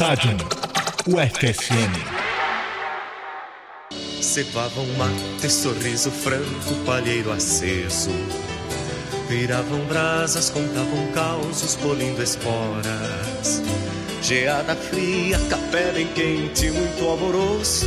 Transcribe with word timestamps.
Estádio 0.00 0.34
UFSM. 1.08 1.92
Cevavam 4.22 4.86
mate, 4.96 5.50
sorriso 5.50 6.10
franco, 6.10 6.74
palheiro 6.86 7.30
aceso. 7.30 8.08
Viravam 9.28 9.80
brasas, 9.80 10.48
contavam 10.48 11.06
causos, 11.12 11.76
polindo 11.76 12.22
esporas. 12.22 13.62
Geada 14.22 14.74
fria, 14.74 15.38
capela 15.50 16.00
em 16.00 16.06
quente, 16.14 16.70
muito 16.70 17.04
alvoroço. 17.04 17.86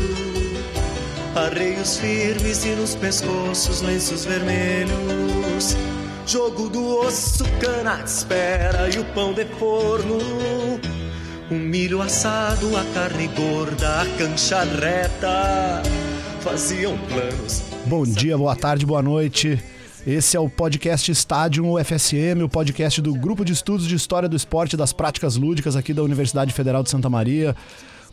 Arreios 1.33 1.97
firmes 1.97 2.63
e 2.63 2.75
nos 2.75 2.93
pescoços 2.93 3.81
lenços 3.81 4.23
vermelhos. 4.23 5.75
Jogo 6.27 6.69
do 6.69 6.95
osso, 6.99 7.43
cana 7.59 7.95
de 8.03 8.09
espera 8.11 8.87
e 8.87 8.99
o 8.99 9.05
pão 9.15 9.33
de 9.33 9.45
forno. 9.45 10.62
O 11.53 11.55
milho 11.55 12.01
assado, 12.01 12.75
a 12.75 12.83
carne 12.95 13.27
gorda, 13.27 14.01
a 14.01 14.05
cancha 14.17 14.63
reta. 14.63 15.83
Faziam 16.41 16.97
planos. 17.07 17.61
Bom 17.85 18.03
dia, 18.05 18.35
boa 18.35 18.55
tarde, 18.55 18.87
boa 18.87 19.03
noite. 19.03 19.61
Esse 20.05 20.35
é 20.35 20.39
o 20.39 20.49
podcast 20.49 21.11
Estádio 21.11 21.63
UFSM, 21.63 22.41
o 22.43 22.49
podcast 22.49 22.99
do 23.03 23.13
Grupo 23.13 23.45
de 23.45 23.53
Estudos 23.53 23.87
de 23.87 23.93
História 23.93 24.27
do 24.27 24.35
Esporte 24.35 24.73
e 24.73 24.77
das 24.77 24.93
Práticas 24.93 25.35
Lúdicas 25.35 25.75
aqui 25.75 25.93
da 25.93 26.01
Universidade 26.01 26.51
Federal 26.51 26.81
de 26.81 26.89
Santa 26.89 27.07
Maria, 27.07 27.55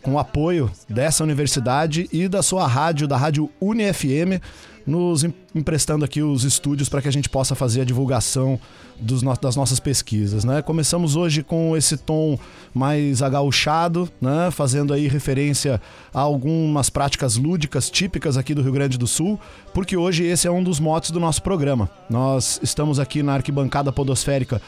com 0.02 0.12
o 0.12 0.18
apoio 0.18 0.70
dessa 0.86 1.24
universidade 1.24 2.10
e 2.12 2.28
da 2.28 2.42
sua 2.42 2.66
rádio, 2.66 3.08
da 3.08 3.16
Rádio 3.16 3.48
UniFM, 3.58 4.38
nos 4.86 5.24
emprestando 5.54 6.04
aqui 6.04 6.22
os 6.22 6.44
estúdios 6.44 6.88
para 6.88 7.02
que 7.02 7.08
a 7.08 7.12
gente 7.12 7.28
possa 7.28 7.54
fazer 7.54 7.82
a 7.82 7.84
divulgação 7.84 8.58
no 9.00 9.34
das 9.40 9.56
nossas 9.56 9.80
pesquisas. 9.80 10.44
Né? 10.44 10.60
Começamos 10.62 11.16
hoje 11.16 11.42
com 11.42 11.76
esse 11.76 11.96
tom 11.96 12.38
mais 12.74 13.22
agauchado, 13.22 14.08
né? 14.20 14.50
fazendo 14.50 14.92
aí 14.92 15.08
referência 15.08 15.80
a 16.12 16.20
algumas 16.20 16.90
práticas 16.90 17.36
lúdicas 17.36 17.88
típicas 17.88 18.36
aqui 18.36 18.54
do 18.54 18.62
Rio 18.62 18.72
Grande 18.72 18.98
do 18.98 19.06
Sul, 19.06 19.38
porque 19.72 19.96
hoje 19.96 20.24
esse 20.24 20.46
é 20.46 20.50
um 20.50 20.62
dos 20.62 20.78
motes 20.78 21.10
do 21.10 21.20
nosso 21.20 21.42
programa. 21.42 21.88
Nós 22.08 22.60
estamos 22.62 22.98
aqui 22.98 23.22
na 23.22 23.34
arquibancada 23.34 23.92
podosférica 23.92 24.60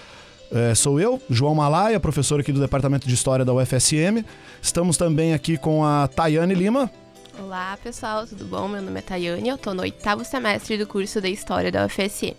é, 0.54 0.74
sou 0.74 1.00
eu, 1.00 1.18
João 1.30 1.54
Malaya, 1.54 1.98
professor 1.98 2.38
aqui 2.38 2.52
do 2.52 2.60
Departamento 2.60 3.08
de 3.08 3.14
História 3.14 3.42
da 3.42 3.54
UFSM. 3.54 4.22
Estamos 4.60 4.98
também 4.98 5.32
aqui 5.32 5.56
com 5.56 5.82
a 5.82 6.06
Tayane 6.06 6.54
Lima. 6.54 6.90
Olá, 7.38 7.78
pessoal, 7.82 8.26
tudo 8.26 8.44
bom? 8.44 8.68
Meu 8.68 8.82
nome 8.82 8.98
é 8.98 9.02
Tayane, 9.02 9.48
eu 9.48 9.54
estou 9.54 9.74
no 9.74 9.82
oitavo 9.82 10.24
semestre 10.24 10.76
do 10.76 10.86
curso 10.86 11.20
de 11.20 11.30
História 11.30 11.72
da 11.72 11.86
UFSM. 11.86 12.34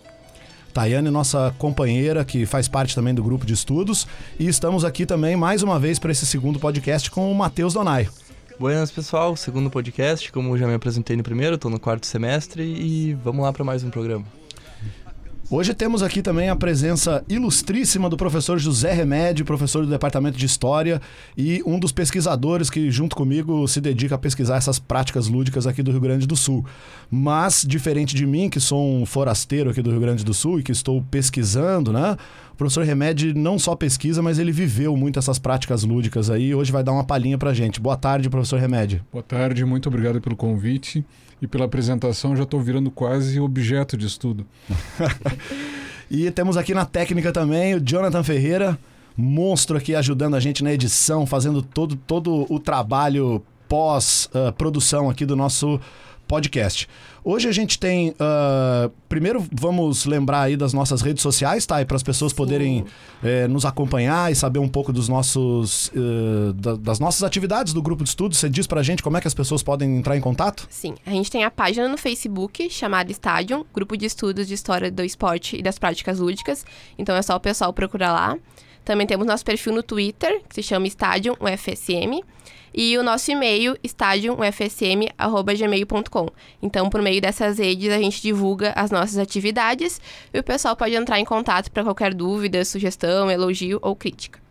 Tayane, 0.72 1.10
nossa 1.10 1.54
companheira, 1.58 2.24
que 2.24 2.46
faz 2.46 2.68
parte 2.68 2.94
também 2.94 3.14
do 3.14 3.22
grupo 3.22 3.44
de 3.44 3.54
estudos. 3.54 4.06
E 4.38 4.46
estamos 4.46 4.84
aqui 4.84 5.04
também, 5.04 5.36
mais 5.36 5.62
uma 5.62 5.78
vez, 5.78 5.98
para 5.98 6.12
esse 6.12 6.26
segundo 6.26 6.58
podcast 6.58 7.10
com 7.10 7.30
o 7.30 7.34
Matheus 7.34 7.74
Donai. 7.74 8.08
Buenas, 8.58 8.90
pessoal. 8.90 9.36
Segundo 9.36 9.68
podcast, 9.68 10.30
como 10.30 10.56
já 10.56 10.66
me 10.66 10.74
apresentei 10.74 11.16
no 11.16 11.22
primeiro, 11.22 11.56
estou 11.56 11.70
no 11.70 11.80
quarto 11.80 12.06
semestre 12.06 12.62
e 12.62 13.14
vamos 13.14 13.44
lá 13.44 13.52
para 13.52 13.64
mais 13.64 13.82
um 13.82 13.90
programa. 13.90 14.24
Hoje 15.56 15.72
temos 15.72 16.02
aqui 16.02 16.20
também 16.20 16.48
a 16.48 16.56
presença 16.56 17.24
ilustríssima 17.28 18.10
do 18.10 18.16
professor 18.16 18.58
José 18.58 18.92
Remédio, 18.92 19.44
professor 19.44 19.84
do 19.84 19.88
Departamento 19.88 20.36
de 20.36 20.44
História 20.44 21.00
e 21.38 21.62
um 21.64 21.78
dos 21.78 21.92
pesquisadores 21.92 22.68
que, 22.68 22.90
junto 22.90 23.14
comigo, 23.14 23.68
se 23.68 23.80
dedica 23.80 24.16
a 24.16 24.18
pesquisar 24.18 24.56
essas 24.56 24.80
práticas 24.80 25.28
lúdicas 25.28 25.64
aqui 25.64 25.80
do 25.80 25.92
Rio 25.92 26.00
Grande 26.00 26.26
do 26.26 26.34
Sul. 26.34 26.66
Mas, 27.08 27.64
diferente 27.64 28.16
de 28.16 28.26
mim, 28.26 28.50
que 28.50 28.58
sou 28.58 28.84
um 28.84 29.06
forasteiro 29.06 29.70
aqui 29.70 29.80
do 29.80 29.92
Rio 29.92 30.00
Grande 30.00 30.24
do 30.24 30.34
Sul 30.34 30.58
e 30.58 30.62
que 30.64 30.72
estou 30.72 31.00
pesquisando, 31.08 31.92
né? 31.92 32.16
O 32.52 32.56
professor 32.56 32.84
Remédio 32.84 33.32
não 33.32 33.56
só 33.56 33.76
pesquisa, 33.76 34.20
mas 34.20 34.40
ele 34.40 34.50
viveu 34.50 34.96
muito 34.96 35.20
essas 35.20 35.38
práticas 35.38 35.84
lúdicas 35.84 36.30
aí 36.30 36.52
hoje 36.52 36.72
vai 36.72 36.82
dar 36.82 36.90
uma 36.90 37.04
palhinha 37.04 37.38
pra 37.38 37.54
gente. 37.54 37.80
Boa 37.80 37.96
tarde, 37.96 38.28
professor 38.28 38.58
Remédio. 38.58 39.04
Boa 39.12 39.22
tarde, 39.22 39.64
muito 39.64 39.88
obrigado 39.88 40.20
pelo 40.20 40.34
convite 40.34 41.04
e 41.40 41.46
pela 41.46 41.64
apresentação 41.64 42.36
já 42.36 42.44
estou 42.44 42.60
virando 42.60 42.90
quase 42.90 43.40
objeto 43.40 43.96
de 43.96 44.06
estudo. 44.06 44.46
e 46.10 46.30
temos 46.30 46.56
aqui 46.56 46.74
na 46.74 46.84
técnica 46.84 47.32
também 47.32 47.74
o 47.74 47.80
Jonathan 47.80 48.22
Ferreira, 48.22 48.78
monstro 49.16 49.76
aqui 49.76 49.94
ajudando 49.94 50.34
a 50.34 50.40
gente 50.40 50.64
na 50.64 50.72
edição, 50.72 51.26
fazendo 51.26 51.62
todo, 51.62 51.96
todo 51.96 52.46
o 52.48 52.58
trabalho 52.58 53.42
pós-produção 53.68 55.06
uh, 55.06 55.10
aqui 55.10 55.24
do 55.24 55.36
nosso 55.36 55.80
podcast. 56.34 56.88
Hoje 57.22 57.48
a 57.48 57.52
gente 57.52 57.78
tem. 57.78 58.10
Uh, 58.10 58.90
primeiro, 59.08 59.46
vamos 59.52 60.04
lembrar 60.04 60.42
aí 60.42 60.56
das 60.56 60.72
nossas 60.72 61.00
redes 61.00 61.22
sociais, 61.22 61.64
tá? 61.64 61.82
Para 61.84 61.96
as 61.96 62.02
pessoas 62.02 62.32
poderem 62.32 62.84
é, 63.22 63.46
nos 63.46 63.64
acompanhar 63.64 64.32
e 64.32 64.34
saber 64.34 64.58
um 64.58 64.68
pouco 64.68 64.92
dos 64.92 65.08
nossos, 65.08 65.92
uh, 65.94 66.52
da, 66.54 66.74
das 66.74 66.98
nossas 66.98 67.22
atividades 67.22 67.72
do 67.72 67.80
grupo 67.80 68.02
de 68.02 68.10
estudos. 68.10 68.38
Você 68.38 68.48
diz 68.48 68.66
para 68.66 68.80
a 68.80 68.82
gente 68.82 69.00
como 69.00 69.16
é 69.16 69.20
que 69.20 69.28
as 69.28 69.32
pessoas 69.32 69.62
podem 69.62 69.96
entrar 69.96 70.16
em 70.16 70.20
contato? 70.20 70.66
Sim, 70.68 70.96
a 71.06 71.10
gente 71.10 71.30
tem 71.30 71.44
a 71.44 71.50
página 71.52 71.86
no 71.86 71.96
Facebook 71.96 72.68
chamada 72.68 73.12
Stadium, 73.12 73.64
Grupo 73.72 73.96
de 73.96 74.06
Estudos 74.06 74.48
de 74.48 74.54
História 74.54 74.90
do 74.90 75.04
Esporte 75.04 75.56
e 75.56 75.62
das 75.62 75.78
Práticas 75.78 76.18
Lúdicas. 76.18 76.66
Então 76.98 77.14
é 77.14 77.22
só 77.22 77.36
o 77.36 77.40
pessoal 77.40 77.72
procurar 77.72 78.12
lá. 78.12 78.36
Também 78.84 79.06
temos 79.06 79.24
nosso 79.24 79.44
perfil 79.44 79.72
no 79.72 79.84
Twitter, 79.84 80.42
que 80.48 80.56
se 80.56 80.62
chama 80.64 80.88
Stadium 80.88 81.36
UFSM 81.40 82.20
e 82.74 82.98
o 82.98 83.02
nosso 83.02 83.30
e-mail 83.30 83.76
stadiumufsm@gmail.com. 83.84 86.28
Então, 86.62 86.90
por 86.90 87.00
meio 87.00 87.20
dessas 87.20 87.58
redes 87.58 87.90
a 87.90 87.98
gente 87.98 88.20
divulga 88.20 88.72
as 88.74 88.90
nossas 88.90 89.18
atividades 89.18 90.00
e 90.32 90.38
o 90.38 90.42
pessoal 90.42 90.74
pode 90.74 90.94
entrar 90.94 91.20
em 91.20 91.24
contato 91.24 91.70
para 91.70 91.84
qualquer 91.84 92.12
dúvida, 92.12 92.64
sugestão, 92.64 93.30
elogio 93.30 93.78
ou 93.80 93.94
crítica. 93.94 94.42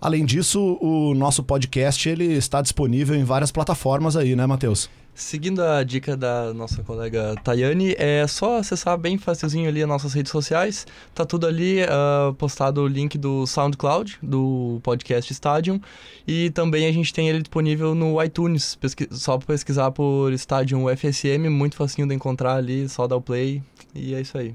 Além 0.00 0.24
disso, 0.24 0.78
o 0.80 1.12
nosso 1.14 1.42
podcast 1.42 2.08
ele 2.08 2.32
está 2.32 2.62
disponível 2.62 3.14
em 3.14 3.24
várias 3.24 3.52
plataformas 3.52 4.16
aí, 4.16 4.34
né, 4.34 4.46
Matheus? 4.46 4.88
Seguindo 5.20 5.62
a 5.62 5.84
dica 5.84 6.16
da 6.16 6.52
nossa 6.54 6.82
colega 6.82 7.34
Tayane, 7.44 7.94
é 7.98 8.26
só 8.26 8.56
acessar 8.56 8.96
bem 8.96 9.18
facilzinho 9.18 9.68
ali 9.68 9.82
as 9.82 9.88
nossas 9.88 10.14
redes 10.14 10.32
sociais. 10.32 10.86
Tá 11.14 11.26
tudo 11.26 11.46
ali 11.46 11.82
uh, 11.82 12.32
postado 12.34 12.80
o 12.80 12.88
link 12.88 13.18
do 13.18 13.46
SoundCloud, 13.46 14.18
do 14.22 14.80
podcast 14.82 15.30
Stadium. 15.30 15.78
E 16.26 16.48
também 16.50 16.86
a 16.86 16.92
gente 16.92 17.12
tem 17.12 17.28
ele 17.28 17.40
disponível 17.40 17.94
no 17.94 18.20
iTunes. 18.24 18.74
Pesqui 18.76 19.08
só 19.10 19.36
pesquisar 19.36 19.90
por 19.90 20.32
Stadium 20.32 20.86
FSM, 20.88 21.50
muito 21.50 21.76
facinho 21.76 22.08
de 22.08 22.14
encontrar 22.14 22.54
ali, 22.54 22.88
só 22.88 23.06
dar 23.06 23.16
o 23.16 23.20
play. 23.20 23.62
E 23.94 24.14
é 24.14 24.22
isso 24.22 24.38
aí. 24.38 24.54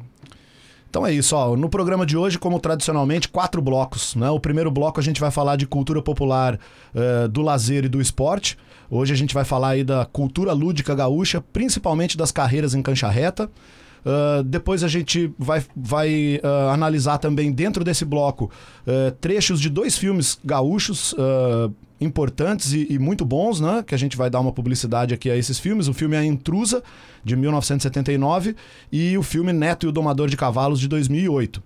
Então 0.95 1.05
é 1.05 1.11
isso, 1.11 1.35
ó. 1.35 1.57
No 1.57 1.67
programa 1.67 2.05
de 2.05 2.15
hoje, 2.15 2.39
como 2.39 2.57
tradicionalmente, 2.57 3.27
quatro 3.27 3.61
blocos. 3.61 4.15
Né? 4.15 4.29
O 4.29 4.39
primeiro 4.39 4.71
bloco 4.71 4.97
a 4.97 5.03
gente 5.03 5.19
vai 5.19 5.29
falar 5.29 5.57
de 5.57 5.67
cultura 5.67 6.01
popular, 6.01 6.57
uh, 6.95 7.27
do 7.27 7.41
lazer 7.41 7.83
e 7.83 7.89
do 7.89 7.99
esporte. 7.99 8.57
Hoje 8.89 9.11
a 9.11 9.17
gente 9.17 9.33
vai 9.33 9.43
falar 9.43 9.71
aí 9.71 9.83
da 9.83 10.05
cultura 10.05 10.53
lúdica 10.53 10.95
gaúcha, 10.95 11.43
principalmente 11.51 12.15
das 12.15 12.31
carreiras 12.31 12.73
em 12.73 12.81
cancha 12.81 13.09
reta. 13.09 13.51
Uh, 14.05 14.41
depois 14.43 14.85
a 14.85 14.87
gente 14.87 15.33
vai, 15.37 15.61
vai 15.75 16.39
uh, 16.41 16.69
analisar 16.69 17.17
também 17.17 17.51
dentro 17.51 17.83
desse 17.83 18.05
bloco 18.05 18.49
uh, 18.87 19.11
trechos 19.19 19.59
de 19.59 19.69
dois 19.69 19.97
filmes 19.97 20.39
gaúchos 20.45 21.13
importantes 21.99 22.73
e, 22.73 22.87
e, 22.89 22.99
muito 22.99 23.25
bons, 23.25 23.59
né? 23.59 23.83
Que 23.85 23.95
a 23.95 23.97
gente 23.97 24.17
vai 24.17 24.29
dar 24.29 24.39
uma 24.39 24.51
publicidade 24.51 25.13
aqui 25.13 25.29
a 25.29 25.35
esses 25.35 25.59
filmes. 25.59 25.87
O 25.87 25.93
filme 25.93 26.15
é 26.15 26.19
A 26.19 26.25
Intrusa, 26.25 26.83
de 27.23 27.35
1979, 27.35 28.55
e 28.91 29.17
o 29.17 29.23
filme 29.23 29.53
Neto 29.53 29.85
e 29.85 29.89
o 29.89 29.91
Domador 29.91 30.29
de 30.29 30.37
Cavalos, 30.37 30.79
de 30.79 30.87
2008. 30.87 31.63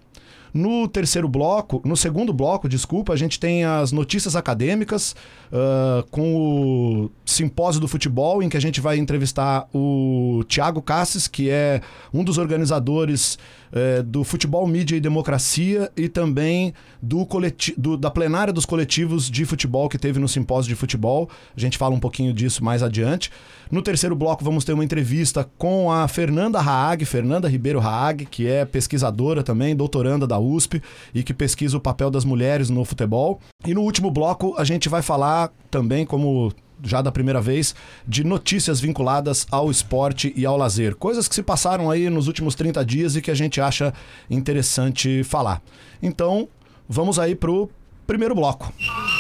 No 0.54 0.88
terceiro 0.88 1.28
bloco, 1.28 1.82
no 1.86 1.96
segundo 1.96 2.34
bloco, 2.34 2.68
desculpa, 2.68 3.14
a 3.14 3.16
gente 3.16 3.40
tem 3.40 3.64
as 3.64 3.92
notícias 3.92 4.36
acadêmicas 4.36 5.16
uh, 5.52 6.08
com 6.10 6.36
o 6.36 7.12
simpósio 7.26 7.80
do 7.80 7.88
futebol, 7.88 8.42
em 8.42 8.50
que 8.50 8.58
a 8.58 8.62
gente 8.62 8.82
vai 8.82 8.98
entrevistar 8.98 9.68
o 9.74 10.44
Tiago 10.48 10.82
Cassis, 10.82 11.28
que 11.28 11.50
é 11.50 11.82
um 12.14 12.24
dos 12.24 12.38
organizadores 12.38 13.38
uh, 13.72 14.04
do 14.04 14.24
Futebol, 14.24 14.66
Mídia 14.68 14.96
e 14.96 15.00
Democracia 15.00 15.92
e 15.96 16.10
também 16.10 16.74
do, 17.02 17.26
coleti 17.26 17.74
do 17.78 17.96
da 17.96 18.10
plenária 18.10 18.52
dos 18.52 18.66
coletivos 18.66 19.30
de 19.30 19.46
futebol 19.46 19.88
que 19.90 19.98
teve 19.98 20.20
no 20.20 20.28
simpósio 20.28 20.70
de 20.70 20.76
futebol. 20.76 21.30
A 21.56 21.60
gente 21.60 21.78
fala 21.78 21.94
um 21.94 22.00
pouquinho 22.00 22.34
disso 22.34 22.64
mais 22.64 22.82
adiante. 22.82 23.32
No 23.72 23.84
terceiro 23.84 24.16
bloco, 24.16 24.44
vamos 24.44 24.66
ter 24.66 24.74
uma 24.74 24.84
entrevista 24.84 25.48
com 25.56 25.92
a 25.92 26.08
Fernanda 26.08 26.60
Haag, 26.60 27.06
Fernanda 27.06 27.48
Ribeiro 27.48 27.80
Haag, 27.80 28.26
que 28.26 28.48
é 28.48 28.66
pesquisadora 28.66 29.44
também, 29.44 29.76
doutoranda 29.76 30.26
da 30.26 30.40
USP 30.40 30.82
e 31.14 31.22
que 31.22 31.36
pesquisa 31.36 31.78
o 31.78 31.80
papel 31.80 32.10
das 32.10 32.26
mulheres 32.26 32.72
no 32.72 32.84
futebol. 32.84 33.40
E 33.64 33.76
no 33.76 33.82
último 33.82 34.10
bloco, 34.10 34.56
a 34.58 34.64
gente 34.64 34.90
vai 34.90 35.04
falar 35.04 35.52
também, 35.70 36.04
como 36.04 36.52
já 36.84 37.00
da 37.04 37.12
primeira 37.12 37.40
vez, 37.40 37.76
de 38.08 38.24
notícias 38.24 38.80
vinculadas 38.80 39.46
ao 39.52 39.70
esporte 39.70 40.34
e 40.36 40.48
ao 40.48 40.58
lazer. 40.58 40.96
Coisas 40.96 41.28
que 41.28 41.36
se 41.36 41.44
passaram 41.44 41.92
aí 41.92 42.10
nos 42.10 42.26
últimos 42.26 42.56
30 42.56 42.84
dias 42.84 43.16
e 43.16 43.22
que 43.22 43.30
a 43.30 43.36
gente 43.36 43.62
acha 43.62 43.94
interessante 44.32 45.24
falar. 45.24 45.62
Então, 46.02 46.48
vamos 46.88 47.20
aí 47.20 47.36
pro 47.36 47.70
primeiro 48.08 48.34
bloco. 48.34 48.74
Carreirada 48.80 49.19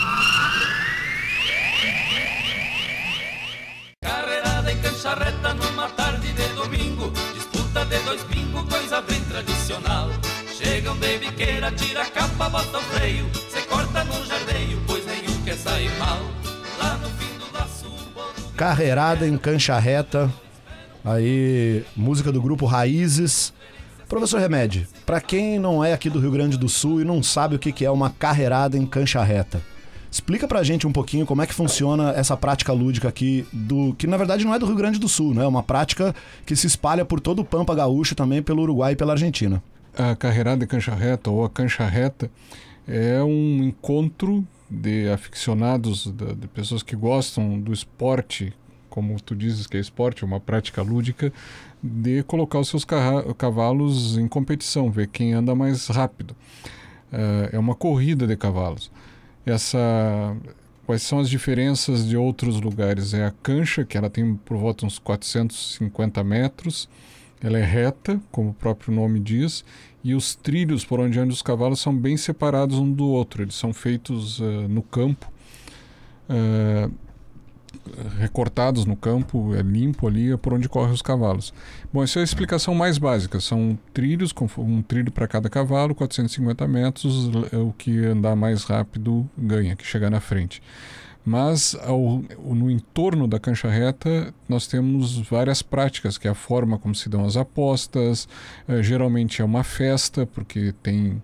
tradicional. 9.43 10.09
um 10.91 10.99
de 10.99 11.17
biqueira, 11.17 11.71
tira 11.71 12.01
a 12.01 12.05
capa, 12.05 12.49
bota 12.49 12.77
o 12.77 12.81
freio, 12.81 13.25
se 13.49 13.61
corta 13.67 14.03
no 14.03 14.25
jardeio, 14.25 14.81
pois 14.85 15.05
nenhum 15.05 15.41
quer 15.43 15.55
sair 15.55 15.89
mal. 15.97 16.19
Lá 16.77 16.97
no 16.97 17.09
fim 17.09 17.37
do 17.37 17.57
laço, 17.57 17.85
Carreirada 18.55 19.27
em 19.27 19.37
cancha 19.37 19.77
reta. 19.79 20.29
Aí, 21.05 21.85
música 21.95 22.31
do 22.31 22.41
grupo 22.41 22.65
Raízes. 22.65 23.53
Professor 24.07 24.39
Remédio, 24.39 24.87
para 25.05 25.21
quem 25.21 25.59
não 25.59 25.83
é 25.83 25.93
aqui 25.93 26.09
do 26.09 26.19
Rio 26.19 26.31
Grande 26.31 26.57
do 26.57 26.67
Sul 26.67 26.99
e 26.99 27.05
não 27.05 27.21
sabe 27.21 27.55
o 27.55 27.59
que 27.59 27.85
é 27.85 27.91
uma 27.91 28.09
carreirada 28.09 28.75
em 28.75 28.85
cancha 28.85 29.23
reta, 29.23 29.61
explica 30.11 30.47
pra 30.47 30.63
gente 30.63 30.87
um 30.87 30.91
pouquinho 30.91 31.25
como 31.25 31.41
é 31.41 31.47
que 31.47 31.53
funciona 31.53 32.11
essa 32.11 32.35
prática 32.35 32.73
lúdica 32.73 33.07
aqui, 33.07 33.45
do 33.51 33.93
que 33.93 34.07
na 34.07 34.17
verdade 34.17 34.45
não 34.45 34.53
é 34.53 34.59
do 34.59 34.65
Rio 34.65 34.75
Grande 34.75 34.99
do 34.99 35.07
Sul, 35.07 35.33
né? 35.33 35.43
É 35.43 35.47
uma 35.47 35.63
prática 35.63 36.15
que 36.45 36.55
se 36.55 36.67
espalha 36.67 37.05
por 37.05 37.19
todo 37.19 37.39
o 37.39 37.45
Pampa 37.45 37.75
Gaúcho, 37.75 38.15
também 38.15 38.41
pelo 38.41 38.63
Uruguai 38.63 38.93
e 38.93 38.95
pela 38.95 39.13
Argentina. 39.13 39.61
A 39.97 40.15
carreirada 40.15 40.63
em 40.63 40.67
cancha 40.67 40.93
reta 40.93 41.29
ou 41.29 41.43
a 41.43 41.49
cancha 41.49 41.85
reta 41.85 42.29
é 42.87 43.21
um 43.21 43.63
encontro 43.63 44.45
de 44.69 45.09
aficionados, 45.09 46.05
de, 46.05 46.35
de 46.35 46.47
pessoas 46.47 46.83
que 46.83 46.95
gostam 46.95 47.59
do 47.59 47.73
esporte, 47.73 48.53
como 48.89 49.19
tu 49.21 49.35
dizes 49.35 49.67
que 49.67 49.77
é 49.77 49.79
esporte, 49.79 50.25
uma 50.25 50.39
prática 50.39 50.81
lúdica, 50.81 51.31
de 51.81 52.23
colocar 52.23 52.59
os 52.59 52.67
seus 52.67 52.85
cavalos 53.37 54.17
em 54.17 54.27
competição, 54.27 54.91
ver 54.91 55.07
quem 55.07 55.33
anda 55.33 55.55
mais 55.55 55.87
rápido. 55.87 56.35
Eh, 57.11 57.49
é 57.53 57.59
uma 57.59 57.73
corrida 57.73 58.27
de 58.27 58.35
cavalos. 58.35 58.91
Essa 59.45 60.35
quais 60.85 61.03
são 61.03 61.19
as 61.19 61.29
diferenças 61.29 62.07
de 62.07 62.17
outros 62.17 62.59
lugares? 62.59 63.13
É 63.13 63.23
a 63.23 63.29
cancha, 63.29 63.85
que 63.85 63.95
ela 63.95 64.09
tem 64.09 64.35
por 64.35 64.57
volta 64.57 64.87
uns 64.87 64.97
450 64.97 66.23
metros, 66.23 66.89
ela 67.39 67.59
é 67.59 67.63
reta, 67.63 68.19
como 68.31 68.49
o 68.49 68.53
próprio 68.55 68.91
nome 68.91 69.19
diz, 69.19 69.63
e 70.03 70.15
os 70.15 70.33
trilhos 70.33 70.83
por 70.83 70.99
onde 70.99 71.19
andam 71.19 71.31
os 71.31 71.43
cavalos 71.43 71.79
são 71.79 71.95
bem 71.95 72.17
separados 72.17 72.77
um 72.79 72.91
do 72.91 73.07
outro. 73.07 73.43
Eles 73.43 73.53
são 73.53 73.71
feitos 73.71 74.41
eh, 74.41 74.67
no 74.67 74.81
campo, 74.81 75.31
eh, 76.27 76.89
recortados 78.17 78.85
no 78.85 78.95
campo, 78.95 79.53
é 79.55 79.61
limpo 79.61 80.07
ali, 80.07 80.31
é 80.31 80.37
por 80.37 80.53
onde 80.53 80.69
correm 80.69 80.93
os 80.93 81.01
cavalos. 81.01 81.53
Bom, 81.91 82.03
essa 82.03 82.19
é 82.19 82.21
a 82.21 82.23
explicação 82.23 82.73
mais 82.73 82.97
básica. 82.97 83.39
São 83.39 83.77
trilhos, 83.93 84.33
um 84.57 84.81
trilho 84.81 85.11
para 85.11 85.27
cada 85.27 85.49
cavalo, 85.49 85.95
450 85.95 86.67
metros, 86.67 87.29
é 87.51 87.57
o 87.57 87.73
que 87.77 88.05
andar 88.05 88.35
mais 88.35 88.63
rápido 88.63 89.29
ganha, 89.37 89.75
que 89.75 89.85
chegar 89.85 90.09
na 90.09 90.19
frente. 90.19 90.61
Mas 91.25 91.75
ao, 91.81 92.23
no 92.39 92.71
entorno 92.71 93.27
da 93.27 93.39
cancha 93.39 93.69
reta 93.69 94.33
nós 94.47 94.67
temos 94.67 95.17
várias 95.29 95.61
práticas, 95.61 96.17
que 96.17 96.27
é 96.27 96.31
a 96.31 96.35
forma 96.35 96.79
como 96.79 96.95
se 96.95 97.09
dão 97.09 97.25
as 97.25 97.35
apostas, 97.35 98.27
eh, 98.67 98.81
geralmente 98.81 99.41
é 99.41 99.45
uma 99.45 99.63
festa, 99.63 100.25
porque 100.25 100.73
tem 100.81 101.21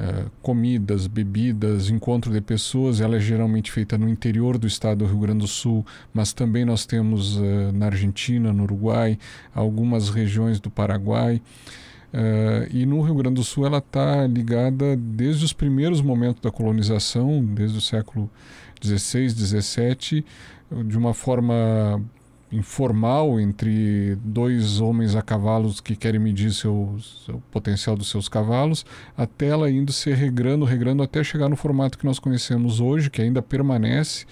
eh, 0.00 0.26
comidas, 0.40 1.08
bebidas, 1.08 1.90
encontro 1.90 2.32
de 2.32 2.40
pessoas. 2.40 3.00
Ela 3.00 3.16
é 3.16 3.20
geralmente 3.20 3.72
feita 3.72 3.98
no 3.98 4.08
interior 4.08 4.56
do 4.56 4.64
estado 4.64 4.98
do 4.98 5.06
Rio 5.06 5.18
Grande 5.18 5.40
do 5.40 5.48
Sul, 5.48 5.84
mas 6.14 6.32
também 6.32 6.64
nós 6.64 6.86
temos 6.86 7.36
eh, 7.36 7.72
na 7.72 7.86
Argentina, 7.86 8.52
no 8.52 8.62
Uruguai, 8.62 9.18
algumas 9.52 10.08
regiões 10.08 10.60
do 10.60 10.70
Paraguai. 10.70 11.42
Eh, 12.12 12.68
e 12.70 12.86
no 12.86 13.02
Rio 13.02 13.16
Grande 13.16 13.34
do 13.34 13.44
Sul 13.44 13.66
ela 13.66 13.78
está 13.78 14.24
ligada 14.24 14.96
desde 14.96 15.44
os 15.44 15.52
primeiros 15.52 16.00
momentos 16.00 16.40
da 16.40 16.52
colonização, 16.52 17.44
desde 17.44 17.78
o 17.78 17.80
século 17.80 18.30
16, 18.80 19.34
17, 19.34 20.24
de 20.86 20.96
uma 20.96 21.12
forma 21.12 22.00
informal 22.50 23.38
entre 23.38 24.16
dois 24.24 24.80
homens 24.80 25.14
a 25.14 25.22
cavalos 25.22 25.80
que 25.80 25.94
querem 25.94 26.20
medir 26.20 26.52
seu 26.52 26.98
potencial 27.50 27.96
dos 27.96 28.08
seus 28.08 28.28
cavalos, 28.28 28.86
até 29.16 29.48
ela 29.48 29.70
indo 29.70 29.92
se 29.92 30.12
regrando, 30.12 30.64
regrando 30.64 31.02
até 31.02 31.22
chegar 31.22 31.48
no 31.48 31.56
formato 31.56 31.98
que 31.98 32.06
nós 32.06 32.18
conhecemos 32.18 32.80
hoje, 32.80 33.10
que 33.10 33.20
ainda 33.20 33.42
permanece, 33.42 34.24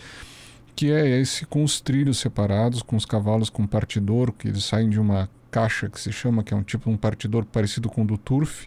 que 0.75 0.91
é 0.91 1.21
esse 1.21 1.45
com 1.47 1.63
os 1.63 1.81
trilhos 1.81 2.19
separados, 2.19 2.83
com 2.83 2.97
os 2.97 3.05
cavalos 3.05 3.51
com 3.51 3.67
partidor, 3.67 4.33
que 4.33 4.49
eles 4.49 4.65
saem 4.65 4.89
de 4.89 4.99
uma 4.99 5.29
caixa 5.51 5.89
que 5.89 6.01
se 6.01 6.13
chama, 6.13 6.43
que 6.43 6.53
é 6.53 6.57
um 6.57 6.63
tipo 6.63 6.91
um 6.91 6.97
partidor 6.97 7.45
parecido 7.45 7.89
com 7.89 8.03
o 8.03 8.07
do 8.07 8.19
turf, 8.19 8.67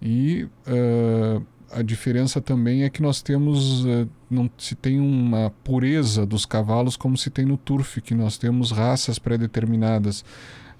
e 0.00 0.48
uh, 0.66 1.44
a 1.72 1.82
diferença 1.82 2.40
também 2.40 2.84
é 2.84 2.90
que 2.90 3.02
nós 3.02 3.22
temos 3.22 3.84
uh, 3.84 4.08
não 4.30 4.50
se 4.58 4.74
tem 4.74 5.00
uma 5.00 5.50
pureza 5.64 6.26
dos 6.26 6.44
cavalos 6.44 6.96
como 6.96 7.16
se 7.16 7.30
tem 7.30 7.44
no 7.44 7.56
turf, 7.56 8.00
que 8.00 8.14
nós 8.14 8.38
temos 8.38 8.70
raças 8.70 9.18
pré-determinadas. 9.18 10.24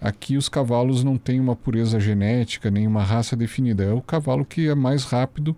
Aqui 0.00 0.36
os 0.36 0.48
cavalos 0.48 1.04
não 1.04 1.16
têm 1.16 1.40
uma 1.40 1.54
pureza 1.54 2.00
genética, 2.00 2.70
nem 2.70 2.86
uma 2.86 3.02
raça 3.02 3.36
definida. 3.36 3.84
É 3.84 3.92
o 3.92 4.02
cavalo 4.02 4.44
que 4.44 4.68
é 4.68 4.74
mais 4.74 5.04
rápido 5.04 5.56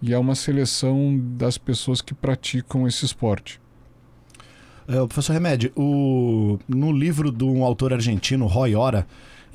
e 0.00 0.12
é 0.12 0.18
uma 0.18 0.34
seleção 0.34 1.18
das 1.36 1.58
pessoas 1.58 2.00
que 2.00 2.14
praticam 2.14 2.86
esse 2.86 3.04
esporte. 3.04 3.60
É, 4.88 4.94
professor 4.98 5.32
Remédio, 5.32 5.72
o, 5.76 6.58
no 6.68 6.92
livro 6.92 7.32
de 7.32 7.44
um 7.44 7.64
autor 7.64 7.92
argentino, 7.92 8.46
Roy 8.46 8.74
Ora, 8.74 9.06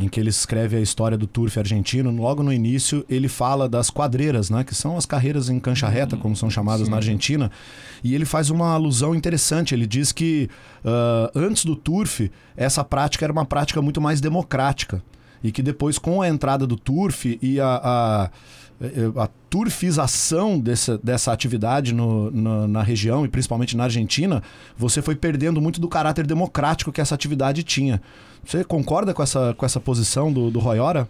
em 0.02 0.10
que 0.10 0.20
ele 0.20 0.30
escreve 0.30 0.76
a 0.76 0.80
história 0.80 1.18
do 1.18 1.28
turf 1.28 1.58
argentino, 1.60 2.12
logo 2.12 2.42
no 2.42 2.52
início 2.52 3.06
ele 3.08 3.28
fala 3.28 3.70
das 3.70 3.90
quadreiras, 3.90 4.50
né, 4.50 4.64
que 4.64 4.74
são 4.74 4.98
as 4.98 5.06
carreiras 5.06 5.48
em 5.48 5.60
cancha 5.60 5.88
reta, 5.88 6.18
como 6.18 6.36
são 6.36 6.50
chamadas 6.50 6.86
Sim. 6.86 6.92
na 6.92 6.98
Argentina, 6.98 7.52
e 8.04 8.16
ele 8.16 8.26
faz 8.26 8.50
uma 8.50 8.74
alusão 8.74 9.14
interessante. 9.14 9.76
Ele 9.76 9.86
diz 9.86 10.12
que 10.12 10.50
uh, 10.84 11.32
antes 11.36 11.64
do 11.64 11.76
turf, 11.76 12.32
essa 12.58 12.84
prática 12.84 13.26
era 13.26 13.32
uma 13.32 13.46
prática 13.46 13.82
muito 13.82 14.02
mais 14.02 14.20
democrática, 14.20 15.04
e 15.44 15.52
que 15.52 15.62
depois, 15.62 15.98
com 15.98 16.22
a 16.22 16.28
entrada 16.28 16.66
do 16.66 16.76
turf 16.76 17.38
e 17.42 17.60
a, 17.60 17.82
a 17.84 18.30
a 19.16 19.30
turfização 19.50 20.60
dessa, 20.60 20.98
dessa 20.98 21.32
atividade 21.32 21.94
no, 21.94 22.32
no, 22.32 22.68
na 22.68 22.82
região 22.82 23.24
e 23.24 23.28
principalmente 23.28 23.78
na 23.78 23.84
Argentina, 23.84 24.42
você 24.76 25.02
foi 25.02 25.16
perdendo 25.16 25.62
muito 25.62 25.80
do 25.80 25.88
caráter 25.88 26.26
democrático 26.26 26.92
que 26.92 27.00
essa 27.00 27.14
atividade 27.14 27.62
tinha. 27.62 28.02
Você 28.46 28.64
concorda 28.64 29.14
com 29.14 29.22
essa, 29.24 29.54
com 29.54 29.66
essa 29.66 29.80
posição 29.80 30.32
do, 30.32 30.50
do 30.50 30.60
Roy 30.60 30.80
Ora? 30.80 31.08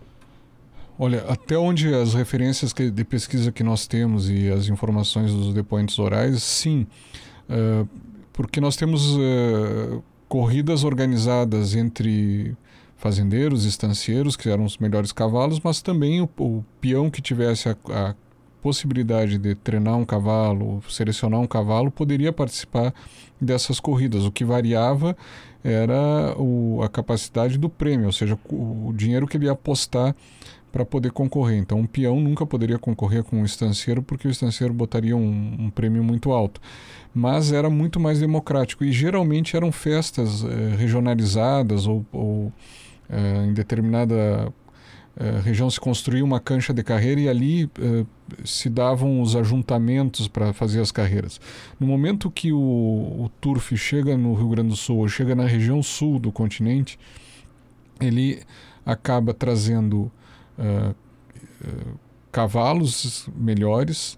Olha, 0.99 1.25
até 1.27 1.57
onde 1.57 1.93
as 1.93 2.13
referências 2.13 2.71
que, 2.73 2.91
de 2.91 3.03
pesquisa 3.03 3.51
que 3.51 3.63
nós 3.63 3.87
temos 3.87 4.29
e 4.29 4.51
as 4.51 4.67
informações 4.67 5.33
dos 5.33 5.53
depoentes 5.53 5.97
orais, 5.97 6.43
sim. 6.43 6.85
Uh, 7.49 7.87
porque 8.31 8.61
nós 8.61 8.75
temos 8.75 9.15
uh, 9.15 10.03
corridas 10.27 10.83
organizadas 10.83 11.75
entre 11.75 12.55
fazendeiros, 12.97 13.65
estancieiros, 13.65 14.35
que 14.35 14.47
eram 14.47 14.63
os 14.63 14.77
melhores 14.77 15.11
cavalos, 15.11 15.59
mas 15.59 15.81
também 15.81 16.21
o, 16.21 16.29
o 16.37 16.63
peão 16.79 17.09
que 17.09 17.21
tivesse 17.21 17.67
a, 17.67 17.75
a, 17.89 18.15
possibilidade 18.61 19.39
de 19.39 19.55
treinar 19.55 19.97
um 19.97 20.05
cavalo, 20.05 20.83
selecionar 20.87 21.39
um 21.39 21.47
cavalo, 21.47 21.89
poderia 21.89 22.31
participar 22.31 22.93
dessas 23.41 23.79
corridas. 23.79 24.23
O 24.23 24.31
que 24.31 24.45
variava 24.45 25.17
era 25.63 26.35
o, 26.37 26.81
a 26.83 26.89
capacidade 26.89 27.57
do 27.57 27.69
prêmio, 27.69 28.07
ou 28.07 28.11
seja, 28.11 28.37
o, 28.49 28.89
o 28.89 28.93
dinheiro 28.93 29.27
que 29.27 29.37
ele 29.37 29.45
ia 29.45 29.51
apostar 29.51 30.15
para 30.71 30.85
poder 30.85 31.11
concorrer. 31.11 31.57
Então, 31.57 31.79
um 31.79 31.85
peão 31.85 32.19
nunca 32.19 32.45
poderia 32.45 32.79
concorrer 32.79 33.23
com 33.23 33.41
um 33.41 33.45
estanceiro 33.45 34.01
porque 34.01 34.27
o 34.27 34.31
estanceiro 34.31 34.73
botaria 34.73 35.15
um, 35.15 35.55
um 35.59 35.69
prêmio 35.69 36.03
muito 36.03 36.31
alto. 36.31 36.61
Mas 37.13 37.51
era 37.51 37.69
muito 37.69 37.99
mais 37.99 38.19
democrático 38.19 38.85
e 38.85 38.91
geralmente 38.91 39.55
eram 39.55 39.71
festas 39.71 40.45
eh, 40.45 40.75
regionalizadas 40.77 41.85
ou, 41.85 42.05
ou 42.11 42.53
eh, 43.09 43.45
em 43.47 43.53
determinada 43.53 44.51
eh, 45.17 45.41
região 45.43 45.69
se 45.69 45.79
construía 45.79 46.23
uma 46.23 46.39
cancha 46.39 46.73
de 46.73 46.83
carreira 46.83 47.21
e 47.21 47.29
ali 47.29 47.69
eh, 47.79 48.05
se 48.43 48.69
davam 48.69 49.21
os 49.21 49.35
ajuntamentos 49.35 50.27
para 50.27 50.53
fazer 50.53 50.81
as 50.81 50.91
carreiras. 50.91 51.39
No 51.79 51.87
momento 51.87 52.31
que 52.31 52.53
o, 52.53 52.57
o 52.57 53.31
turf 53.39 53.75
chega 53.75 54.17
no 54.17 54.33
Rio 54.33 54.49
Grande 54.49 54.69
do 54.69 54.75
Sul 54.75 54.97
ou 54.97 55.07
chega 55.07 55.35
na 55.35 55.45
região 55.45 55.81
sul 55.83 56.19
do 56.19 56.31
continente, 56.31 56.97
ele 57.99 58.41
acaba 58.85 59.33
trazendo 59.33 60.11
Uh, 60.57 60.93
uh, 61.65 61.99
cavalos 62.31 63.27
melhores, 63.35 64.17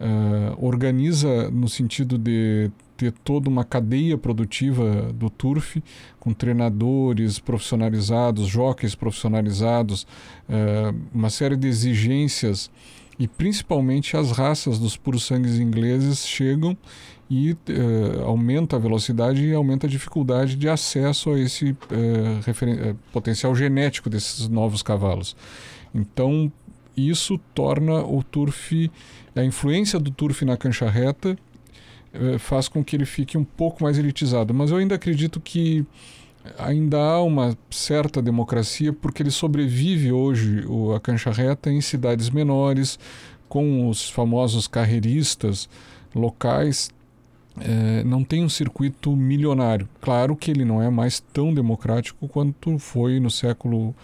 uh, 0.00 0.64
organiza 0.64 1.50
no 1.50 1.68
sentido 1.68 2.18
de 2.18 2.70
ter 2.96 3.12
toda 3.12 3.48
uma 3.48 3.64
cadeia 3.64 4.16
produtiva 4.16 5.12
do 5.12 5.28
turf, 5.28 5.82
com 6.18 6.32
treinadores 6.32 7.38
profissionalizados, 7.38 8.46
jockeys 8.46 8.94
profissionalizados, 8.94 10.06
uma 11.12 11.30
série 11.30 11.56
de 11.56 11.66
exigências 11.66 12.70
e 13.18 13.28
principalmente 13.28 14.16
as 14.16 14.30
raças 14.32 14.78
dos 14.78 14.96
puros 14.96 15.24
sangues 15.24 15.58
ingleses 15.58 16.26
chegam 16.26 16.76
e 17.30 17.52
uh, 17.52 18.24
aumenta 18.24 18.76
a 18.76 18.78
velocidade 18.78 19.44
e 19.44 19.54
aumenta 19.54 19.86
a 19.86 19.90
dificuldade 19.90 20.56
de 20.56 20.68
acesso 20.68 21.30
a 21.30 21.40
esse 21.40 21.70
uh, 21.70 22.96
potencial 23.12 23.54
genético 23.54 24.10
desses 24.10 24.48
novos 24.48 24.82
cavalos. 24.82 25.36
Então, 25.94 26.52
isso 26.96 27.38
torna 27.54 28.04
o 28.04 28.22
turf, 28.22 28.90
a 29.34 29.44
influência 29.44 29.98
do 29.98 30.10
turf 30.10 30.44
na 30.44 30.56
cancha 30.56 30.88
reta 30.88 31.32
uh, 31.32 31.53
faz 32.38 32.68
com 32.68 32.84
que 32.84 32.96
ele 32.96 33.06
fique 33.06 33.36
um 33.36 33.44
pouco 33.44 33.82
mais 33.82 33.98
elitizado. 33.98 34.54
Mas 34.54 34.70
eu 34.70 34.76
ainda 34.76 34.94
acredito 34.94 35.40
que 35.40 35.84
ainda 36.58 36.98
há 36.98 37.22
uma 37.22 37.56
certa 37.70 38.20
democracia 38.20 38.92
porque 38.92 39.22
ele 39.22 39.30
sobrevive 39.30 40.12
hoje 40.12 40.64
a 40.94 41.00
cancha 41.00 41.30
reta 41.30 41.70
em 41.70 41.80
cidades 41.80 42.28
menores 42.30 42.98
com 43.48 43.88
os 43.88 44.10
famosos 44.10 44.68
carreiristas 44.68 45.68
locais 46.14 46.90
é, 47.60 48.02
não 48.04 48.24
tem 48.24 48.44
um 48.44 48.48
circuito 48.48 49.14
milionário. 49.14 49.88
Claro 50.00 50.34
que 50.34 50.50
ele 50.50 50.64
não 50.64 50.82
é 50.82 50.90
mais 50.90 51.20
tão 51.20 51.54
democrático 51.54 52.26
quanto 52.26 52.78
foi 52.78 53.20
no 53.20 53.30
século 53.30 53.94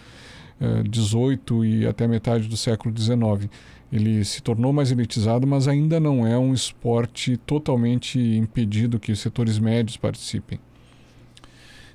XVIII 0.93 1.65
e 1.65 1.87
até 1.87 2.07
metade 2.07 2.47
do 2.47 2.55
século 2.55 2.95
XIX. 2.97 3.49
Ele 3.91 4.23
se 4.23 4.41
tornou 4.41 4.71
mais 4.71 4.91
elitizado, 4.91 5.45
mas 5.45 5.67
ainda 5.67 5.99
não 5.99 6.25
é 6.25 6.37
um 6.37 6.53
esporte 6.53 7.35
totalmente 7.37 8.19
impedido 8.19 8.99
que 8.99 9.11
os 9.11 9.19
setores 9.19 9.59
médios 9.59 9.97
participem. 9.97 10.59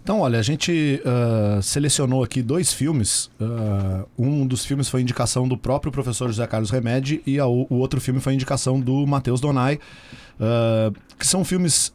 Então, 0.03 0.21
olha, 0.21 0.38
a 0.38 0.43
gente 0.43 1.03
uh, 1.05 1.61
selecionou 1.61 2.23
aqui 2.23 2.41
dois 2.41 2.73
filmes. 2.73 3.29
Uh, 3.41 4.07
um 4.17 4.47
dos 4.47 4.65
filmes 4.65 4.88
foi 4.88 5.00
indicação 5.00 5.49
do 5.49 5.59
próprio 5.59 5.91
professor 5.91 6.29
José 6.29 6.47
Carlos 6.47 6.71
Remedi 6.71 7.21
e 7.26 7.41
a, 7.41 7.47
o 7.47 7.75
outro 7.75 8.00
filme 8.00 8.21
foi 8.21 8.35
indicação 8.35 8.79
do 8.79 9.05
Matheus 9.05 9.41
Donai, 9.41 9.81
uh, 10.38 10.95
que 11.19 11.26
são 11.26 11.45
filmes 11.45 11.93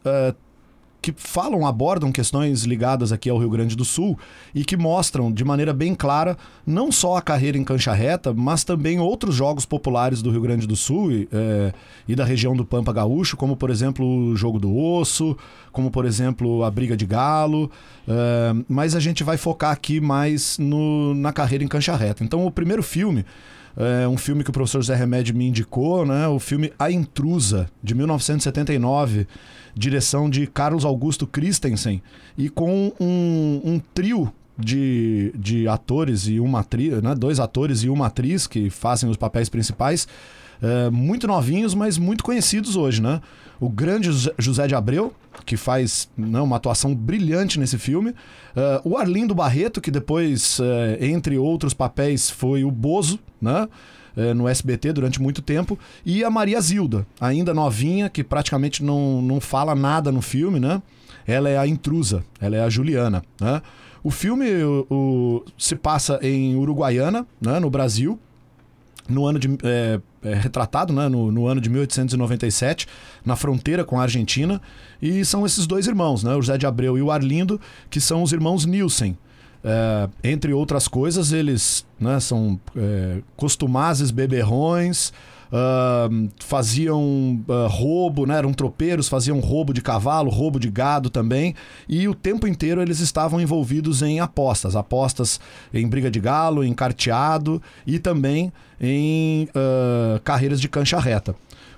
que 1.02 1.12
falam, 1.16 1.66
abordam 1.66 2.12
questões 2.12 2.62
ligadas 2.62 3.10
aqui 3.10 3.28
ao 3.28 3.36
Rio 3.36 3.50
Grande 3.50 3.74
do 3.74 3.84
Sul 3.84 4.16
e 4.54 4.64
que 4.64 4.76
mostram 4.76 5.32
de 5.32 5.44
maneira 5.44 5.72
bem 5.72 5.96
clara 5.96 6.38
não 6.64 6.92
só 6.92 7.16
a 7.16 7.22
carreira 7.22 7.58
em 7.58 7.64
cancha 7.64 7.92
reta, 7.92 8.32
mas 8.32 8.62
também 8.62 9.00
outros 9.00 9.34
jogos 9.34 9.66
populares 9.66 10.22
do 10.22 10.30
Rio 10.30 10.40
Grande 10.40 10.64
do 10.64 10.76
Sul 10.76 11.10
e, 11.10 11.28
é, 11.32 11.72
e 12.06 12.14
da 12.14 12.24
região 12.24 12.54
do 12.54 12.64
Pampa 12.64 12.92
Gaúcho, 12.92 13.36
como 13.36 13.56
por 13.56 13.68
exemplo 13.68 14.06
o 14.06 14.36
Jogo 14.36 14.60
do 14.60 14.74
Osso, 14.74 15.36
como 15.72 15.90
por 15.90 16.04
exemplo 16.04 16.62
a 16.62 16.70
Briga 16.70 16.96
de 16.96 17.04
Galo, 17.04 17.68
é, 18.06 18.54
mas 18.68 18.94
a 18.94 19.00
gente 19.00 19.24
vai 19.24 19.36
focar 19.36 19.72
aqui 19.72 20.00
mais 20.00 20.56
no, 20.56 21.14
na 21.14 21.32
carreira 21.32 21.64
em 21.64 21.68
cancha 21.68 21.96
reta. 21.96 22.22
Então 22.22 22.46
o 22.46 22.50
primeiro 22.50 22.82
filme 22.82 23.26
é 23.76 24.06
um 24.06 24.16
filme 24.16 24.44
que 24.44 24.50
o 24.50 24.52
professor 24.52 24.82
Zé 24.82 24.94
Remédio 24.94 25.34
me 25.34 25.48
indicou, 25.48 26.04
né? 26.04 26.28
o 26.28 26.38
filme 26.38 26.72
A 26.78 26.90
Intrusa, 26.90 27.68
de 27.82 27.94
1979 27.94 29.26
direção 29.74 30.28
de 30.28 30.46
Carlos 30.46 30.84
Augusto 30.84 31.26
Christensen, 31.26 32.02
e 32.36 32.48
com 32.48 32.92
um, 33.00 33.60
um 33.64 33.80
trio 33.94 34.32
de, 34.58 35.32
de 35.34 35.66
atores 35.66 36.26
e 36.26 36.38
uma 36.38 36.60
atriz, 36.60 37.02
né? 37.02 37.14
dois 37.14 37.40
atores 37.40 37.82
e 37.82 37.88
uma 37.88 38.06
atriz 38.06 38.46
que 38.46 38.70
fazem 38.70 39.08
os 39.08 39.16
papéis 39.16 39.48
principais, 39.48 40.06
é, 40.60 40.90
muito 40.90 41.26
novinhos, 41.26 41.74
mas 41.74 41.98
muito 41.98 42.22
conhecidos 42.22 42.76
hoje, 42.76 43.02
né? 43.02 43.20
O 43.58 43.68
grande 43.68 44.10
José 44.38 44.66
de 44.66 44.74
Abreu, 44.74 45.12
que 45.44 45.56
faz 45.56 46.08
né, 46.16 46.40
uma 46.40 46.56
atuação 46.56 46.94
brilhante 46.94 47.58
nesse 47.58 47.78
filme. 47.78 48.10
Uh, 48.10 48.90
o 48.90 48.96
Arlindo 48.96 49.34
Barreto, 49.34 49.80
que 49.80 49.90
depois, 49.90 50.58
uh, 50.58 50.64
entre 51.00 51.38
outros 51.38 51.74
papéis, 51.74 52.30
foi 52.30 52.64
o 52.64 52.70
Bozo, 52.70 53.18
né? 53.40 53.68
eh, 54.16 54.34
no 54.34 54.48
SBT 54.48 54.92
durante 54.92 55.20
muito 55.20 55.42
tempo, 55.42 55.78
e 56.04 56.24
a 56.24 56.30
Maria 56.30 56.60
Zilda, 56.60 57.06
ainda 57.20 57.54
novinha, 57.54 58.08
que 58.08 58.22
praticamente 58.22 58.82
não, 58.82 59.22
não 59.22 59.40
fala 59.40 59.74
nada 59.74 60.12
no 60.12 60.22
filme, 60.22 60.60
né? 60.60 60.82
Ela 61.26 61.48
é 61.48 61.56
a 61.56 61.66
intrusa, 61.66 62.24
ela 62.40 62.56
é 62.56 62.60
a 62.60 62.68
Juliana, 62.68 63.22
né? 63.40 63.62
O 64.04 64.10
filme 64.10 64.50
o, 64.64 64.86
o, 64.90 65.44
se 65.56 65.76
passa 65.76 66.18
em 66.22 66.56
Uruguaiana, 66.56 67.24
né, 67.40 67.60
no 67.60 67.70
Brasil, 67.70 68.18
no 69.08 69.24
ano 69.26 69.38
de 69.38 69.48
é, 69.62 70.00
é, 70.22 70.34
retratado 70.34 70.92
né, 70.92 71.08
no, 71.08 71.30
no, 71.30 71.46
ano 71.46 71.60
de 71.60 71.68
1897 71.68 72.86
na 73.24 73.36
fronteira 73.36 73.84
com 73.84 73.98
a 73.98 74.02
Argentina. 74.02 74.60
E 75.00 75.24
são 75.24 75.44
esses 75.44 75.66
dois 75.66 75.86
irmãos 75.86 76.22
né, 76.22 76.34
o 76.34 76.40
José 76.40 76.56
de 76.58 76.66
Abreu 76.66 76.96
e 76.96 77.02
o 77.02 77.10
Arlindo 77.10 77.60
que 77.90 78.00
são 78.00 78.22
os 78.22 78.32
irmãos 78.32 78.64
Nielsen. 78.64 79.16
É, 79.64 80.08
entre 80.24 80.52
outras 80.52 80.88
coisas, 80.88 81.32
eles 81.32 81.86
né, 81.98 82.18
são 82.18 82.58
é, 82.76 83.18
costumazes 83.36 84.10
beberrões, 84.10 85.12
faziam 86.38 87.44
uh, 87.46 87.68
roubo, 87.68 88.24
né, 88.26 88.38
eram 88.38 88.52
tropeiros, 88.52 89.08
faziam 89.08 89.38
roubo 89.38 89.72
de 89.74 89.82
cavalo, 89.82 90.30
roubo 90.30 90.58
de 90.58 90.70
gado 90.70 91.10
também, 91.10 91.54
e 91.88 92.08
o 92.08 92.14
tempo 92.14 92.46
inteiro 92.46 92.80
eles 92.80 93.00
estavam 93.00 93.40
envolvidos 93.40 94.00
em 94.02 94.18
apostas, 94.18 94.74
apostas 94.74 95.38
em 95.72 95.86
briga 95.86 96.10
de 96.10 96.20
galo, 96.20 96.64
em 96.64 96.72
carteado 96.72 97.60
e 97.86 97.98
também 97.98 98.52
em 98.80 99.44
uh, 99.50 100.20
carreiras 100.24 100.60
de 100.60 100.68
cancha 100.68 100.98
reta. 100.98 101.34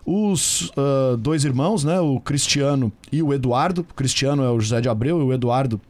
Os 0.07 0.71
dois 1.21 1.47
irmãos, 1.47 1.83
né, 1.83 1.99
o 1.99 2.21
Cristiano 2.21 2.93
e 3.11 3.23
o 3.23 3.33
Eduardo, 3.33 3.81
o 3.81 3.95
Cristiano 3.95 4.43
é 4.43 4.51
o 4.51 4.61
José 4.61 4.79
de 4.83 4.89
Abreu 4.89 5.19
e 5.19 5.25
o 5.25 5.33
Eduardo 5.33 5.81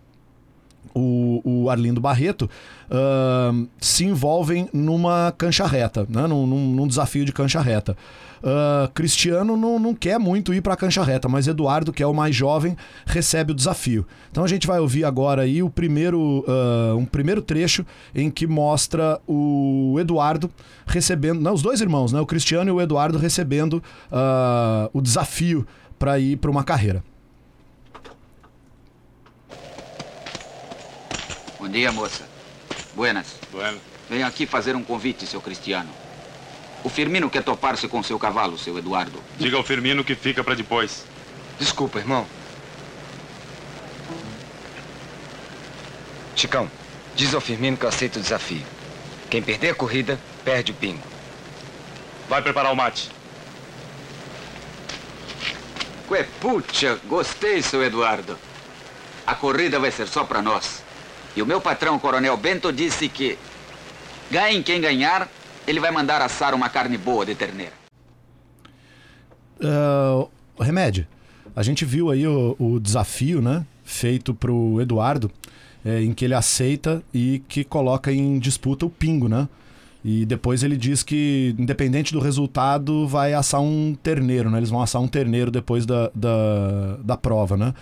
o, 0.94 1.40
o 1.44 1.70
Arlindo 1.70 2.00
Barreto, 2.00 2.48
uh, 2.88 3.68
se 3.80 4.04
envolvem 4.04 4.68
numa 4.72 5.32
cancha 5.36 5.66
reta, 5.66 6.06
né? 6.08 6.26
num, 6.26 6.46
num, 6.46 6.86
desafio 6.86 7.24
de 7.24 7.32
cancha 7.32 7.60
reta. 7.60 7.96
Uh, 8.42 8.92
Cristiano 8.92 9.56
não, 9.56 9.78
não 9.78 9.94
quer 9.94 10.18
muito 10.18 10.52
ir 10.52 10.60
para 10.60 10.74
a 10.74 10.76
cancha 10.76 11.02
reta, 11.02 11.28
mas 11.28 11.48
Eduardo, 11.48 11.92
que 11.92 12.02
é 12.02 12.06
o 12.06 12.12
mais 12.12 12.36
jovem, 12.36 12.76
recebe 13.06 13.52
o 13.52 13.54
desafio. 13.54 14.06
Então 14.30 14.44
a 14.44 14.46
gente 14.46 14.66
vai 14.66 14.78
ouvir 14.78 15.04
agora 15.04 15.42
aí 15.42 15.62
o 15.62 15.70
primeiro, 15.70 16.44
uh, 16.46 16.96
um 16.96 17.06
primeiro 17.06 17.40
trecho 17.40 17.84
em 18.14 18.30
que 18.30 18.46
mostra 18.46 19.18
o 19.26 19.96
Eduardo 19.98 20.50
recebendo, 20.86 21.40
não, 21.40 21.54
os 21.54 21.62
dois 21.62 21.80
irmãos, 21.80 22.12
né? 22.12 22.20
o 22.20 22.26
Cristiano 22.26 22.68
e 22.70 22.72
o 22.72 22.80
Eduardo 22.80 23.18
recebendo 23.18 23.82
uh, 24.12 24.90
o 24.92 25.00
desafio 25.00 25.66
para 25.98 26.18
ir 26.18 26.36
para 26.36 26.50
uma 26.50 26.62
carreira. 26.62 27.02
Dia, 31.74 31.90
moça. 31.90 32.24
Buenas. 32.94 33.34
Bueno. 33.50 33.80
Venho 34.08 34.24
aqui 34.24 34.46
fazer 34.46 34.76
um 34.76 34.84
convite, 34.84 35.26
seu 35.26 35.40
Cristiano. 35.40 35.90
O 36.84 36.88
Firmino 36.88 37.28
quer 37.28 37.42
topar-se 37.42 37.88
com 37.88 38.02
seu 38.02 38.16
cavalo, 38.18 38.56
seu 38.56 38.78
Eduardo. 38.78 39.20
Diga 39.36 39.56
ao 39.56 39.64
Firmino 39.64 40.04
que 40.04 40.14
fica 40.14 40.44
para 40.44 40.54
depois. 40.54 41.04
Desculpa, 41.58 41.98
irmão. 41.98 42.26
Chicão, 46.36 46.70
diz 47.16 47.34
ao 47.34 47.40
Firmino 47.40 47.76
que 47.76 47.84
eu 47.84 47.88
aceito 47.88 48.16
o 48.16 48.22
desafio. 48.22 48.64
Quem 49.28 49.42
perder 49.42 49.70
a 49.70 49.74
corrida, 49.74 50.20
perde 50.44 50.70
o 50.70 50.74
pingo. 50.74 51.02
Vai 52.28 52.40
preparar 52.40 52.72
o 52.72 52.76
mate. 52.76 53.10
Puxa, 56.40 57.00
gostei, 57.06 57.62
seu 57.62 57.82
Eduardo. 57.82 58.38
A 59.26 59.34
corrida 59.34 59.80
vai 59.80 59.90
ser 59.90 60.06
só 60.06 60.22
para 60.22 60.42
nós. 60.42 60.83
E 61.36 61.42
o 61.42 61.46
meu 61.46 61.60
patrão, 61.60 61.96
o 61.96 62.00
Coronel 62.00 62.36
Bento, 62.36 62.72
disse 62.72 63.08
que 63.08 63.38
ganhe 64.30 64.62
quem 64.62 64.80
ganhar, 64.80 65.28
ele 65.66 65.80
vai 65.80 65.90
mandar 65.90 66.22
assar 66.22 66.54
uma 66.54 66.68
carne 66.68 66.96
boa 66.96 67.26
de 67.26 67.34
terneira. 67.34 67.72
Uh, 69.60 70.28
Remédio, 70.60 71.06
a 71.54 71.62
gente 71.62 71.84
viu 71.84 72.10
aí 72.10 72.26
o, 72.26 72.56
o 72.58 72.80
desafio, 72.80 73.40
né, 73.40 73.64
feito 73.84 74.34
pro 74.34 74.80
Eduardo, 74.80 75.30
é, 75.84 76.02
em 76.02 76.12
que 76.12 76.24
ele 76.24 76.34
aceita 76.34 77.02
e 77.12 77.42
que 77.48 77.62
coloca 77.62 78.12
em 78.12 78.38
disputa 78.38 78.86
o 78.86 78.90
pingo, 78.90 79.28
né? 79.28 79.48
E 80.04 80.26
depois 80.26 80.62
ele 80.62 80.76
diz 80.76 81.02
que, 81.02 81.54
independente 81.58 82.12
do 82.12 82.20
resultado, 82.20 83.06
vai 83.08 83.32
assar 83.32 83.60
um 83.60 83.94
terneiro, 84.02 84.50
né? 84.50 84.58
Eles 84.58 84.68
vão 84.68 84.82
assar 84.82 85.00
um 85.00 85.08
terneiro 85.08 85.50
depois 85.50 85.86
da, 85.86 86.10
da, 86.14 86.96
da 87.02 87.16
prova, 87.16 87.56
né? 87.56 87.74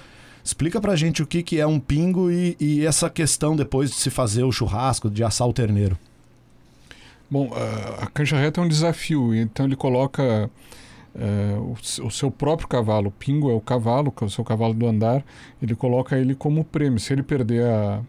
Explica 0.45 0.81
pra 0.81 0.97
gente 0.97 1.23
o 1.23 1.27
que, 1.27 1.43
que 1.43 1.61
é 1.61 1.67
um 1.67 1.79
pingo 1.79 2.31
e, 2.31 2.57
e 2.59 2.85
essa 2.85 3.09
questão 3.09 3.55
depois 3.55 3.91
de 3.91 3.97
se 3.97 4.11
fazer 4.11 4.43
o 4.43 4.53
churrasco, 4.53 5.09
de 5.09 5.23
assar 5.23 5.49
o 5.49 5.53
terneiro. 5.53 5.97
Bom, 7.31 7.51
a, 7.99 8.07
cancha 8.09 8.37
reta 8.37 8.61
é 8.61 8.65
um 8.65 8.69
desafio, 8.69 9.35
então 9.35 9.65
ele 9.65 9.75
coloca 9.77 10.51
uh, 11.15 11.61
o, 11.61 12.07
o, 12.07 12.11
seu 12.11 12.31
próprio 12.31 12.69
cavalo. 12.69 13.09
O 13.09 13.11
pingo 13.11 13.51
é 13.51 13.55
o 13.55 13.61
cavalo, 13.61 14.13
que 14.13 14.23
é 14.23 14.27
o 14.27 14.31
seu 14.31 14.45
cavalo 14.45 14.75
do 14.75 14.87
andar, 14.87 15.25
ele 15.63 15.75
coloca 15.75 16.19
ele 16.19 16.35
como 16.35 16.63
prêmio. 16.63 17.01
Se 17.01 17.13
ele 17.13 17.23
perder 17.23 17.65
a, 17.65 18.03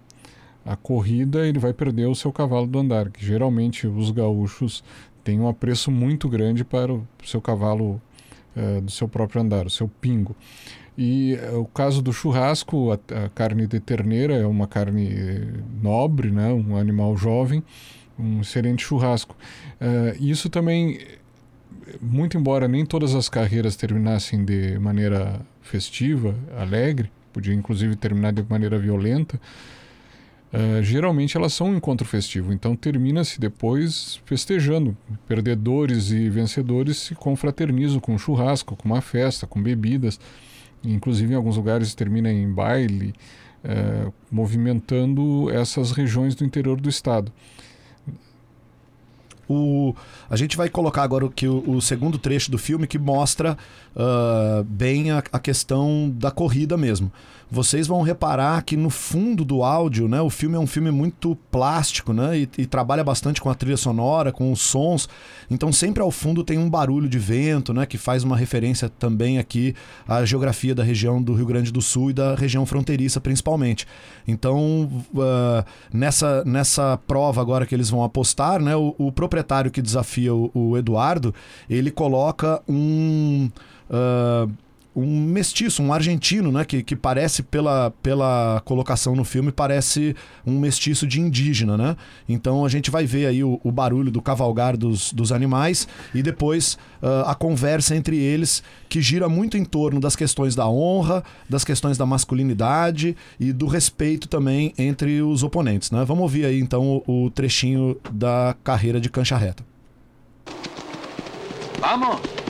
a 0.66 0.76
corrida, 0.76 1.48
ele 1.48 1.58
vai 1.58 1.72
perder 1.72 2.08
o 2.08 2.16
seu 2.16 2.34
cavalo 2.34 2.68
do 2.68 2.80
andar, 2.80 3.10
que 3.12 3.26
geralmente 3.26 3.88
os 3.88 4.12
gaúchos 4.12 4.84
têm 5.24 5.40
um 5.40 5.48
apreço 5.48 5.90
muito 5.90 6.28
grande 6.28 6.66
para 6.66 6.92
o 6.92 7.08
seu 7.24 7.40
cavalo 7.40 8.02
uh, 8.58 8.82
do 8.82 8.92
seu 8.92 9.08
próprio 9.08 9.42
andar, 9.42 9.66
o 9.66 9.70
seu 9.70 9.88
pingo. 9.88 10.36
E 10.98 11.36
uh, 11.52 11.60
o 11.60 11.66
caso 11.66 12.02
do 12.02 12.14
churrasco, 12.14 12.92
a, 12.92 13.26
a, 13.26 13.30
carne 13.30 13.68
de 13.68 13.80
terneira 13.80 14.36
é 14.36 14.46
uma 14.46 14.68
carne 14.68 15.10
nobre, 15.82 16.30
né? 16.30 16.52
um 16.54 16.78
animal 16.78 17.16
jovem, 17.18 17.64
um 18.18 18.42
excelente 18.42 18.84
churrasco. 18.84 19.36
Uh, 19.82 20.24
isso 20.24 20.50
também, 20.50 21.00
muito 22.02 22.38
embora 22.38 22.68
nem 22.68 22.86
todas 22.86 23.16
as 23.16 23.28
carreiras 23.28 23.76
terminassem 23.76 24.46
de 24.46 24.78
maneira 24.80 25.42
festiva, 25.62 26.36
alegre, 26.58 27.12
podia 27.32 27.54
inclusive 27.54 27.96
terminar 27.96 28.32
de 28.32 28.46
maneira 28.48 28.78
violenta, 28.78 29.40
Uh, 30.54 30.84
geralmente 30.84 31.36
elas 31.36 31.52
são 31.52 31.70
um 31.70 31.76
encontro 31.76 32.08
festivo, 32.08 32.54
então 32.54 32.76
termina-se 32.76 33.40
depois 33.40 34.22
festejando. 34.24 34.96
Perdedores 35.28 36.12
e 36.12 36.30
vencedores 36.30 36.98
se 36.98 37.16
confraternizam 37.16 38.00
com 38.00 38.16
churrasco, 38.20 38.76
com 38.76 38.88
uma 38.88 39.02
festa, 39.02 39.48
com 39.48 39.60
bebidas. 39.60 40.20
Inclusive, 40.84 41.34
em 41.34 41.36
alguns 41.36 41.58
lugares 41.58 41.94
termina 41.96 42.32
em 42.32 42.52
baile, 42.52 43.14
é, 43.64 44.12
movimentando 44.30 45.50
essas 45.50 45.92
regiões 45.92 46.36
do 46.36 46.44
interior 46.44 46.80
do 46.80 46.90
estado. 46.90 47.32
O, 49.48 49.94
a 50.30 50.36
gente 50.36 50.56
vai 50.56 50.70
colocar 50.70 51.04
agora 51.04 51.26
o, 51.26 51.30
que 51.30 51.48
o, 51.48 51.70
o 51.70 51.82
segundo 51.82 52.18
trecho 52.18 52.50
do 52.50 52.58
filme 52.58 52.88
que 52.88 52.98
mostra 52.98 53.58
uh, 53.96 54.64
bem 54.64 55.12
a, 55.12 55.24
a, 55.32 55.40
questão 55.40 56.10
da 56.10 56.32
corrida 56.32 56.78
mesmo. 56.78 57.12
Vocês 57.54 57.86
vão 57.86 58.02
reparar 58.02 58.64
que 58.64 58.76
no 58.76 58.90
fundo 58.90 59.46
do 59.46 59.62
áudio, 59.62 60.08
né, 60.08 60.20
o 60.20 60.30
filme 60.32 60.56
é 60.56 60.60
um 60.60 60.66
filme 60.66 60.90
muito 60.90 61.38
plástico, 61.52 62.12
né, 62.12 62.40
e, 62.40 62.50
e 62.58 62.66
trabalha 62.66 63.04
bastante 63.04 63.40
com 63.40 63.48
a 63.48 63.54
trilha 63.54 63.78
sonora, 63.78 64.32
com 64.32 64.52
os 64.52 64.60
sons. 64.60 65.08
Então 65.52 65.72
sempre 65.72 66.02
ao 66.02 66.10
fundo 66.10 66.44
tem 66.44 66.58
um 66.58 66.68
barulho 66.68 67.08
de 67.08 67.20
vento, 67.20 67.72
né, 67.72 67.86
que 67.86 67.96
faz 67.96 68.24
uma 68.24 68.36
referência 68.36 68.90
também 68.90 69.38
aqui 69.38 69.76
à 70.08 70.26
geografia 70.26 70.74
da 70.74 70.82
região 70.84 71.22
do 71.22 71.36
Rio 71.36 71.46
Grande 71.46 71.72
do 71.72 71.80
Sul 71.80 72.10
e 72.10 72.14
da 72.14 72.34
região 72.34 72.66
fronteiriça 72.66 73.22
principalmente. 73.22 73.86
Então 74.28 74.90
uh, 75.14 75.64
nessa 75.94 76.44
nessa 76.46 76.98
prova 77.06 77.40
agora 77.40 77.68
que 77.68 77.76
eles 77.76 77.88
vão 77.88 78.04
apostar, 78.04 78.60
né, 78.64 78.76
o, 78.76 78.96
o 78.98 79.12
proprietário 79.12 79.70
que 79.70 79.80
desafia 79.80 80.34
o, 80.34 80.50
o 80.56 80.76
Eduardo, 80.76 81.36
ele 81.70 81.92
coloca 81.92 82.64
um 82.68 83.48
uh, 83.92 84.52
um 84.96 85.26
mestiço, 85.26 85.82
um 85.82 85.92
argentino, 85.92 86.52
né? 86.52 86.64
Que, 86.64 86.84
que 86.84 86.96
parece, 86.96 87.42
pela, 87.42 87.92
pela 88.02 88.62
colocação 88.66 89.16
no 89.16 89.24
filme, 89.24 89.52
parece 89.52 90.16
um 90.46 90.60
mestiço 90.60 91.08
de 91.08 91.20
indígena, 91.20 91.78
né? 91.78 91.96
Então 92.28 92.66
a 92.66 92.70
gente 92.70 92.92
vai 92.92 93.06
ver 93.06 93.28
aí 93.28 93.44
o, 93.44 93.60
o 93.64 93.72
barulho 93.72 94.12
do 94.12 94.22
cavalgar 94.22 94.78
dos, 94.78 95.12
dos 95.12 95.32
animais 95.32 95.88
e 96.14 96.22
depois 96.22 96.78
uh, 97.02 97.28
a 97.28 97.36
conversa 97.36 97.96
entre 97.96 98.18
eles, 98.18 98.64
que 98.88 99.02
gira 99.02 99.28
muito 99.28 99.58
em 99.58 99.66
torno 99.66 100.00
das 100.00 100.16
questões 100.16 100.56
da 100.56 100.68
honra, 100.68 101.24
das 101.50 101.64
questões 101.64 101.98
da 101.98 102.06
masculinidade 102.06 103.16
e 103.40 103.52
do 103.52 103.68
respeito 103.68 104.28
também 104.28 104.74
entre 104.78 105.22
os 105.22 105.44
oponentes, 105.44 105.92
né? 105.92 106.04
Vamos 106.06 106.24
ouvir 106.24 106.46
aí 106.46 106.60
então 106.60 107.02
o, 107.08 107.26
o 107.26 107.30
trechinho 107.32 107.98
da 108.12 108.56
carreira 108.64 109.00
de 109.02 109.10
cancha 109.10 109.38
reta. 109.38 109.64
Vamos! 111.80 112.43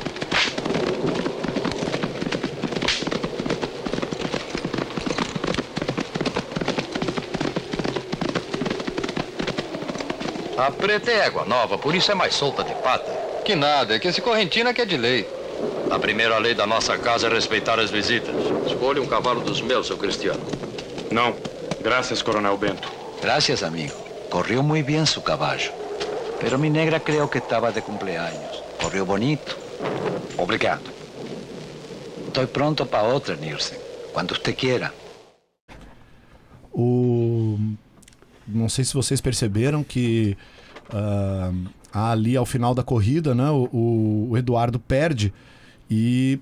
A 10.58 10.70
preta 10.70 11.12
é 11.12 11.26
égua 11.26 11.46
nova, 11.46 11.78
por 11.80 11.96
isso 11.96 12.12
é 12.12 12.16
mais 12.16 12.36
solta 12.36 12.64
de 12.64 12.76
pata. 12.76 13.12
Que 13.44 13.56
nada, 13.56 13.96
é 13.96 14.00
que 14.00 14.08
esse 14.08 14.22
correntino 14.22 14.70
é 14.70 14.74
que 14.74 14.82
é 14.82 14.86
de 14.86 14.98
lei. 14.98 15.28
A 15.90 15.98
primeira 15.98 16.38
lei 16.38 16.54
da 16.54 16.68
nossa 16.68 16.98
casa 16.98 17.28
é 17.28 17.30
respeitar 17.34 17.80
as 17.80 17.90
visitas. 17.90 18.36
Escolha 18.68 19.02
um 19.02 19.08
cavalo 19.08 19.42
dos 19.42 19.62
meus, 19.62 19.88
seu 19.88 19.98
Cristiano. 19.98 20.46
Não. 21.12 21.36
Graças, 21.82 22.22
Coronel 22.22 22.58
Bento. 22.58 22.88
Gracias, 23.22 23.64
amigo. 23.64 23.96
Corrió 24.30 24.64
muy 24.64 24.84
bien 24.84 25.06
su 25.06 25.24
caballo. 25.24 25.72
Pero 26.40 26.58
mi 26.58 26.70
negra 26.70 27.00
creo 27.00 27.30
que 27.30 27.40
estaba 27.40 27.72
de 27.72 27.82
cumpleaños. 27.82 28.64
Corrió 28.82 29.06
bonito. 29.06 29.56
Obrigado. 30.38 30.82
Estoy 32.28 32.46
pronto 32.48 32.86
para 32.86 33.08
otra, 33.08 33.36
Nielsen. 33.36 33.80
Cuando 34.14 34.34
usted 34.34 34.56
quiera. 34.56 34.94
O 36.72 37.23
não 38.48 38.70
sei 38.70 38.84
se 38.84 38.94
vocês 38.94 39.22
perceberam 39.22 39.84
que 39.84 40.38
uh, 40.90 41.70
ali 41.94 42.36
ao 42.36 42.46
final 42.46 42.74
da 42.74 42.84
corrida, 42.84 43.36
né, 43.36 43.50
o, 43.50 44.30
o 44.32 44.38
Eduardo 44.38 44.80
perde 44.80 45.34
e 45.90 46.40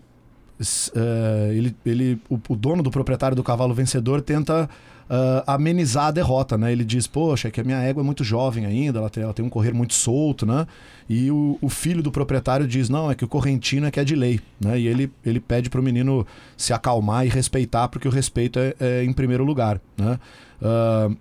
uh, 0.62 1.52
ele, 1.52 1.76
ele, 1.86 2.22
o, 2.30 2.40
o, 2.50 2.56
dono 2.56 2.82
do 2.84 2.92
proprietário 2.92 3.36
do 3.36 3.44
cavalo 3.44 3.74
vencedor 3.74 4.22
tenta 4.22 4.70
uh, 5.10 5.44
amenizar 5.46 6.06
a 6.06 6.12
derrota, 6.12 6.58
né? 6.58 6.72
Ele 6.72 6.86
diz, 6.86 7.08
poxa, 7.08 7.48
é 7.50 7.52
que 7.52 7.60
a 7.60 7.64
minha 7.64 7.80
égua 7.80 8.02
é 8.02 8.06
muito 8.06 8.24
jovem 8.24 8.66
ainda, 8.66 9.00
ela 9.00 9.10
tem, 9.10 9.24
ela 9.24 9.34
tem 9.34 9.44
um 9.44 9.50
correr 9.50 9.74
muito 9.74 9.94
solto, 9.94 10.46
né? 10.46 10.66
E 11.10 11.30
o, 11.30 11.58
o, 11.62 11.68
filho 11.68 12.02
do 12.02 12.12
proprietário 12.12 12.68
diz, 12.68 12.88
não, 12.88 13.12
é 13.12 13.16
que 13.16 13.26
o 13.26 13.28
correntino 13.28 13.86
é 13.88 13.92
que 13.92 14.00
é 14.00 14.04
de 14.04 14.16
lei, 14.16 14.40
né? 14.60 14.80
E 14.80 14.88
ele, 14.88 15.12
ele 15.26 15.40
pede 15.40 15.70
para 15.70 15.82
o 15.82 15.84
menino 15.84 16.26
se 16.56 16.72
acalmar 16.72 17.26
e 17.26 17.30
respeitar, 17.30 17.88
porque 17.90 18.08
o 18.08 18.12
respeito 18.12 18.60
é, 18.60 18.74
é 18.80 19.04
em 19.04 19.12
primeiro 19.12 19.44
lugar, 19.44 19.82
né? 19.98 20.20
Uh, 20.62 21.18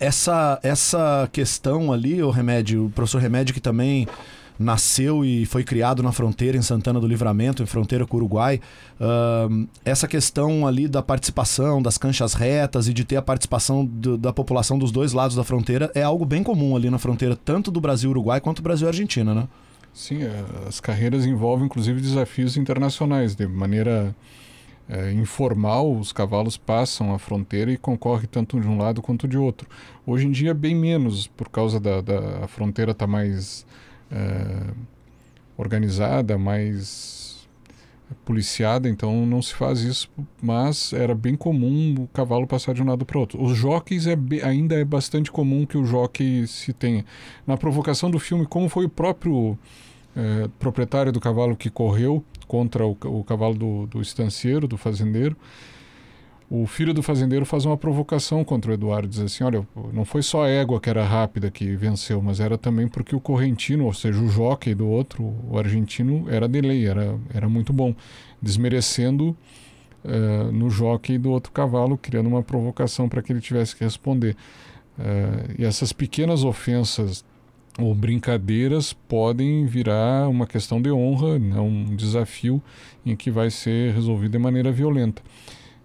essa, 0.00 0.58
essa 0.62 1.28
questão 1.32 1.92
ali, 1.92 2.22
o 2.22 2.30
Remédio, 2.30 2.86
o 2.86 2.90
professor 2.90 3.20
Remédio 3.20 3.54
que 3.54 3.60
também 3.60 4.06
nasceu 4.58 5.24
e 5.24 5.46
foi 5.46 5.62
criado 5.62 6.02
na 6.02 6.10
fronteira 6.10 6.56
em 6.56 6.62
Santana 6.62 6.98
do 6.98 7.06
Livramento, 7.06 7.62
em 7.62 7.66
fronteira 7.66 8.04
com 8.04 8.16
o 8.16 8.20
Uruguai. 8.20 8.60
Uh, 9.00 9.68
essa 9.84 10.08
questão 10.08 10.66
ali 10.66 10.88
da 10.88 11.00
participação, 11.00 11.80
das 11.80 11.96
canchas 11.96 12.34
retas 12.34 12.88
e 12.88 12.92
de 12.92 13.04
ter 13.04 13.16
a 13.16 13.22
participação 13.22 13.84
do, 13.84 14.18
da 14.18 14.32
população 14.32 14.76
dos 14.78 14.90
dois 14.90 15.12
lados 15.12 15.36
da 15.36 15.44
fronteira 15.44 15.90
é 15.94 16.02
algo 16.02 16.24
bem 16.24 16.42
comum 16.42 16.74
ali 16.74 16.90
na 16.90 16.98
fronteira, 16.98 17.36
tanto 17.36 17.70
do 17.70 17.80
Brasil-Uruguai 17.80 18.40
quanto 18.40 18.60
do 18.60 18.64
Brasil-Argentina, 18.64 19.32
né? 19.32 19.46
Sim, 19.94 20.22
é, 20.22 20.44
as 20.66 20.80
carreiras 20.80 21.24
envolvem 21.24 21.66
inclusive 21.66 22.00
desafios 22.00 22.56
internacionais, 22.56 23.34
de 23.34 23.46
maneira 23.46 24.14
é, 24.88 25.12
informal, 25.12 25.92
os 25.92 26.12
cavalos 26.12 26.56
passam 26.56 27.12
a 27.12 27.18
fronteira 27.18 27.70
e 27.70 27.76
concorrem 27.76 28.26
tanto 28.30 28.58
de 28.58 28.66
um 28.66 28.78
lado 28.78 29.02
quanto 29.02 29.28
de 29.28 29.36
outro. 29.36 29.68
Hoje 30.06 30.26
em 30.26 30.30
dia, 30.30 30.54
bem 30.54 30.74
menos, 30.74 31.26
por 31.26 31.48
causa 31.48 31.78
da, 31.78 32.00
da 32.00 32.44
a 32.44 32.48
fronteira 32.48 32.92
estar 32.92 33.06
tá 33.06 33.10
mais 33.10 33.66
é, 34.10 34.72
organizada, 35.56 36.38
mais 36.38 37.46
policiada, 38.24 38.88
então 38.88 39.26
não 39.26 39.42
se 39.42 39.54
faz 39.54 39.80
isso, 39.80 40.10
mas 40.40 40.94
era 40.94 41.14
bem 41.14 41.36
comum 41.36 41.94
o 41.98 42.08
cavalo 42.08 42.46
passar 42.46 42.72
de 42.72 42.82
um 42.82 42.86
lado 42.86 43.04
para 43.04 43.18
outro. 43.18 43.42
Os 43.42 43.56
jockeys 43.56 44.06
é, 44.06 44.16
ainda 44.42 44.74
é 44.74 44.84
bastante 44.84 45.30
comum 45.30 45.66
que 45.66 45.76
o 45.76 45.84
jockey 45.84 46.46
se 46.46 46.72
tenha. 46.72 47.04
Na 47.46 47.58
provocação 47.58 48.10
do 48.10 48.18
filme, 48.18 48.46
como 48.46 48.68
foi 48.68 48.86
o 48.86 48.88
próprio 48.88 49.58
é, 50.16 50.48
proprietário 50.58 51.12
do 51.12 51.20
cavalo 51.20 51.56
que 51.56 51.68
correu, 51.68 52.24
contra 52.48 52.84
o, 52.84 52.96
o 53.04 53.22
cavalo 53.22 53.54
do, 53.54 53.86
do 53.86 54.00
do 54.66 54.76
fazendeiro. 54.76 55.36
O 56.50 56.66
filho 56.66 56.94
do 56.94 57.02
fazendeiro 57.02 57.44
faz 57.44 57.66
uma 57.66 57.76
provocação 57.76 58.42
contra 58.42 58.70
o 58.70 58.74
Eduardo, 58.74 59.06
diz 59.06 59.20
assim: 59.20 59.44
olha, 59.44 59.68
não 59.92 60.06
foi 60.06 60.22
só 60.22 60.44
a 60.44 60.48
égua 60.48 60.80
que 60.80 60.88
era 60.88 61.04
rápida 61.04 61.50
que 61.50 61.76
venceu, 61.76 62.22
mas 62.22 62.40
era 62.40 62.56
também 62.56 62.88
porque 62.88 63.14
o 63.14 63.20
correntino, 63.20 63.84
ou 63.84 63.92
seja, 63.92 64.18
o 64.18 64.28
jockey 64.28 64.74
do 64.74 64.88
outro, 64.88 65.22
o 65.46 65.58
argentino, 65.58 66.24
era 66.30 66.48
de 66.48 66.62
lei, 66.62 66.86
era, 66.86 67.18
era 67.34 67.50
muito 67.50 67.70
bom, 67.70 67.94
desmerecendo 68.40 69.36
uh, 70.02 70.50
no 70.50 70.70
jockey 70.70 71.18
do 71.18 71.30
outro 71.30 71.52
cavalo, 71.52 71.98
criando 71.98 72.28
uma 72.28 72.42
provocação 72.42 73.10
para 73.10 73.20
que 73.20 73.30
ele 73.30 73.42
tivesse 73.42 73.76
que 73.76 73.84
responder. 73.84 74.34
Uh, 74.98 75.54
e 75.58 75.66
essas 75.66 75.92
pequenas 75.92 76.44
ofensas 76.44 77.22
ou 77.78 77.94
brincadeiras 77.94 78.92
podem 78.92 79.64
virar 79.64 80.28
uma 80.28 80.46
questão 80.46 80.82
de 80.82 80.90
honra, 80.90 81.38
né, 81.38 81.60
um 81.60 81.94
desafio 81.94 82.60
em 83.06 83.14
que 83.14 83.30
vai 83.30 83.50
ser 83.50 83.94
resolvido 83.94 84.32
de 84.32 84.38
maneira 84.38 84.72
violenta. 84.72 85.22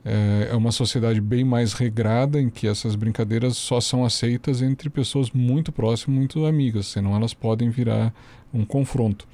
É, 0.03 0.49
é 0.51 0.55
uma 0.55 0.71
sociedade 0.71 1.21
bem 1.21 1.45
mais 1.45 1.73
regrada 1.73 2.41
em 2.41 2.49
que 2.49 2.67
essas 2.67 2.95
brincadeiras 2.95 3.55
só 3.55 3.79
são 3.79 4.03
aceitas 4.03 4.61
entre 4.61 4.89
pessoas 4.89 5.31
muito 5.31 5.71
próximas, 5.71 6.17
muito 6.17 6.45
amigas, 6.45 6.87
senão 6.87 7.15
elas 7.15 7.33
podem 7.33 7.69
virar 7.69 8.13
um 8.53 8.65
confronto. 8.65 9.27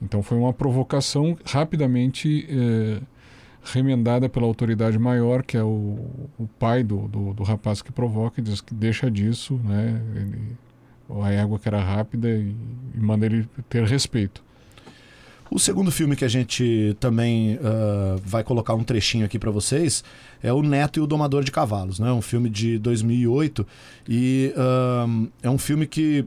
Então 0.00 0.22
foi 0.22 0.38
uma 0.38 0.52
provocação 0.52 1.36
rapidamente 1.44 2.46
é, 2.48 3.00
remendada 3.64 4.28
pela 4.28 4.46
autoridade 4.46 4.98
maior, 4.98 5.42
que 5.42 5.56
é 5.56 5.62
o, 5.62 5.98
o 6.38 6.48
pai 6.58 6.82
do, 6.82 7.08
do, 7.08 7.34
do, 7.34 7.42
rapaz 7.42 7.82
que 7.82 7.90
provoca, 7.92 8.40
e 8.40 8.44
diz 8.44 8.60
que 8.60 8.72
deixa 8.72 9.10
disso, 9.10 9.60
né? 9.64 10.00
Ele, 10.14 10.56
a 11.22 11.32
égua 11.32 11.58
que 11.58 11.68
era 11.68 11.82
rápida 11.82 12.28
e, 12.28 12.54
e 12.94 13.00
manda 13.00 13.26
ele 13.26 13.48
ter 13.68 13.84
respeito. 13.84 14.44
O 15.50 15.58
segundo 15.60 15.92
filme 15.92 16.16
que 16.16 16.24
a 16.24 16.28
gente 16.28 16.96
também 16.98 17.54
uh, 17.54 18.20
vai 18.24 18.42
colocar 18.42 18.74
um 18.74 18.82
trechinho 18.82 19.24
aqui 19.24 19.38
para 19.38 19.50
vocês 19.50 20.02
é 20.42 20.52
O 20.52 20.60
Neto 20.60 20.98
e 20.98 21.02
o 21.02 21.06
Domador 21.06 21.44
de 21.44 21.52
Cavalos, 21.52 22.00
né? 22.00 22.10
Um 22.10 22.20
filme 22.20 22.50
de 22.50 22.78
2008 22.78 23.66
e 24.08 24.52
uh, 24.56 25.28
é 25.42 25.48
um 25.48 25.58
filme 25.58 25.86
que 25.86 26.26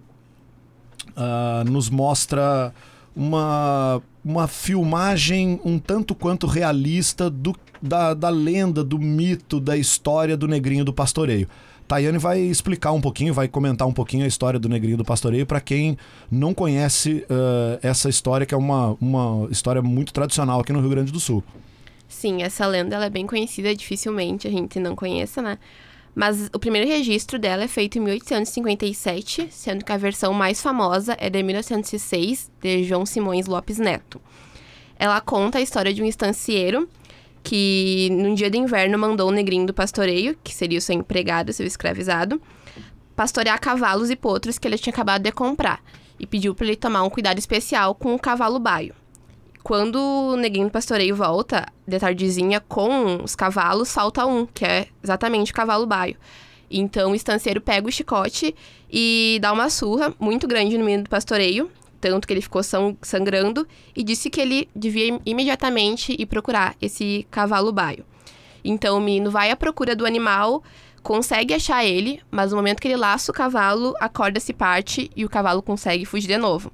uh, 1.09 1.69
nos 1.69 1.89
mostra 1.89 2.73
uma, 3.13 4.01
uma 4.23 4.47
filmagem 4.47 5.59
um 5.65 5.77
tanto 5.77 6.15
quanto 6.15 6.47
realista 6.47 7.29
do, 7.29 7.53
da, 7.81 8.13
da 8.13 8.29
lenda, 8.29 8.85
do 8.85 8.97
mito, 8.97 9.59
da 9.59 9.75
história 9.75 10.37
do 10.37 10.47
Negrinho 10.47 10.85
do 10.85 10.93
Pastoreio. 10.93 11.49
Tayane 11.89 12.19
vai 12.19 12.39
explicar 12.39 12.91
um 12.91 13.01
pouquinho, 13.01 13.33
vai 13.33 13.47
comentar 13.47 13.87
um 13.87 13.91
pouquinho 13.91 14.23
a 14.23 14.27
história 14.27 14.59
do 14.59 14.69
Negrinho 14.69 14.95
do 14.95 15.03
Pastoreio 15.03 15.43
para 15.43 15.59
quem 15.59 15.97
não 16.29 16.53
conhece 16.53 17.25
uh, 17.27 17.79
essa 17.81 18.07
história, 18.07 18.45
que 18.45 18.53
é 18.53 18.57
uma, 18.57 18.95
uma 19.01 19.47
história 19.49 19.81
muito 19.81 20.13
tradicional 20.13 20.59
aqui 20.59 20.71
no 20.71 20.81
Rio 20.81 20.91
Grande 20.91 21.11
do 21.11 21.19
Sul. 21.19 21.43
Sim, 22.07 22.43
essa 22.43 22.67
lenda 22.67 22.95
ela 22.95 23.05
é 23.05 23.09
bem 23.09 23.25
conhecida, 23.25 23.73
dificilmente 23.75 24.47
a 24.47 24.51
gente 24.51 24.79
não 24.79 24.95
conheça, 24.95 25.41
né? 25.41 25.57
Mas 26.13 26.47
o 26.53 26.59
primeiro 26.59 26.87
registro 26.87 27.39
dela 27.39 27.63
é 27.63 27.67
feito 27.67 27.97
em 27.97 28.01
1857, 28.01 29.47
sendo 29.49 29.83
que 29.83 29.91
a 29.91 29.97
versão 29.97 30.31
mais 30.31 30.61
famosa 30.61 31.17
é 31.19 31.27
de 31.27 31.41
1906, 31.41 32.51
de 32.61 32.83
João 32.83 33.03
Simões 33.03 33.47
Lopes 33.47 33.79
Neto. 33.79 34.21
Ela 34.95 35.19
conta 35.21 35.57
a 35.57 35.61
história 35.61 35.91
de 35.91 36.03
um 36.03 36.05
estancieiro 36.05 36.87
que 37.43 38.09
num 38.11 38.33
dia 38.33 38.49
de 38.49 38.57
inverno 38.57 38.97
mandou 38.97 39.29
o 39.29 39.31
negrinho 39.31 39.65
do 39.65 39.73
pastoreio, 39.73 40.37
que 40.43 40.53
seria 40.53 40.77
o 40.77 40.81
seu 40.81 40.95
empregado, 40.95 41.53
seu 41.53 41.65
escravizado, 41.65 42.41
pastorear 43.15 43.59
cavalos 43.59 44.09
e 44.09 44.15
potros 44.15 44.57
que 44.57 44.67
ele 44.67 44.77
tinha 44.77 44.93
acabado 44.93 45.23
de 45.23 45.31
comprar. 45.31 45.81
e 46.19 46.27
pediu 46.27 46.53
para 46.53 46.67
ele 46.67 46.75
tomar 46.75 47.03
um 47.03 47.09
cuidado 47.09 47.39
especial 47.39 47.95
com 47.95 48.13
o 48.13 48.19
cavalo 48.19 48.59
baio. 48.59 48.93
Quando 49.63 49.95
o 49.95 50.35
neguinho 50.35 50.67
do 50.67 50.71
pastoreio 50.71 51.15
volta, 51.15 51.65
de 51.87 51.97
tardezinha, 51.97 52.59
com 52.59 53.23
os 53.23 53.35
cavalos, 53.35 53.91
falta 53.91 54.25
um, 54.25 54.45
que 54.45 54.65
é 54.65 54.87
exatamente 55.03 55.51
o 55.51 55.55
cavalo 55.55 55.85
baio. 55.85 56.17
Então 56.69 57.11
o 57.11 57.15
estanceiro 57.15 57.61
pega 57.61 57.87
o 57.87 57.91
chicote 57.91 58.53
e 58.91 59.39
dá 59.41 59.51
uma 59.51 59.69
surra 59.69 60.13
muito 60.19 60.47
grande 60.47 60.77
no 60.77 60.85
menino 60.85 61.03
do 61.03 61.09
pastoreio, 61.09 61.71
tanto 61.99 62.27
que 62.27 62.33
ele 62.33 62.41
ficou 62.41 62.61
sangrando, 62.63 63.67
e 63.95 64.03
disse 64.03 64.29
que 64.29 64.39
ele 64.39 64.69
devia 64.75 65.19
imediatamente 65.25 66.15
ir 66.17 66.25
procurar 66.25 66.75
esse 66.81 67.27
cavalo 67.29 67.71
baio. 67.71 68.05
Então 68.63 68.97
o 68.97 69.01
menino 69.01 69.31
vai 69.31 69.51
à 69.51 69.55
procura 69.55 69.95
do 69.95 70.05
animal, 70.05 70.63
consegue 71.01 71.53
achar 71.53 71.85
ele, 71.85 72.21
mas 72.29 72.51
no 72.51 72.57
momento 72.57 72.81
que 72.81 72.87
ele 72.87 72.97
laça 72.97 73.31
o 73.31 73.33
cavalo, 73.33 73.95
a 73.99 74.09
corda 74.09 74.39
se 74.39 74.53
parte 74.53 75.09
e 75.15 75.23
o 75.23 75.29
cavalo 75.29 75.61
consegue 75.61 76.05
fugir 76.05 76.27
de 76.27 76.37
novo. 76.37 76.71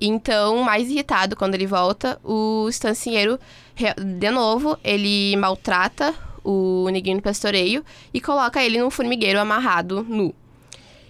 Então, 0.00 0.62
mais 0.62 0.90
irritado 0.90 1.36
quando 1.36 1.54
ele 1.54 1.66
volta, 1.66 2.20
o 2.22 2.66
estancieiro, 2.68 3.38
de 4.18 4.30
novo, 4.30 4.76
ele 4.84 5.34
maltrata 5.36 6.14
o 6.42 6.88
neguinho 6.90 7.16
do 7.16 7.22
pastoreio 7.22 7.82
e 8.12 8.20
coloca 8.20 8.62
ele 8.62 8.78
num 8.78 8.90
formigueiro 8.90 9.40
amarrado 9.40 10.04
nu. 10.06 10.34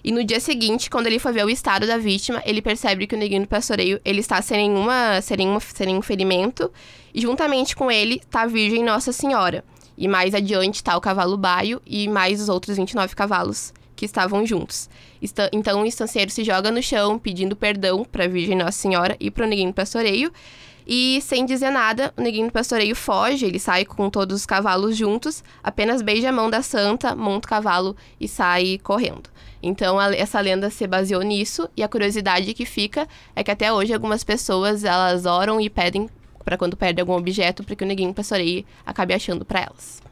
E 0.05 0.13
no 0.13 0.23
dia 0.23 0.39
seguinte, 0.39 0.91
quando 0.91 1.07
ele 1.07 1.19
foi 1.19 1.33
ver 1.33 1.47
o 1.47 1.49
estado 1.49 1.87
da 1.87 1.97
vítima, 1.97 2.43
ele 2.45 2.61
percebe 2.61 3.07
que 3.07 3.15
o 3.15 3.19
neguinho 3.19 3.41
do 3.41 3.49
pastoreio 3.49 3.99
ele 4.05 4.21
está 4.21 4.43
sem, 4.43 4.69
nenhuma, 4.69 5.23
sem, 5.23 5.39
nenhuma, 5.39 5.61
sem 5.61 5.87
nenhum 5.87 6.03
ferimento. 6.03 6.71
E 7.15 7.23
juntamente 7.23 7.75
com 7.75 7.91
ele 7.91 8.17
está 8.17 8.43
a 8.43 8.47
Virgem 8.47 8.85
Nossa 8.85 9.13
Senhora. 9.13 9.65
E 9.97 10.07
mais 10.07 10.35
adiante 10.35 10.75
está 10.75 10.95
o 10.95 11.01
cavalo 11.01 11.39
baio 11.39 11.81
e 11.87 12.07
mais 12.07 12.39
os 12.39 12.51
outros 12.51 12.77
29 12.77 13.17
cavalos 13.17 13.73
que 13.97 14.05
estavam 14.05 14.45
juntos. 14.45 14.91
Então 15.51 15.83
o 15.83 15.87
estanceiro 15.87 16.31
se 16.31 16.45
joga 16.45 16.71
no 16.71 16.83
chão 16.83 17.19
pedindo 17.19 17.57
perdão 17.57 18.05
para 18.05 18.25
a 18.25 18.29
Virgem 18.29 18.59
Nossa 18.59 18.73
Senhora 18.73 19.17
e 19.19 19.31
para 19.31 19.47
o 19.47 19.49
neguinho 19.49 19.71
do 19.71 19.75
pastoreio. 19.75 20.31
E 20.87 21.19
sem 21.23 21.47
dizer 21.47 21.71
nada, 21.71 22.13
o 22.15 22.21
neguinho 22.21 22.49
do 22.49 22.53
pastoreio 22.53 22.95
foge, 22.95 23.47
ele 23.47 23.59
sai 23.59 23.87
com 23.87 24.11
todos 24.11 24.41
os 24.41 24.45
cavalos 24.45 24.95
juntos, 24.95 25.43
apenas 25.63 26.03
beija 26.03 26.29
a 26.29 26.33
mão 26.33 26.51
da 26.51 26.61
santa, 26.61 27.17
monta 27.17 27.47
o 27.47 27.49
cavalo 27.49 27.97
e 28.21 28.29
sai 28.29 28.79
correndo. 28.83 29.31
Então 29.67 29.99
a, 29.99 30.15
essa 30.15 30.39
lenda 30.41 30.69
se 30.69 30.87
baseou 30.87 31.23
nisso 31.23 31.67
e 31.75 31.83
a 31.83 31.89
curiosidade 31.89 32.53
que 32.53 32.67
fica 32.67 33.09
é 33.35 33.43
que 33.43 33.51
até 33.51 33.73
hoje 33.73 33.95
algumas 33.95 34.23
pessoas 34.23 34.85
elas 34.85 35.25
oram 35.25 35.59
e 35.59 35.71
pedem 35.71 36.07
para 36.45 36.59
quando 36.59 36.77
perde 36.77 37.01
algum 37.01 37.15
objeto 37.15 37.65
para 37.65 37.75
que 37.75 37.83
o 37.83 37.87
neguinho 37.87 38.13
pastoreio 38.13 38.63
acabe 38.85 39.15
achando 39.15 39.43
para 39.43 39.63
elas. 39.63 40.03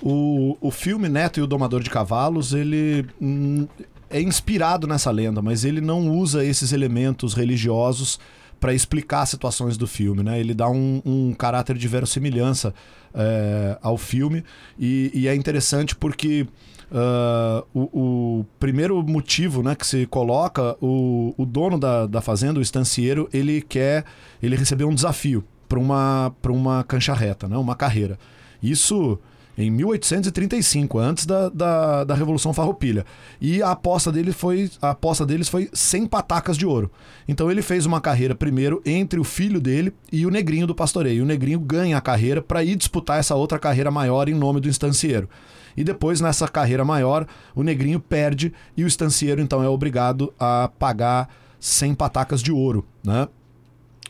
O, 0.00 0.56
o 0.60 0.70
filme 0.70 1.08
Neto 1.08 1.40
e 1.40 1.42
o 1.42 1.46
Domador 1.46 1.82
de 1.82 1.90
Cavalos, 1.90 2.54
ele 2.54 3.04
hum, 3.20 3.66
é 4.08 4.20
inspirado 4.20 4.86
nessa 4.86 5.10
lenda, 5.10 5.42
mas 5.42 5.64
ele 5.64 5.80
não 5.80 6.08
usa 6.08 6.44
esses 6.44 6.72
elementos 6.72 7.34
religiosos 7.34 8.20
para 8.60 8.72
explicar 8.72 9.26
situações 9.26 9.76
do 9.76 9.86
filme, 9.86 10.22
né? 10.22 10.38
Ele 10.38 10.54
dá 10.54 10.68
um, 10.68 11.02
um 11.04 11.34
caráter 11.34 11.76
de 11.76 11.88
verossimilhança 11.88 12.72
é, 13.12 13.76
ao 13.82 13.96
filme 13.98 14.44
e, 14.78 15.10
e, 15.14 15.26
é 15.26 15.34
interessante 15.34 15.96
porque 15.96 16.46
uh, 16.90 17.66
o, 17.74 18.40
o, 18.40 18.46
primeiro 18.58 19.02
motivo, 19.02 19.62
né, 19.62 19.74
que 19.74 19.86
se 19.86 20.06
coloca, 20.06 20.76
o, 20.80 21.34
o 21.36 21.46
dono 21.46 21.78
da, 21.78 22.06
da 22.06 22.20
fazenda, 22.20 22.58
o 22.58 22.62
estancieiro, 22.62 23.28
ele 23.32 23.62
quer, 23.62 24.04
ele 24.42 24.56
recebeu 24.56 24.88
um 24.88 24.94
desafio 24.94 25.44
para 25.68 25.78
uma 25.78 26.32
uma 26.48 26.82
cancha 26.84 27.14
reta, 27.14 27.48
né? 27.48 27.56
Uma 27.56 27.76
carreira. 27.76 28.18
Isso 28.62 29.18
em 29.56 29.70
1835, 29.70 30.98
antes 30.98 31.26
da, 31.26 31.48
da, 31.50 32.04
da, 32.04 32.14
Revolução 32.14 32.52
Farroupilha. 32.52 33.04
E 33.40 33.62
a 33.62 33.72
aposta, 33.72 34.10
dele 34.10 34.32
foi, 34.32 34.70
a 34.80 34.90
aposta 34.90 35.26
deles 35.26 35.48
foi 35.48 35.68
100 35.72 36.06
patacas 36.06 36.56
de 36.56 36.64
ouro. 36.64 36.90
Então 37.28 37.50
ele 37.50 37.60
fez 37.60 37.84
uma 37.84 38.00
carreira 38.00 38.34
primeiro 38.34 38.80
entre 38.86 39.20
o 39.20 39.24
filho 39.24 39.60
dele 39.60 39.92
e 40.10 40.24
o 40.24 40.30
negrinho 40.30 40.66
do 40.66 40.74
pastoreio. 40.74 41.22
O 41.22 41.26
negrinho 41.26 41.60
ganha 41.60 41.98
a 41.98 42.00
carreira 42.00 42.40
para 42.40 42.64
ir 42.64 42.74
disputar 42.74 43.18
essa 43.18 43.34
outra 43.34 43.58
carreira 43.58 43.90
maior 43.90 44.28
em 44.28 44.34
nome 44.34 44.60
do 44.60 44.68
estancieiro. 44.68 45.28
E 45.76 45.84
depois, 45.84 46.20
nessa 46.20 46.48
carreira 46.48 46.84
maior, 46.84 47.26
o 47.54 47.62
negrinho 47.62 48.00
perde 48.00 48.52
e 48.76 48.84
o 48.84 48.86
estancieiro 48.86 49.40
então 49.40 49.62
é 49.62 49.68
obrigado 49.68 50.32
a 50.38 50.70
pagar 50.78 51.28
100 51.58 51.94
patacas 51.94 52.42
de 52.42 52.52
ouro, 52.52 52.86
né? 53.04 53.28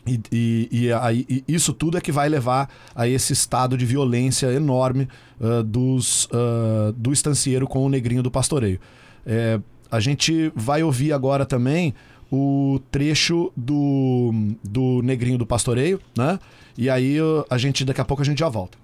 E, 0.05 0.19
e, 0.31 0.69
e, 0.71 1.43
e, 1.47 1.55
isso 1.55 1.73
tudo 1.73 1.97
é 1.97 2.01
que 2.01 2.11
vai 2.11 2.27
levar 2.27 2.69
a 2.95 3.07
esse 3.07 3.33
estado 3.33 3.77
de 3.77 3.85
violência 3.85 4.47
enorme 4.51 5.07
uh, 5.39 5.61
dos, 5.61 6.25
uh, 6.25 6.91
do 6.95 7.13
estancieiro 7.13 7.67
com 7.67 7.85
o 7.85 7.89
negrinho 7.89 8.23
do 8.23 8.31
pastoreio. 8.31 8.79
É, 9.23 9.59
a 9.91 9.99
gente 9.99 10.51
vai 10.55 10.81
ouvir 10.81 11.13
agora 11.13 11.45
também 11.45 11.93
o 12.31 12.81
trecho 12.89 13.51
do, 13.55 14.31
do 14.63 15.01
negrinho 15.03 15.37
do 15.37 15.45
pastoreio, 15.45 15.99
né? 16.17 16.39
E 16.77 16.89
aí 16.89 17.17
a 17.49 17.57
gente 17.57 17.83
daqui 17.83 18.01
a 18.01 18.05
pouco 18.05 18.23
a 18.23 18.25
gente 18.25 18.39
já 18.39 18.49
volta. 18.49 18.77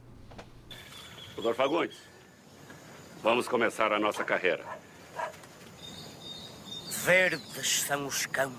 Doutor 1.34 1.56
Fagundes, 1.56 1.96
vamos 3.23 3.47
começar 3.47 3.91
a 3.91 3.99
nossa 3.99 4.23
carreira. 4.23 4.63
Verdes 7.03 7.82
são 7.82 8.06
os 8.06 8.25
campos 8.25 8.58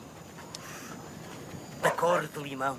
da 1.82 1.90
cor 1.90 2.26
de 2.26 2.38
limão. 2.40 2.78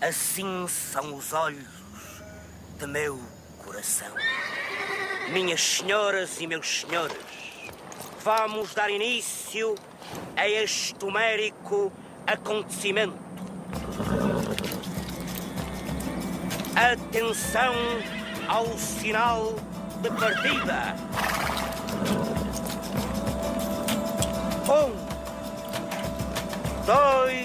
Assim 0.00 0.66
são 0.68 1.14
os 1.14 1.32
olhos 1.32 2.22
de 2.78 2.86
meu 2.86 3.20
coração. 3.64 4.12
Minhas 5.30 5.62
senhoras 5.62 6.40
e 6.40 6.46
meus 6.46 6.80
senhores, 6.80 7.16
vamos 8.20 8.74
dar 8.74 8.90
início 8.90 9.74
a 10.36 10.48
este 10.48 11.04
homérico 11.04 11.92
acontecimento. 12.26 13.16
Atenção 16.74 17.74
ao 18.48 18.66
sinal 18.76 19.54
de 20.02 20.10
partida. 20.10 20.96
Um, 24.68 24.92
dois, 26.84 27.41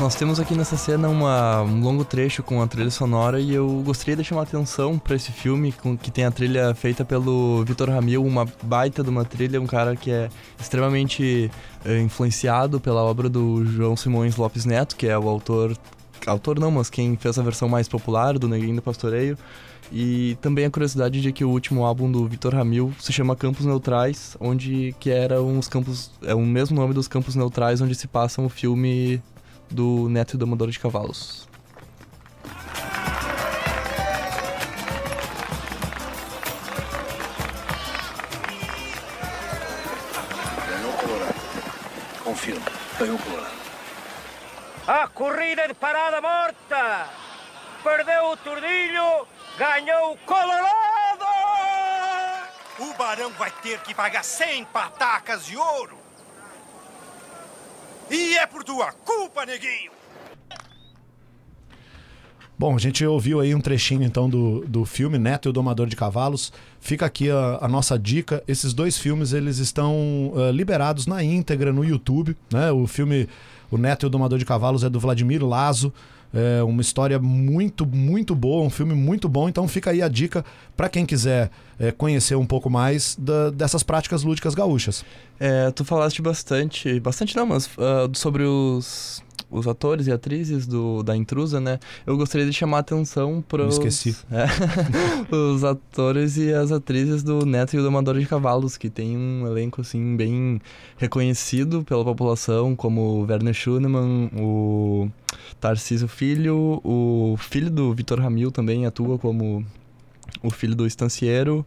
Nós 0.00 0.14
temos 0.14 0.38
aqui 0.38 0.54
nessa 0.54 0.76
cena 0.76 1.08
uma, 1.08 1.60
um 1.62 1.80
longo 1.80 2.04
trecho 2.04 2.40
com 2.40 2.62
a 2.62 2.68
trilha 2.68 2.90
sonora 2.90 3.40
e 3.40 3.52
eu 3.52 3.82
gostaria 3.84 4.14
de 4.14 4.22
chamar 4.22 4.42
atenção 4.42 4.96
para 4.96 5.16
esse 5.16 5.32
filme 5.32 5.72
com, 5.72 5.98
que 5.98 6.08
tem 6.08 6.24
a 6.24 6.30
trilha 6.30 6.72
feita 6.72 7.04
pelo 7.04 7.64
Vitor 7.64 7.90
Ramil, 7.90 8.24
uma 8.24 8.46
baita 8.62 9.02
de 9.02 9.10
uma 9.10 9.24
trilha, 9.24 9.60
um 9.60 9.66
cara 9.66 9.96
que 9.96 10.12
é 10.12 10.28
extremamente 10.58 11.50
é, 11.84 11.98
influenciado 12.00 12.78
pela 12.78 13.02
obra 13.02 13.28
do 13.28 13.66
João 13.66 13.96
Simões 13.96 14.36
Lopes 14.36 14.64
Neto, 14.64 14.94
que 14.94 15.08
é 15.08 15.18
o 15.18 15.28
autor, 15.28 15.76
autor 16.28 16.60
não, 16.60 16.70
mas 16.70 16.88
quem 16.88 17.16
fez 17.16 17.36
a 17.36 17.42
versão 17.42 17.68
mais 17.68 17.88
popular 17.88 18.38
do 18.38 18.46
Neguinho 18.46 18.76
do 18.76 18.82
Pastoreio. 18.82 19.36
E 19.90 20.36
também 20.40 20.64
a 20.64 20.70
curiosidade 20.70 21.20
de 21.20 21.32
que 21.32 21.44
o 21.44 21.50
último 21.50 21.84
álbum 21.84 22.10
do 22.10 22.24
Vitor 22.28 22.54
Ramil 22.54 22.94
se 23.00 23.12
chama 23.12 23.34
Campos 23.34 23.66
Neutrais, 23.66 24.36
onde 24.38 24.94
que 25.00 25.10
era 25.10 25.42
uns 25.42 25.66
campos, 25.66 26.12
é 26.22 26.34
o 26.34 26.40
mesmo 26.40 26.76
nome 26.76 26.94
dos 26.94 27.08
campos 27.08 27.34
neutrais 27.34 27.80
onde 27.80 27.96
se 27.96 28.06
passa 28.06 28.40
o 28.40 28.48
filme 28.48 29.20
do 29.70 30.08
Neto 30.08 30.34
e 30.34 30.36
Domador 30.36 30.70
de 30.70 30.78
Cavalos. 30.78 31.48
Ganhou 40.68 40.90
o 40.90 40.96
Colorado. 40.96 41.34
Confirma, 42.24 42.66
ganhou 42.98 43.16
o 43.16 43.22
Colorado. 43.22 43.58
A 44.86 45.08
corrida 45.08 45.68
de 45.68 45.74
parada 45.74 46.20
morta! 46.20 47.08
Perdeu 47.82 48.30
o 48.32 48.36
Tordilho 48.38 49.28
ganhou 49.58 50.12
o 50.12 50.18
Colorado! 50.18 51.26
O 52.78 52.94
Barão 52.94 53.30
vai 53.30 53.50
ter 53.50 53.80
que 53.80 53.92
pagar 53.92 54.22
100 54.22 54.66
patacas 54.66 55.44
de 55.44 55.56
ouro. 55.56 55.97
E 58.10 58.36
é 58.36 58.46
por 58.46 58.64
tua 58.64 58.92
culpa, 58.92 59.44
neguinho! 59.44 59.92
Bom, 62.58 62.74
a 62.74 62.78
gente 62.78 63.06
ouviu 63.06 63.38
aí 63.38 63.54
um 63.54 63.60
trechinho 63.60 64.02
então 64.02 64.28
do, 64.28 64.64
do 64.66 64.84
filme 64.84 65.16
Neto 65.16 65.48
e 65.48 65.50
o 65.50 65.52
Domador 65.52 65.86
de 65.86 65.94
Cavalos. 65.94 66.52
Fica 66.80 67.06
aqui 67.06 67.30
a, 67.30 67.58
a 67.60 67.68
nossa 67.68 67.96
dica. 67.96 68.42
Esses 68.48 68.74
dois 68.74 68.98
filmes 68.98 69.32
eles 69.32 69.58
estão 69.58 70.32
uh, 70.34 70.50
liberados 70.50 71.06
na 71.06 71.22
íntegra 71.22 71.72
no 71.72 71.84
YouTube. 71.84 72.36
Né? 72.52 72.72
O 72.72 72.84
filme 72.88 73.28
O 73.70 73.78
Neto 73.78 74.04
e 74.04 74.08
o 74.08 74.10
Domador 74.10 74.40
de 74.40 74.44
Cavalos 74.44 74.82
é 74.82 74.88
do 74.88 74.98
Vladimir 74.98 75.44
Lazo. 75.44 75.92
É 76.32 76.62
uma 76.62 76.82
história 76.82 77.18
muito, 77.18 77.86
muito 77.86 78.34
boa, 78.34 78.64
um 78.64 78.70
filme 78.70 78.94
muito 78.94 79.28
bom. 79.28 79.48
Então 79.48 79.66
fica 79.66 79.90
aí 79.90 80.02
a 80.02 80.08
dica 80.08 80.44
para 80.76 80.88
quem 80.88 81.06
quiser 81.06 81.50
é, 81.78 81.90
conhecer 81.90 82.34
um 82.34 82.46
pouco 82.46 82.68
mais 82.68 83.16
da, 83.18 83.50
dessas 83.50 83.82
práticas 83.82 84.22
lúdicas 84.22 84.54
gaúchas. 84.54 85.04
É, 85.40 85.70
tu 85.70 85.84
falaste 85.84 86.20
bastante, 86.20 87.00
bastante 87.00 87.34
não, 87.36 87.46
mas 87.46 87.66
uh, 87.66 88.10
sobre 88.14 88.42
os 88.42 89.22
os 89.50 89.66
atores 89.66 90.06
e 90.06 90.12
atrizes 90.12 90.66
do, 90.66 91.02
da 91.02 91.16
intrusa, 91.16 91.60
né? 91.60 91.78
Eu 92.06 92.16
gostaria 92.16 92.46
de 92.46 92.52
chamar 92.52 92.78
a 92.78 92.80
atenção 92.80 93.42
para 93.46 93.64
Me 93.64 93.70
esqueci. 93.70 94.16
É, 94.30 95.34
os 95.34 95.64
atores 95.64 96.36
e 96.36 96.52
as 96.52 96.70
atrizes 96.70 97.22
do 97.22 97.44
Neto 97.46 97.74
e 97.74 97.78
o 97.78 97.82
Domador 97.82 98.18
de 98.18 98.26
Cavalos, 98.26 98.76
que 98.76 98.90
tem 98.90 99.16
um 99.16 99.46
elenco 99.46 99.80
assim 99.80 100.16
bem 100.16 100.60
reconhecido 100.96 101.82
pela 101.82 102.04
população, 102.04 102.76
como 102.76 103.00
o 103.00 103.26
Werner 103.26 103.54
Schunemann, 103.54 104.30
o 104.36 105.08
Tarcísio 105.60 106.08
Filho, 106.08 106.80
o 106.84 107.36
filho 107.38 107.70
do 107.70 107.92
Vitor 107.94 108.20
Ramil 108.20 108.50
também 108.50 108.86
atua 108.86 109.18
como 109.18 109.64
o 110.42 110.50
filho 110.50 110.74
do 110.74 110.86
estancieiro. 110.86 111.64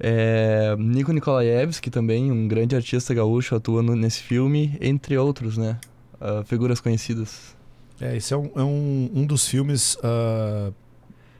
É, 0.00 0.76
Nico 0.78 1.12
Nikolaevski 1.12 1.90
também, 1.90 2.30
um 2.30 2.46
grande 2.46 2.76
artista 2.76 3.12
gaúcho, 3.12 3.54
atua 3.56 3.82
no, 3.82 3.96
nesse 3.96 4.22
filme, 4.22 4.76
entre 4.80 5.16
outros, 5.18 5.58
né? 5.58 5.78
Uh, 6.20 6.44
figuras 6.44 6.80
conhecidas. 6.80 7.56
É, 8.00 8.16
esse 8.16 8.32
é 8.32 8.36
um, 8.36 8.50
é 8.54 8.62
um, 8.62 9.10
um 9.14 9.26
dos 9.26 9.46
filmes. 9.46 9.96
Uh, 9.96 10.72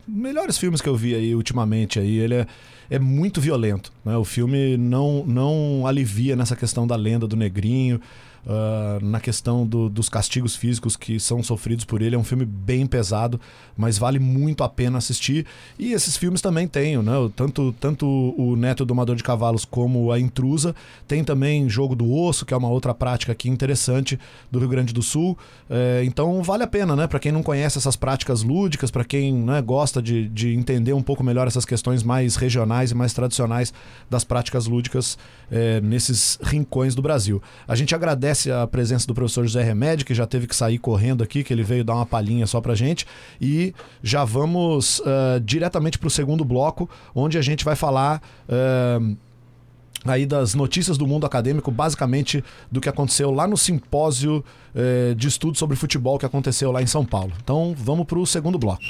melhores 0.07 0.57
filmes 0.57 0.81
que 0.81 0.89
eu 0.89 0.97
vi 0.97 1.15
aí 1.15 1.35
ultimamente. 1.35 1.99
Aí. 1.99 2.19
Ele 2.19 2.35
é, 2.35 2.47
é 2.91 2.99
muito 2.99 3.41
violento. 3.41 3.93
Né? 4.05 4.17
O 4.17 4.25
filme 4.25 4.77
não, 4.77 5.25
não 5.27 5.87
alivia 5.87 6.35
nessa 6.35 6.57
questão 6.57 6.87
da 6.87 6.97
lenda 6.97 7.27
do 7.27 7.37
negrinho. 7.37 8.01
Uh, 8.49 9.05
na 9.05 9.21
questão 9.21 9.67
do, 9.67 9.91
dos 9.91 10.09
castigos 10.09 10.57
físicos 10.57 10.97
que 10.97 11.21
são 11.21 11.43
sofridos 11.43 11.85
por 11.85 12.01
ele. 12.01 12.17
É 12.17 12.19
um 12.19 12.25
filme 12.25 12.47
bem 12.47 12.87
pesado, 12.87 13.39
mas 13.77 13.99
vale 13.99 14.19
muito 14.19 14.65
a 14.65 14.69
pena 14.71 14.97
assistir. 14.97 15.45
E 15.79 15.93
esses 15.93 16.17
filmes 16.17 16.41
também 16.41 16.67
têm, 16.67 16.97
né? 17.03 17.13
Tanto, 17.37 17.75
tanto 17.79 18.07
o 18.39 18.57
Neto 18.57 18.87
Domador 18.87 19.17
de 19.17 19.23
Cavalos 19.23 19.67
como 19.67 20.11
a 20.11 20.19
Intrusa. 20.19 20.75
Tem 21.07 21.23
também 21.23 21.69
Jogo 21.69 21.95
do 21.95 22.11
Osso, 22.11 22.47
que 22.47 22.55
é 22.55 22.57
uma 22.57 22.71
outra 22.71 22.95
prática 22.95 23.33
aqui 23.33 23.51
interessante 23.51 24.19
do 24.51 24.59
Rio 24.59 24.69
Grande 24.69 24.95
do 24.95 25.03
Sul. 25.03 25.37
É, 25.69 26.03
então 26.07 26.43
vale 26.43 26.63
a 26.63 26.67
pena, 26.67 26.97
né? 26.97 27.07
Para 27.07 27.19
quem 27.19 27.31
não 27.31 27.43
conhece 27.43 27.77
essas 27.77 27.97
práticas 27.97 28.43
lúdicas, 28.43 28.91
para 28.91 29.05
quem 29.05 29.31
né, 29.31 29.61
gosta 29.61 30.01
de, 30.01 30.27
de 30.31 30.55
entender 30.55 30.95
um 30.95 31.03
pouco 31.03 31.23
melhor 31.23 31.47
essas 31.47 31.67
questões 31.67 32.03
mais 32.03 32.37
regionais 32.37 32.93
e 32.93 32.95
mais 32.95 33.13
tradicionais 33.13 33.75
das 34.09 34.25
práticas 34.25 34.67
lúdicas 34.67 35.19
é, 35.51 35.83
nesses 35.83 36.39
rincões 36.43 36.95
do 36.95 37.03
Brasil. 37.03 37.43
A 37.67 37.75
gente 37.75 37.95
agradece 37.95 38.38
agradece 38.39 38.53
a 38.53 38.67
presença 38.67 39.07
do 39.07 39.15
professor 39.15 39.45
José 39.45 39.63
Remédio, 39.63 40.07
que 40.07 40.15
já 40.15 40.27
teve 40.27 40.47
que 40.47 40.55
sair 40.55 40.79
correndo 40.79 41.25
aqui, 41.25 41.43
que 41.43 41.53
ele 41.53 41.65
veio 41.65 41.83
dar 41.83 41.97
uma 41.97 42.07
palhinha 42.07 42.47
só 42.47 42.61
pra 42.61 42.75
gente. 42.75 43.07
E 43.41 43.75
já 44.03 44.25
vamos 44.25 45.01
uh, 45.01 45.41
diretamente 45.43 45.99
pro 45.99 46.09
segundo 46.09 46.45
bloco, 46.45 46.89
onde 47.15 47.37
a 47.37 47.43
gente 47.43 47.65
vai 47.65 47.75
falar. 47.75 48.23
Uh, 48.49 49.17
aí 50.05 50.25
das 50.25 50.55
notícias 50.55 50.97
do 50.97 51.07
mundo 51.09 51.27
acadêmico, 51.27 51.73
basicamente 51.73 52.45
do 52.71 52.81
que 52.81 52.89
aconteceu 52.89 53.33
lá 53.33 53.49
no 53.49 53.57
simpósio 53.57 54.45
eh, 54.73 55.13
de 55.17 55.27
estudos 55.27 55.59
sobre 55.59 55.77
futebol 55.77 56.17
que 56.17 56.25
aconteceu 56.25 56.71
lá 56.71 56.81
em 56.81 56.87
São 56.87 57.05
Paulo. 57.05 57.33
Então 57.43 57.75
vamos 57.77 58.07
para 58.07 58.19
o 58.19 58.25
segundo 58.25 58.59
bloco. 58.61 58.81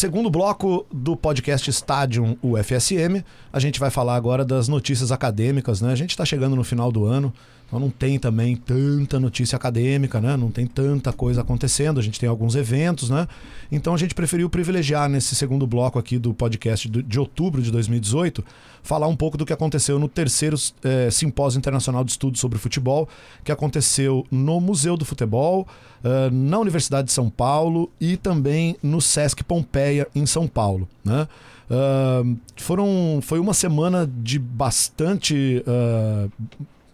Segundo 0.00 0.30
bloco 0.30 0.86
do 0.90 1.14
podcast 1.14 1.68
Stadium 1.68 2.34
UFSM, 2.42 3.22
a 3.52 3.60
gente 3.60 3.78
vai 3.78 3.90
falar 3.90 4.16
agora 4.16 4.46
das 4.46 4.66
notícias 4.66 5.12
acadêmicas, 5.12 5.82
né? 5.82 5.92
A 5.92 5.94
gente 5.94 6.12
está 6.12 6.24
chegando 6.24 6.56
no 6.56 6.64
final 6.64 6.90
do 6.90 7.04
ano, 7.04 7.30
então 7.66 7.78
não 7.78 7.90
tem 7.90 8.18
também 8.18 8.56
tanta 8.56 9.20
notícia 9.20 9.56
acadêmica, 9.56 10.18
né? 10.18 10.38
Não 10.38 10.50
tem 10.50 10.66
tanta 10.66 11.12
coisa 11.12 11.42
acontecendo, 11.42 12.00
a 12.00 12.02
gente 12.02 12.18
tem 12.18 12.30
alguns 12.30 12.54
eventos, 12.54 13.10
né? 13.10 13.28
Então 13.70 13.92
a 13.92 13.98
gente 13.98 14.14
preferiu 14.14 14.48
privilegiar 14.48 15.06
nesse 15.06 15.34
segundo 15.34 15.66
bloco 15.66 15.98
aqui 15.98 16.18
do 16.18 16.32
podcast 16.32 16.88
de 16.88 17.20
outubro 17.20 17.60
de 17.60 17.70
2018 17.70 18.42
falar 18.82 19.06
um 19.06 19.16
pouco 19.16 19.36
do 19.36 19.46
que 19.46 19.52
aconteceu 19.52 19.98
no 19.98 20.08
terceiro 20.08 20.56
é, 20.82 21.10
Simpósio 21.10 21.58
Internacional 21.58 22.04
de 22.04 22.12
Estudos 22.12 22.40
sobre 22.40 22.58
Futebol, 22.58 23.08
que 23.44 23.52
aconteceu 23.52 24.26
no 24.30 24.60
Museu 24.60 24.96
do 24.96 25.04
Futebol, 25.04 25.66
uh, 26.04 26.30
na 26.32 26.58
Universidade 26.58 27.06
de 27.06 27.12
São 27.12 27.28
Paulo 27.30 27.90
e 28.00 28.16
também 28.16 28.76
no 28.82 29.00
Sesc 29.00 29.44
Pompeia, 29.44 30.06
em 30.14 30.26
São 30.26 30.46
Paulo. 30.46 30.88
Né? 31.04 31.26
Uh, 31.70 32.36
foram, 32.56 33.20
foi 33.22 33.38
uma 33.38 33.54
semana 33.54 34.10
de 34.22 34.38
bastante. 34.38 35.64
Uh, 35.66 36.30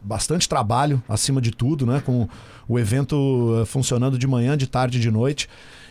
bastante 0.02 0.48
trabalho, 0.48 1.02
acima 1.08 1.40
de 1.40 1.50
tudo, 1.50 1.84
né? 1.84 2.00
Com 2.00 2.28
o 2.68 2.78
evento 2.78 3.64
funcionando 3.66 4.16
de 4.16 4.24
manhã, 4.24 4.56
de 4.56 4.68
tarde 4.68 5.00
de 5.00 5.10
noite. 5.10 5.48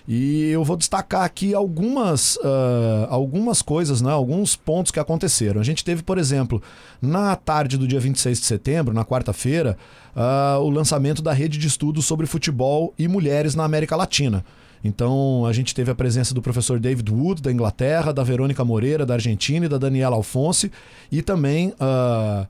E 0.07 0.49
eu 0.49 0.63
vou 0.63 0.77
destacar 0.77 1.23
aqui 1.23 1.55
algumas, 1.55 2.35
uh, 2.37 3.07
algumas 3.09 3.61
coisas, 3.61 4.01
né? 4.01 4.11
alguns 4.11 4.55
pontos 4.55 4.91
que 4.91 4.99
aconteceram. 4.99 5.59
A 5.59 5.63
gente 5.63 5.83
teve, 5.83 6.03
por 6.03 6.19
exemplo, 6.19 6.61
na 7.01 7.35
tarde 7.35 7.77
do 7.77 7.87
dia 7.87 7.99
26 7.99 8.39
de 8.39 8.45
setembro, 8.45 8.93
na 8.93 9.03
quarta-feira, 9.03 9.75
uh, 10.15 10.59
o 10.59 10.69
lançamento 10.69 11.23
da 11.23 11.33
rede 11.33 11.57
de 11.57 11.67
estudos 11.67 12.05
sobre 12.05 12.27
futebol 12.27 12.93
e 12.99 13.07
mulheres 13.07 13.55
na 13.55 13.63
América 13.63 13.95
Latina. 13.95 14.45
Então, 14.83 15.43
a 15.47 15.51
gente 15.51 15.73
teve 15.73 15.89
a 15.89 15.95
presença 15.95 16.35
do 16.35 16.41
professor 16.41 16.79
David 16.79 17.11
Wood, 17.11 17.41
da 17.41 17.51
Inglaterra, 17.51 18.13
da 18.13 18.23
Verônica 18.23 18.63
Moreira, 18.63 19.03
da 19.03 19.15
Argentina, 19.15 19.65
e 19.65 19.69
da 19.69 19.79
Daniela 19.79 20.15
Alfonse, 20.15 20.71
e 21.11 21.23
também. 21.23 21.69
Uh, 21.69 22.45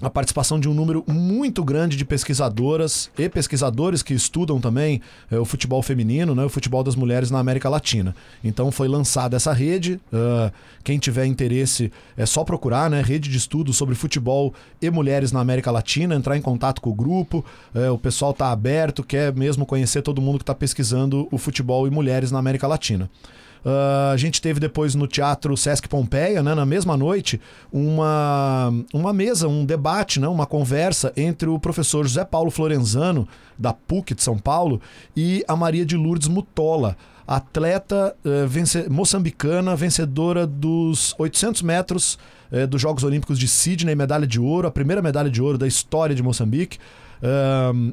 a 0.00 0.10
participação 0.10 0.60
de 0.60 0.68
um 0.68 0.74
número 0.74 1.02
muito 1.06 1.64
grande 1.64 1.96
de 1.96 2.04
pesquisadoras 2.04 3.10
e 3.16 3.28
pesquisadores 3.28 4.02
que 4.02 4.12
estudam 4.12 4.60
também 4.60 5.00
é, 5.30 5.38
o 5.38 5.44
futebol 5.44 5.82
feminino, 5.82 6.34
né, 6.34 6.44
o 6.44 6.48
futebol 6.48 6.84
das 6.84 6.94
mulheres 6.94 7.30
na 7.30 7.38
América 7.38 7.68
Latina. 7.68 8.14
Então 8.44 8.70
foi 8.70 8.88
lançada 8.88 9.36
essa 9.36 9.52
rede. 9.52 10.00
Uh, 10.12 10.52
quem 10.84 10.98
tiver 10.98 11.24
interesse 11.24 11.90
é 12.16 12.26
só 12.26 12.44
procurar, 12.44 12.90
né? 12.90 13.00
Rede 13.00 13.30
de 13.30 13.38
estudos 13.38 13.76
sobre 13.76 13.94
futebol 13.94 14.52
e 14.80 14.90
mulheres 14.90 15.32
na 15.32 15.40
América 15.40 15.70
Latina, 15.70 16.14
entrar 16.14 16.36
em 16.36 16.42
contato 16.42 16.80
com 16.80 16.90
o 16.90 16.94
grupo. 16.94 17.44
Uh, 17.74 17.92
o 17.92 17.98
pessoal 17.98 18.32
está 18.32 18.52
aberto, 18.52 19.02
quer 19.02 19.34
mesmo 19.34 19.64
conhecer 19.64 20.02
todo 20.02 20.20
mundo 20.20 20.38
que 20.38 20.42
está 20.42 20.54
pesquisando 20.54 21.26
o 21.30 21.38
futebol 21.38 21.86
e 21.86 21.90
mulheres 21.90 22.30
na 22.30 22.38
América 22.38 22.66
Latina. 22.66 23.10
Uh, 23.66 24.12
a 24.12 24.16
gente 24.16 24.40
teve 24.40 24.60
depois 24.60 24.94
no 24.94 25.08
Teatro 25.08 25.56
Sesc 25.56 25.88
Pompeia, 25.88 26.40
né, 26.40 26.54
na 26.54 26.64
mesma 26.64 26.96
noite, 26.96 27.40
uma, 27.72 28.72
uma 28.94 29.12
mesa, 29.12 29.48
um 29.48 29.64
debate, 29.64 30.20
né, 30.20 30.28
uma 30.28 30.46
conversa 30.46 31.12
entre 31.16 31.48
o 31.48 31.58
professor 31.58 32.06
José 32.06 32.24
Paulo 32.24 32.48
Florenzano, 32.48 33.26
da 33.58 33.72
PUC 33.72 34.14
de 34.14 34.22
São 34.22 34.38
Paulo, 34.38 34.80
e 35.16 35.44
a 35.48 35.56
Maria 35.56 35.84
de 35.84 35.96
Lourdes 35.96 36.28
Mutola, 36.28 36.96
atleta 37.26 38.14
uh, 38.24 38.46
vence 38.46 38.88
moçambicana, 38.88 39.74
vencedora 39.74 40.46
dos 40.46 41.12
800 41.18 41.62
metros 41.62 42.20
uh, 42.52 42.68
dos 42.68 42.80
Jogos 42.80 43.02
Olímpicos 43.02 43.36
de 43.36 43.48
Sydney, 43.48 43.96
medalha 43.96 44.28
de 44.28 44.38
ouro, 44.38 44.68
a 44.68 44.70
primeira 44.70 45.02
medalha 45.02 45.28
de 45.28 45.42
ouro 45.42 45.58
da 45.58 45.66
história 45.66 46.14
de 46.14 46.22
Moçambique. 46.22 46.78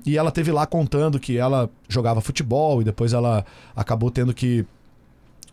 E 0.06 0.18
ela 0.18 0.30
teve 0.30 0.52
lá 0.52 0.68
contando 0.68 1.18
que 1.18 1.38
ela 1.38 1.70
jogava 1.88 2.20
futebol 2.20 2.82
e 2.82 2.84
depois 2.84 3.14
ela 3.14 3.46
acabou 3.74 4.12
tendo 4.12 4.34
que 4.34 4.66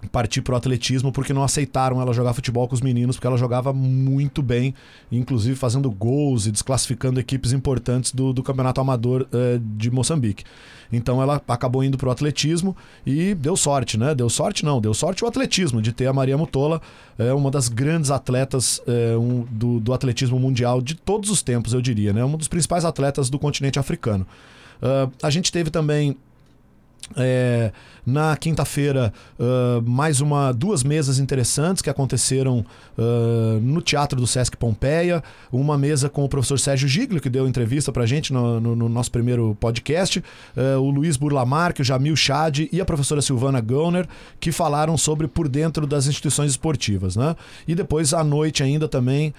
partir 0.09 0.41
pro 0.43 0.57
atletismo 0.57 1.13
porque 1.13 1.33
não 1.33 1.43
aceitaram 1.43 2.01
ela 2.01 2.13
jogar 2.13 2.33
futebol 2.33 2.67
com 2.67 2.75
os 2.75 2.81
meninos, 2.81 3.17
porque 3.17 3.27
ela 3.27 3.37
jogava 3.37 3.73
muito 3.73 4.43
bem, 4.43 4.75
inclusive 5.11 5.57
fazendo 5.57 5.91
gols 5.91 6.47
e 6.47 6.51
desclassificando 6.51 7.21
equipes 7.21 7.53
importantes 7.53 8.13
do, 8.13 8.33
do 8.33 8.43
campeonato 8.43 8.81
amador 8.81 9.23
uh, 9.23 9.59
de 9.77 9.91
Moçambique. 9.91 10.45
Então 10.93 11.23
ela 11.23 11.41
acabou 11.47 11.85
indo 11.85 11.97
pro 11.97 12.11
atletismo 12.11 12.77
e 13.07 13.35
deu 13.35 13.57
sorte, 13.57 13.97
né? 13.97 14.15
Deu 14.15 14.29
sorte 14.29 14.65
não, 14.65 14.81
deu 14.81 14.93
sorte 14.93 15.25
o 15.25 15.29
atletismo 15.29 15.81
de 15.81 15.93
ter 15.93 16.07
a 16.07 16.13
Maria 16.13 16.37
Mutola, 16.37 16.81
é 17.19 17.33
uma 17.33 17.51
das 17.51 17.69
grandes 17.69 18.11
atletas 18.11 18.83
é, 18.87 19.17
um, 19.17 19.47
do, 19.51 19.79
do 19.79 19.93
atletismo 19.93 20.39
mundial 20.39 20.81
de 20.81 20.95
todos 20.95 21.31
os 21.31 21.43
tempos, 21.43 21.73
eu 21.73 21.81
diria, 21.81 22.13
né? 22.13 22.25
Um 22.25 22.37
dos 22.37 22.49
principais 22.49 22.85
atletas 22.85 23.31
do 23.31 23.39
continente 23.39 23.79
africano. 23.79 24.27
Uh, 24.83 25.13
a 25.23 25.31
gente 25.31 25.53
teve 25.53 25.71
também 25.71 26.17
é, 27.17 27.73
na 28.07 28.37
quinta-feira, 28.37 29.13
uh, 29.39 29.89
mais 29.89 30.21
uma 30.21 30.53
duas 30.53 30.83
mesas 30.83 31.19
interessantes 31.19 31.83
que 31.83 31.91
aconteceram 31.91 32.65
uh, 32.99 33.61
no 33.61 33.81
Teatro 33.81 34.21
do 34.21 34.27
Sesc 34.27 34.57
Pompeia. 34.57 35.23
Uma 35.53 35.77
mesa 35.77 36.09
com 36.09 36.25
o 36.25 36.29
professor 36.29 36.59
Sérgio 36.59 36.89
Giglio, 36.89 37.21
que 37.21 37.29
deu 37.29 37.47
entrevista 37.47 37.93
pra 37.93 38.07
gente 38.07 38.33
no, 38.33 38.61
no, 38.61 38.77
no 38.77 38.89
nosso 38.89 39.11
primeiro 39.11 39.57
podcast. 39.61 40.19
Uh, 40.19 40.81
o 40.81 40.91
Luiz 40.91 41.17
Burlamar, 41.17 41.75
o 41.79 41.85
Jamil 41.85 42.17
Chad 42.17 42.61
e 42.73 42.81
a 42.81 42.85
professora 42.85 43.23
Silvana 43.23 43.61
Gauner, 43.61 44.07
que 44.39 44.51
falaram 44.51 44.97
sobre 44.97 45.29
por 45.29 45.49
dentro 45.49 45.87
das 45.87 46.07
instituições 46.07 46.51
esportivas. 46.51 47.17
Né? 47.17 47.37
E 47.67 47.75
depois, 47.75 48.13
à 48.13 48.25
noite 48.25 48.63
ainda 48.63 48.89
também, 48.89 49.33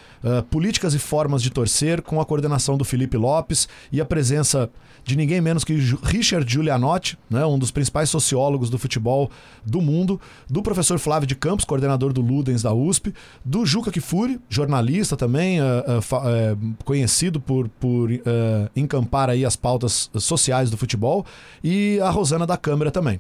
políticas 0.50 0.94
e 0.94 1.00
formas 1.00 1.42
de 1.42 1.50
torcer, 1.50 2.02
com 2.02 2.22
a 2.22 2.26
coordenação 2.26 2.78
do 2.78 2.86
Felipe 2.86 3.18
Lopes 3.18 3.68
e 3.92 4.00
a 4.00 4.06
presença 4.06 4.70
de 5.04 5.16
ninguém 5.16 5.42
menos 5.42 5.64
que 5.64 5.74
Richard 6.04 6.52
Giulianotti, 6.52 7.18
né, 7.30 7.46
um 7.46 7.58
dos 7.62 7.72
principais 7.72 8.10
sociólogos 8.10 8.70
do 8.70 8.78
futebol 8.78 9.32
do 9.66 9.82
mundo, 9.82 10.20
do 10.50 10.62
professor 10.62 11.00
Flávio 11.00 11.28
de 11.28 11.36
Campos, 11.36 11.64
coordenador 11.64 12.12
do 12.12 12.22
Ludens 12.22 12.62
da 12.62 12.74
USP, 12.74 13.14
do 13.46 13.66
Juca 13.66 13.92
Kifuri, 13.92 14.40
jornalista 14.50 15.16
também, 15.16 15.62
uh, 15.62 15.64
uh, 15.64 16.76
conhecido 16.84 17.40
por, 17.40 17.70
por 17.70 18.10
encampar 18.76 19.30
aí 19.30 19.46
as 19.46 19.56
pautas 19.56 20.10
sociais 20.16 20.70
do 20.70 20.78
futebol, 20.78 21.26
e 21.64 22.00
a 22.02 22.10
Rosana 22.10 22.46
da 22.46 22.58
Câmara 22.58 22.92
também. 22.92 23.20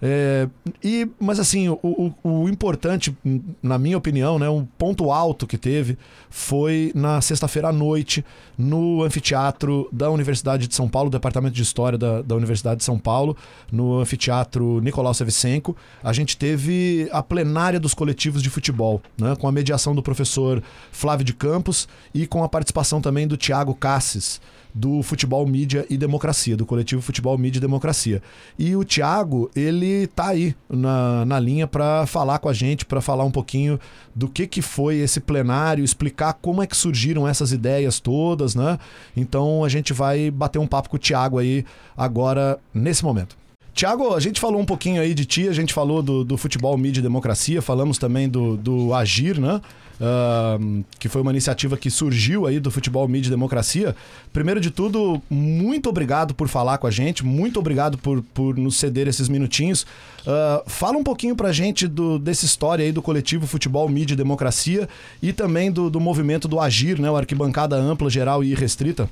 É, 0.00 0.48
e, 0.82 1.08
mas 1.18 1.40
assim, 1.40 1.68
o, 1.68 1.78
o, 1.82 2.14
o, 2.22 2.48
importante, 2.48 3.16
na 3.62 3.78
minha 3.78 3.96
opinião, 3.96 4.38
né, 4.38 4.48
um 4.48 4.64
ponto 4.64 5.10
alto 5.10 5.46
que 5.46 5.56
teve 5.56 5.96
foi 6.28 6.92
na 6.94 7.20
sexta-feira 7.20 7.68
à 7.68 7.72
noite, 7.72 8.24
no 8.58 9.02
anfiteatro 9.02 9.88
da 9.92 10.10
Universidade 10.10 10.66
de 10.66 10.74
São 10.74 10.88
Paulo, 10.88 11.10
Departamento 11.10 11.54
de 11.54 11.62
História 11.62 11.98
da, 11.98 12.22
da 12.22 12.34
Universidade 12.34 12.78
de 12.78 12.84
São 12.84 12.98
Paulo, 12.98 13.36
no 13.70 13.98
anfiteatro 13.98 14.80
Nicolau 14.80 15.14
Sevicenko. 15.14 15.76
A 16.02 16.12
gente 16.12 16.36
teve 16.36 17.08
a 17.12 17.22
plenária 17.22 17.80
dos 17.80 17.94
coletivos 17.94 18.42
de 18.42 18.50
futebol, 18.50 19.00
né, 19.18 19.34
com 19.36 19.48
a 19.48 19.52
mediação 19.52 19.94
do 19.94 20.02
professor 20.02 20.62
Flávio 20.92 21.24
de 21.24 21.32
Campos 21.32 21.88
e 22.12 22.26
com 22.26 22.44
a 22.44 22.48
participação 22.48 23.00
também 23.00 23.26
do 23.26 23.36
Tiago 23.36 23.74
Cassis 23.74 24.40
do 24.76 25.02
Futebol 25.02 25.46
Mídia 25.46 25.86
e 25.88 25.96
Democracia, 25.96 26.54
do 26.54 26.66
coletivo 26.66 27.00
Futebol 27.00 27.36
Mídia 27.38 27.58
e 27.58 27.60
Democracia. 27.62 28.22
E 28.58 28.76
o 28.76 28.84
Thiago, 28.84 29.50
ele 29.56 30.06
tá 30.08 30.28
aí 30.28 30.54
na, 30.68 31.24
na 31.24 31.40
linha 31.40 31.66
para 31.66 32.06
falar 32.06 32.38
com 32.40 32.48
a 32.48 32.52
gente, 32.52 32.84
para 32.84 33.00
falar 33.00 33.24
um 33.24 33.30
pouquinho 33.30 33.80
do 34.14 34.28
que, 34.28 34.46
que 34.46 34.60
foi 34.60 34.96
esse 34.96 35.18
plenário, 35.18 35.82
explicar 35.82 36.34
como 36.34 36.62
é 36.62 36.66
que 36.66 36.76
surgiram 36.76 37.26
essas 37.26 37.52
ideias 37.52 37.98
todas, 37.98 38.54
né? 38.54 38.78
Então 39.16 39.64
a 39.64 39.68
gente 39.70 39.94
vai 39.94 40.30
bater 40.30 40.58
um 40.58 40.66
papo 40.66 40.90
com 40.90 40.96
o 40.96 41.00
Thiago 41.00 41.38
aí 41.38 41.64
agora, 41.96 42.58
nesse 42.74 43.02
momento. 43.02 43.34
Tiago, 43.72 44.14
a 44.14 44.20
gente 44.20 44.40
falou 44.40 44.60
um 44.60 44.64
pouquinho 44.66 45.00
aí 45.00 45.14
de 45.14 45.24
ti, 45.24 45.48
a 45.48 45.52
gente 45.52 45.72
falou 45.72 46.02
do, 46.02 46.22
do 46.22 46.36
futebol, 46.36 46.76
mídia 46.76 47.00
e 47.00 47.02
democracia, 47.02 47.62
falamos 47.62 47.96
também 47.96 48.28
do, 48.28 48.56
do 48.58 48.92
Agir, 48.92 49.40
né? 49.40 49.60
Uh, 49.98 50.84
que 50.98 51.08
foi 51.08 51.22
uma 51.22 51.30
iniciativa 51.30 51.74
que 51.74 51.90
surgiu 51.90 52.46
aí 52.46 52.60
do 52.60 52.70
futebol, 52.70 53.08
mídia 53.08 53.28
e 53.28 53.30
democracia. 53.30 53.96
Primeiro 54.30 54.60
de 54.60 54.70
tudo, 54.70 55.22
muito 55.30 55.88
obrigado 55.88 56.34
por 56.34 56.48
falar 56.48 56.76
com 56.76 56.86
a 56.86 56.90
gente, 56.90 57.24
muito 57.24 57.58
obrigado 57.58 57.96
por, 57.96 58.22
por 58.34 58.58
nos 58.58 58.76
ceder 58.76 59.08
esses 59.08 59.26
minutinhos. 59.26 59.86
Uh, 60.20 60.68
fala 60.68 60.98
um 60.98 61.04
pouquinho 61.04 61.34
pra 61.34 61.50
gente 61.50 61.88
do, 61.88 62.18
dessa 62.18 62.44
história 62.44 62.84
aí 62.84 62.92
do 62.92 63.00
coletivo 63.00 63.46
Futebol, 63.46 63.88
Mídia 63.88 64.12
e 64.12 64.16
Democracia 64.16 64.86
e 65.22 65.32
também 65.32 65.72
do, 65.72 65.88
do 65.88 65.98
movimento 65.98 66.46
do 66.46 66.60
Agir, 66.60 67.00
né? 67.00 67.10
O 67.10 67.16
Arquibancada 67.16 67.76
Ampla, 67.76 68.10
Geral 68.10 68.44
e 68.44 68.54
Restrita. 68.54 69.08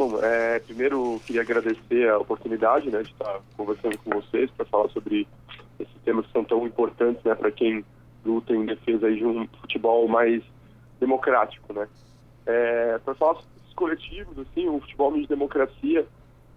Bom, 0.00 0.18
é, 0.22 0.60
primeiro 0.60 1.20
queria 1.26 1.42
agradecer 1.42 2.08
a 2.08 2.16
oportunidade 2.16 2.88
né, 2.88 3.02
de 3.02 3.10
estar 3.10 3.40
conversando 3.54 3.98
com 3.98 4.10
vocês 4.18 4.50
para 4.56 4.64
falar 4.64 4.88
sobre 4.88 5.28
esses 5.78 5.94
temas 6.06 6.24
que 6.24 6.32
são 6.32 6.42
tão 6.42 6.66
importantes 6.66 7.22
né, 7.22 7.34
para 7.34 7.50
quem 7.50 7.84
luta 8.24 8.52
em 8.54 8.66
defesa 8.66 9.10
de 9.12 9.24
um 9.24 9.46
futebol 9.60 10.06
mais 10.08 10.42
democrático. 10.98 11.72
Né. 11.72 11.88
É, 12.46 12.98
para 12.98 13.14
falar 13.14 13.40
esses 13.56 13.74
coletivos, 13.74 14.38
assim, 14.38 14.68
o 14.68 14.80
futebol 14.80 15.12
de 15.12 15.26
democracia, 15.26 16.06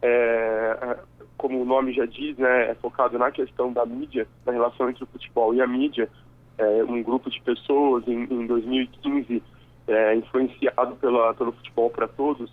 é, 0.02 0.98
como 1.38 1.62
o 1.62 1.66
nome 1.66 1.94
já 1.94 2.06
diz, 2.06 2.38
né, 2.38 2.72
é 2.72 2.76
focado 2.76 3.18
na 3.18 3.32
questão 3.32 3.72
da 3.72 3.86
mídia, 3.86 4.28
na 4.46 4.52
relação 4.52 4.90
entre 4.90 5.04
o 5.04 5.08
futebol 5.08 5.54
e 5.54 5.62
a 5.62 5.68
mídia. 5.68 6.10
É, 6.58 6.84
um 6.84 7.02
grupo 7.02 7.32
de 7.32 7.42
pessoas 7.42 8.08
em, 8.08 8.24
em 8.26 8.46
2015 8.46 9.42
é, 9.88 10.16
influenciado 10.16 10.96
pela, 10.98 11.34
pelo 11.34 11.52
futebol 11.52 11.90
para 11.90 12.08
todos 12.08 12.52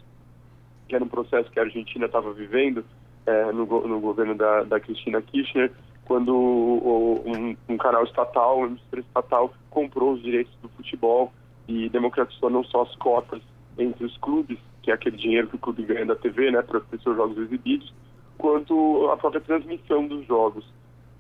que 0.91 0.97
era 0.97 1.05
um 1.05 1.09
processo 1.09 1.49
que 1.53 1.61
a 1.61 1.63
Argentina 1.63 2.07
estava 2.07 2.33
vivendo 2.33 2.85
é, 3.25 3.53
no, 3.53 3.65
no, 3.65 4.01
governo 4.01 4.35
da, 4.35 4.65
da 4.65 4.81
Cristina 4.81 5.23
Kirchner, 5.23 5.71
quando 6.11 6.35
um, 6.35 7.57
um, 7.69 7.77
canal 7.77 8.03
estatal, 8.03 8.59
uma 8.59 8.67
emissora 8.67 9.01
estatal, 9.01 9.55
comprou 9.71 10.15
os 10.15 10.21
direitos 10.21 10.53
do 10.61 10.69
futebol 10.71 11.33
e 11.69 11.89
democratizou 11.89 12.51
não 12.51 12.65
só 12.65 12.83
as 12.83 12.97
cotas 12.97 13.41
entre 13.79 14.05
os 14.05 14.17
clubes, 14.17 14.59
que 14.83 14.91
é 14.91 14.95
aquele 14.95 15.17
dinheiro 15.17 15.47
que 15.47 15.55
o 15.55 15.59
clube 15.61 15.85
ganha 15.85 16.05
da 16.05 16.17
TV, 16.17 16.51
né, 16.51 16.63
para 16.63 16.81
ter 16.81 16.99
seus 16.99 17.15
jogos 17.15 17.39
exibidos, 17.39 17.95
quanto 18.37 19.09
a 19.13 19.17
própria 19.17 19.41
transmissão 19.41 20.05
dos 20.05 20.27
jogos. 20.27 20.65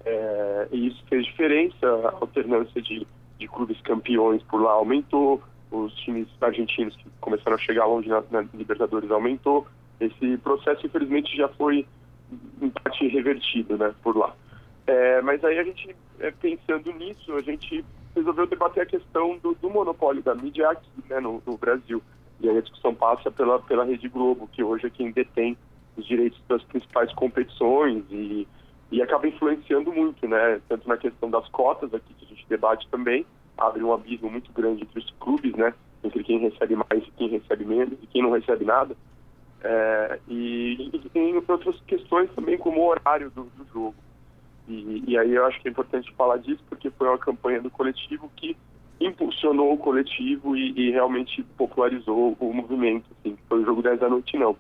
É, 0.04 0.68
e 0.72 0.88
isso 0.88 1.04
fez 1.08 1.24
diferença, 1.24 1.86
a 1.86 2.16
alternância 2.20 2.82
de, 2.82 3.06
de 3.38 3.46
clubes 3.46 3.80
campeões 3.82 4.42
por 4.42 4.60
lá 4.60 4.72
aumentou, 4.72 5.40
os 5.70 5.94
times 6.00 6.26
argentinos 6.40 6.96
que 6.96 7.04
começaram 7.20 7.54
a 7.54 7.60
chegar 7.60 7.86
longe 7.86 8.08
na, 8.08 8.24
na 8.32 8.44
Libertadores 8.52 9.08
aumentou. 9.12 9.68
Esse 10.00 10.36
processo, 10.38 10.84
infelizmente, 10.84 11.36
já 11.36 11.46
foi 11.46 11.86
em 12.60 12.70
parte 12.70 13.06
revertido 13.06 13.78
né, 13.78 13.94
por 14.02 14.16
lá. 14.16 14.34
É, 14.90 15.22
mas 15.22 15.44
aí 15.44 15.56
a 15.56 15.62
gente, 15.62 15.94
é, 16.18 16.32
pensando 16.32 16.92
nisso, 16.94 17.32
a 17.36 17.40
gente 17.42 17.84
resolveu 18.12 18.44
debater 18.44 18.82
a 18.82 18.86
questão 18.86 19.38
do, 19.38 19.54
do 19.54 19.70
monopólio 19.70 20.20
da 20.20 20.34
mídia 20.34 20.68
aqui 20.68 20.90
né, 21.08 21.20
no, 21.20 21.40
no, 21.46 21.56
Brasil. 21.56 22.02
E 22.40 22.48
aí 22.48 22.58
a 22.58 22.60
discussão 22.60 22.92
passa 22.92 23.30
pela, 23.30 23.60
pela 23.60 23.84
Rede 23.84 24.08
Globo, 24.08 24.48
que 24.48 24.64
hoje 24.64 24.88
é 24.88 24.90
quem 24.90 25.12
detém 25.12 25.56
os 25.96 26.04
direitos 26.04 26.42
das 26.48 26.60
principais 26.64 27.12
competições 27.12 28.02
e, 28.10 28.48
e 28.90 29.00
acaba 29.00 29.28
influenciando 29.28 29.92
muito, 29.92 30.26
né? 30.26 30.60
Tanto 30.68 30.88
na 30.88 30.96
questão 30.96 31.30
das 31.30 31.48
cotas 31.50 31.94
aqui, 31.94 32.12
que 32.14 32.24
a 32.24 32.28
gente 32.28 32.44
debate 32.48 32.88
também, 32.90 33.24
abre 33.56 33.84
um 33.84 33.92
abismo 33.92 34.28
muito 34.28 34.50
grande 34.52 34.82
entre 34.82 34.98
os 34.98 35.10
clubes, 35.20 35.54
né? 35.54 35.72
Entre 36.02 36.24
quem 36.24 36.40
recebe 36.40 36.74
mais 36.74 37.06
e 37.06 37.12
quem 37.16 37.28
recebe 37.28 37.64
menos 37.64 37.96
e 38.02 38.08
quem 38.08 38.22
não 38.22 38.32
recebe 38.32 38.64
nada. 38.64 38.96
É, 39.62 40.18
e, 40.26 40.90
e, 40.92 41.08
tem 41.10 41.36
outras 41.36 41.80
questões 41.82 42.28
também, 42.32 42.58
como 42.58 42.80
o 42.80 42.88
horário 42.88 43.30
do, 43.30 43.44
do 43.44 43.64
jogo. 43.72 43.94
E, 44.70 45.02
e, 45.08 45.18
aí 45.18 45.34
eu 45.34 45.44
acho 45.46 45.60
que 45.60 45.66
é 45.66 45.70
importante 45.70 46.12
falar 46.14 46.36
disso, 46.36 46.62
porque 46.68 46.90
foi 46.90 47.08
uma 47.08 47.18
campanha 47.18 47.60
do 47.60 47.70
coletivo 47.70 48.30
que 48.36 48.56
impulsionou 49.00 49.72
o 49.72 49.78
coletivo 49.78 50.56
e, 50.56 50.72
e 50.78 50.90
realmente 50.92 51.42
popularizou 51.56 52.36
o 52.38 52.54
movimento. 52.54 53.06
Assim, 53.18 53.36
foi 53.48 53.62
o 53.62 53.64
jogo 53.64 53.82
10 53.82 53.98
da 53.98 54.08
noite, 54.08 54.38
não. 54.38 54.56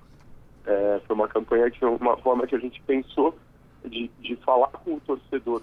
É, 0.66 1.00
foi 1.06 1.14
uma 1.14 1.28
campanha 1.28 1.70
que 1.70 1.84
uma 1.84 2.16
forma 2.16 2.46
que 2.46 2.56
a 2.56 2.58
gente 2.58 2.82
pensou 2.82 3.36
de, 3.84 4.10
de 4.20 4.34
falar 4.36 4.68
com 4.68 4.94
o 4.94 5.00
torcedor 5.00 5.62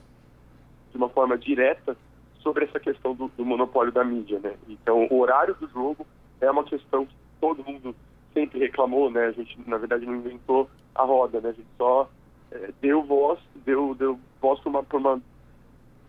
de 0.92 0.98
uma 0.98 1.10
forma 1.10 1.38
direta 1.38 1.98
sobre 2.40 2.66
essa 2.66 2.80
questão 2.80 3.14
do, 3.14 3.28
do, 3.36 3.46
monopólio 3.46 3.92
da 3.92 4.04
mídia, 4.04 4.40
né? 4.40 4.56
Então, 4.70 5.08
o 5.12 5.20
horário 5.20 5.56
do 5.56 5.68
jogo 5.68 6.08
é 6.40 6.50
uma 6.50 6.64
questão 6.64 7.06
que 7.06 7.16
todo 7.42 7.66
mundo 7.66 7.94
sempre 8.34 8.60
reclamou, 8.60 9.12
né? 9.12 9.26
A 9.26 9.32
gente, 9.32 9.60
na 9.68 9.78
verdade, 9.78 10.06
não 10.06 10.16
inventou 10.16 10.70
a 10.96 11.04
roda, 11.04 11.42
né? 11.42 11.50
A 11.50 11.54
gente 11.54 11.68
só 11.78 12.10
é, 12.52 12.72
deu 12.82 13.04
voz, 13.04 13.40
deu, 13.66 13.96
deu 13.96 14.20
voz 14.42 14.60
para 14.60 14.70
uma, 14.70 14.86
uma, 14.94 15.22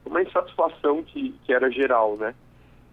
uma 0.07 0.23
insatisfação 0.23 1.03
que, 1.03 1.35
que 1.45 1.53
era 1.53 1.71
geral, 1.71 2.17
né? 2.17 2.35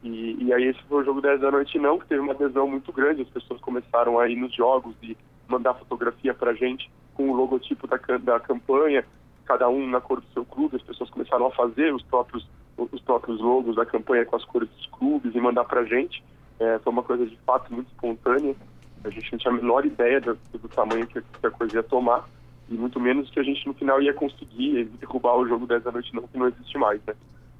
E, 0.03 0.43
e, 0.43 0.53
aí 0.53 0.65
esse 0.65 0.81
foi 0.83 1.01
o 1.01 1.05
jogo 1.05 1.21
10 1.21 1.41
da 1.41 1.51
noite 1.51 1.79
não, 1.79 1.97
que 1.97 2.05
teve 2.05 2.21
uma 2.21 2.33
adesão 2.33 2.67
muito 2.67 2.91
grande, 2.91 3.23
as 3.23 3.29
pessoas 3.29 3.59
começaram 3.61 4.19
a 4.19 4.29
ir 4.29 4.35
nos 4.35 4.53
jogos 4.53 4.95
e 5.01 5.17
mandar 5.47 5.73
fotografia 5.73 6.33
pra 6.33 6.53
gente 6.53 6.91
com 7.15 7.29
o 7.29 7.35
logotipo 7.35 7.87
da, 7.87 7.97
da 8.19 8.39
campanha, 8.39 9.03
cada 9.45 9.67
um 9.67 9.87
na 9.87 9.99
cor 9.99 10.21
do 10.21 10.27
seu 10.33 10.45
clube, 10.45 10.75
as 10.75 10.83
pessoas 10.83 11.09
começaram 11.09 11.47
a 11.47 11.51
fazer 11.51 11.93
os 11.93 12.03
próprios 12.03 12.47
os 12.77 13.01
próprios 13.01 13.39
logos 13.39 13.75
da 13.75 13.85
campanha 13.85 14.25
com 14.25 14.35
as 14.35 14.43
cores 14.45 14.69
dos 14.69 14.85
clubes 14.87 15.33
e 15.33 15.39
mandar 15.39 15.63
para 15.65 15.85
gente. 15.85 16.23
É, 16.59 16.79
foi 16.79 16.91
uma 16.91 17.03
coisa 17.03 17.25
de 17.25 17.37
fato 17.45 17.73
muito 17.73 17.87
espontânea. 17.87 18.55
A 19.03 19.09
gente 19.09 19.31
não 19.31 19.39
tinha 19.39 19.53
a 19.53 19.55
menor 19.55 19.85
ideia 19.85 20.19
do, 20.19 20.37
do 20.53 20.67
tamanho 20.69 21.07
que, 21.07 21.21
que, 21.21 21.47
a 21.47 21.51
coisa 21.51 21.77
ia 21.77 21.83
tomar 21.83 22.25
e 22.69 22.73
muito 22.73 22.99
menos 22.99 23.29
que 23.29 23.39
a 23.39 23.43
gente 23.43 23.65
no 23.67 23.73
final 23.73 24.01
ia 24.01 24.13
conseguir 24.13 24.85
derrubar 24.99 25.37
o 25.37 25.47
jogo 25.47 25.67
10 25.67 25.83
da 25.83 25.91
noite 25.91 26.13
não, 26.13 26.23
que 26.27 26.37
não 26.37 26.47
existe 26.47 26.77
mais, 26.77 27.01
né? 27.05 27.13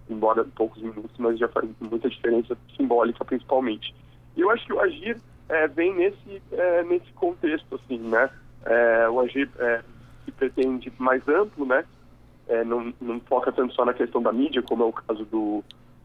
Embora 0.09 0.43
poucos 0.43 0.81
minutos, 0.81 1.15
mas 1.17 1.39
já 1.39 1.47
faz 1.47 1.67
muita 1.79 2.09
diferença 2.09 2.57
simbólica 2.75 3.23
principalmente. 3.25 3.93
E 4.35 4.41
eu 4.41 4.49
acho 4.49 4.65
que 4.65 4.73
o 4.73 4.79
Agir 4.79 5.17
é, 5.49 5.67
vem 5.67 5.93
nesse, 5.95 6.41
é, 6.51 6.83
nesse 6.83 7.11
contexto, 7.13 7.75
assim, 7.75 7.97
né? 7.97 8.29
É, 8.65 9.09
o 9.09 9.19
Agir 9.19 9.49
é, 9.59 9.81
se 10.23 10.31
pretende 10.31 10.91
mais 10.97 11.27
amplo, 11.27 11.65
né? 11.65 11.85
é, 12.47 12.63
não, 12.63 12.93
não, 13.01 13.19
foca 13.21 13.51
tanto 13.51 13.73
só 13.73 13.85
na 13.85 13.93
questão 13.93 14.21
da 14.21 14.31
mídia, 14.31 14.61
como 14.61 14.83
é 14.83 14.85
o 14.85 14.93
caso 14.93 15.25
do, 15.25 15.63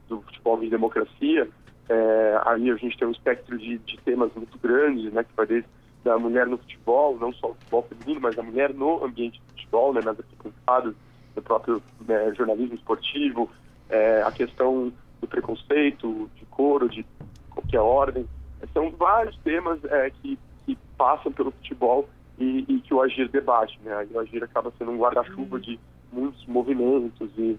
do 0.09 0.21
futebol 0.23 0.59
de 0.59 0.71
democracia. 0.71 1.49
É, 1.89 2.41
aí 2.47 2.71
a 2.71 2.77
gente 2.77 2.97
tem 2.97 3.09
um 3.09 3.13
espectro 3.13 3.59
de, 3.59 3.79
de, 3.79 3.99
temas 3.99 4.33
muito 4.35 4.57
grandes, 4.59 5.13
né, 5.13 5.25
que 5.25 5.35
vai 5.37 5.47
desde 5.47 5.69
da 6.05 6.19
mulher 6.19 6.47
no 6.47 6.59
futebol, 6.59 7.19
não 7.19 7.33
só 7.33 7.51
o 7.51 7.55
futebol 7.55 7.83
feminino, 7.89 8.21
mas 8.21 8.39
a 8.39 8.43
mulher 8.43 8.73
no 8.73 9.05
ambiente 9.05 9.41
do 9.41 9.53
futebol, 9.53 9.93
né, 9.93 10.01
nas 10.03 10.19
arquibancadas, 10.19 10.95
no 11.37 11.43
próprio 11.43 11.83
né, 12.07 12.33
jornalismo 12.35 12.75
esportivo, 12.75 13.51
é, 13.89 14.23
a 14.23 14.33
questão 14.33 14.93
do 15.21 15.29
preconceito, 15.29 16.31
de 16.37 16.45
coro, 16.47 16.89
de 16.89 17.05
qualquer 17.51 17.81
ordem. 17.81 18.27
São 18.73 18.91
vários 18.91 19.37
temas 19.39 19.83
é, 19.85 20.11
que, 20.11 20.39
que 20.65 20.79
passam 20.97 21.33
pelo 21.33 21.51
futebol 21.51 22.09
e, 22.39 22.65
e, 22.69 22.81
que 22.81 22.95
o 22.95 23.03
Agir 23.03 23.29
debate. 23.29 23.79
Né? 23.83 23.95
Aí 23.95 24.09
o 24.13 24.21
Agir 24.21 24.43
acaba 24.43 24.73
sendo 24.79 24.93
um 24.93 24.99
guarda-chuva 24.99 25.61
de 25.61 25.79
muitos 26.13 26.45
movimentos 26.47 27.31
e, 27.37 27.59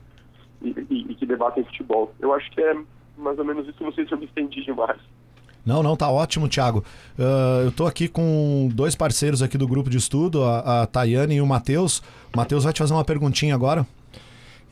e, 0.61 0.75
e, 0.89 1.15
que 1.15 1.25
debatem 1.25 1.63
futebol. 1.63 2.13
Eu 2.19 2.33
acho 2.33 2.49
que 2.51 2.61
é 2.61 2.75
mais 3.17 3.37
ou 3.37 3.45
menos 3.45 3.67
isso, 3.67 3.83
não 3.83 3.91
sei 3.93 4.05
se 4.07 4.11
eu 4.11 4.17
me 4.17 4.25
estendi 4.25 4.63
demais. 4.63 4.99
Não, 5.65 5.83
não, 5.83 5.95
tá 5.95 6.09
ótimo, 6.09 6.47
Thiago. 6.47 6.83
Uh, 7.17 7.63
eu 7.63 7.69
estou 7.69 7.87
aqui 7.87 8.07
com 8.07 8.69
dois 8.73 8.95
parceiros 8.95 9.41
aqui 9.41 9.57
do 9.57 9.67
grupo 9.67 9.89
de 9.89 9.97
estudo, 9.97 10.43
a, 10.43 10.81
a 10.81 10.87
Tayane 10.87 11.35
e 11.35 11.41
o 11.41 11.45
Matheus. 11.45 11.99
O 12.33 12.37
Matheus 12.37 12.63
vai 12.63 12.73
te 12.73 12.79
fazer 12.79 12.93
uma 12.93 13.05
perguntinha 13.05 13.53
agora. 13.53 13.85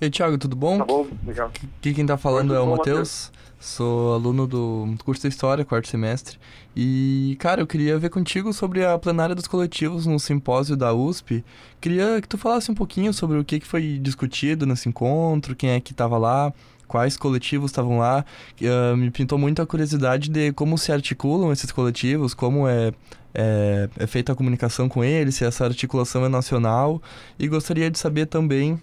E 0.02 0.06
aí, 0.06 0.12
Thiago, 0.12 0.38
tudo 0.38 0.56
bom? 0.56 0.78
Tá 0.78 0.86
bom, 0.86 1.08
legal. 1.26 1.52
Aqui 1.80 1.94
quem 1.94 2.06
tá 2.06 2.18
falando 2.18 2.56
é 2.56 2.60
o 2.60 2.66
Matheus. 2.66 3.32
Sou 3.60 4.14
aluno 4.14 4.48
do 4.48 4.96
curso 5.04 5.22
de 5.24 5.28
História, 5.28 5.66
quarto 5.66 5.90
semestre. 5.90 6.40
E, 6.74 7.36
cara, 7.40 7.62
eu 7.62 7.68
queria 7.68 8.00
ver 8.00 8.10
contigo 8.10 8.54
sobre 8.54 8.86
a 8.86 8.98
plenária 8.98 9.36
dos 9.36 9.48
coletivos 9.48 10.06
no 10.06 10.18
simpósio 10.18 10.78
da 10.78 10.94
USP. 10.94 11.44
Queria 11.82 12.22
que 12.22 12.28
tu 12.28 12.38
falasse 12.38 12.72
um 12.72 12.74
pouquinho 12.74 13.14
sobre 13.14 13.38
o 13.38 13.44
que 13.44 13.60
foi 13.60 14.00
discutido 14.02 14.66
nesse 14.66 14.88
encontro, 14.88 15.58
quem 15.58 15.72
é 15.72 15.80
que 15.82 15.92
estava 15.92 16.18
lá, 16.18 16.54
quais 16.90 17.16
coletivos 17.16 17.72
estavam 17.72 18.00
lá. 18.00 18.26
Uh, 18.60 18.98
me 18.98 19.12
pintou 19.12 19.38
muito 19.38 19.62
a 19.62 19.66
curiosidade 19.66 20.30
de 20.30 20.52
como 20.52 20.78
se 20.78 20.92
articulam 20.92 21.54
esses 21.54 21.72
coletivos, 21.72 22.34
como 22.34 22.68
é, 22.68 22.92
é, 23.34 23.88
é 23.98 24.08
feita 24.08 24.34
a 24.34 24.36
comunicação 24.36 24.90
com 24.90 25.04
eles, 25.04 25.36
se 25.36 25.46
essa 25.46 25.64
articulação 25.64 26.26
é 26.26 26.30
nacional. 26.30 27.02
E 27.38 27.48
gostaria 27.48 27.90
de 27.90 27.98
saber 27.98 28.26
também 28.26 28.82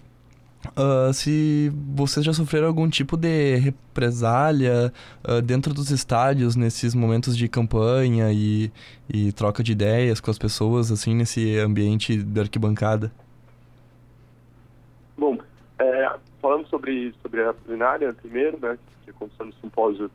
Uh, 0.75 1.13
se 1.13 1.71
vocês 1.93 2.25
já 2.25 2.33
sofreram 2.33 2.67
algum 2.67 2.89
tipo 2.89 3.15
de 3.15 3.55
represália 3.57 4.91
uh, 5.23 5.41
dentro 5.41 5.73
dos 5.73 5.91
estádios 5.91 6.55
nesses 6.55 6.93
momentos 6.93 7.37
de 7.37 7.47
campanha 7.47 8.33
e, 8.33 8.71
e, 9.07 9.31
troca 9.31 9.63
de 9.63 9.71
ideias 9.71 10.19
com 10.19 10.29
as 10.29 10.37
pessoas, 10.37 10.91
assim, 10.91 11.15
nesse 11.15 11.57
ambiente 11.59 12.21
da 12.21 12.41
arquibancada? 12.41 13.11
Bom, 15.17 15.37
é, 15.79 16.11
falando 16.41 16.67
sobre, 16.67 17.13
sobre 17.21 17.43
a 17.43 17.53
plenária 17.53 18.13
primeiro, 18.13 18.59
né, 18.59 18.77
que 19.03 19.11
aconteceu 19.11 19.45
no 19.45 19.53
simpósio 19.53 20.11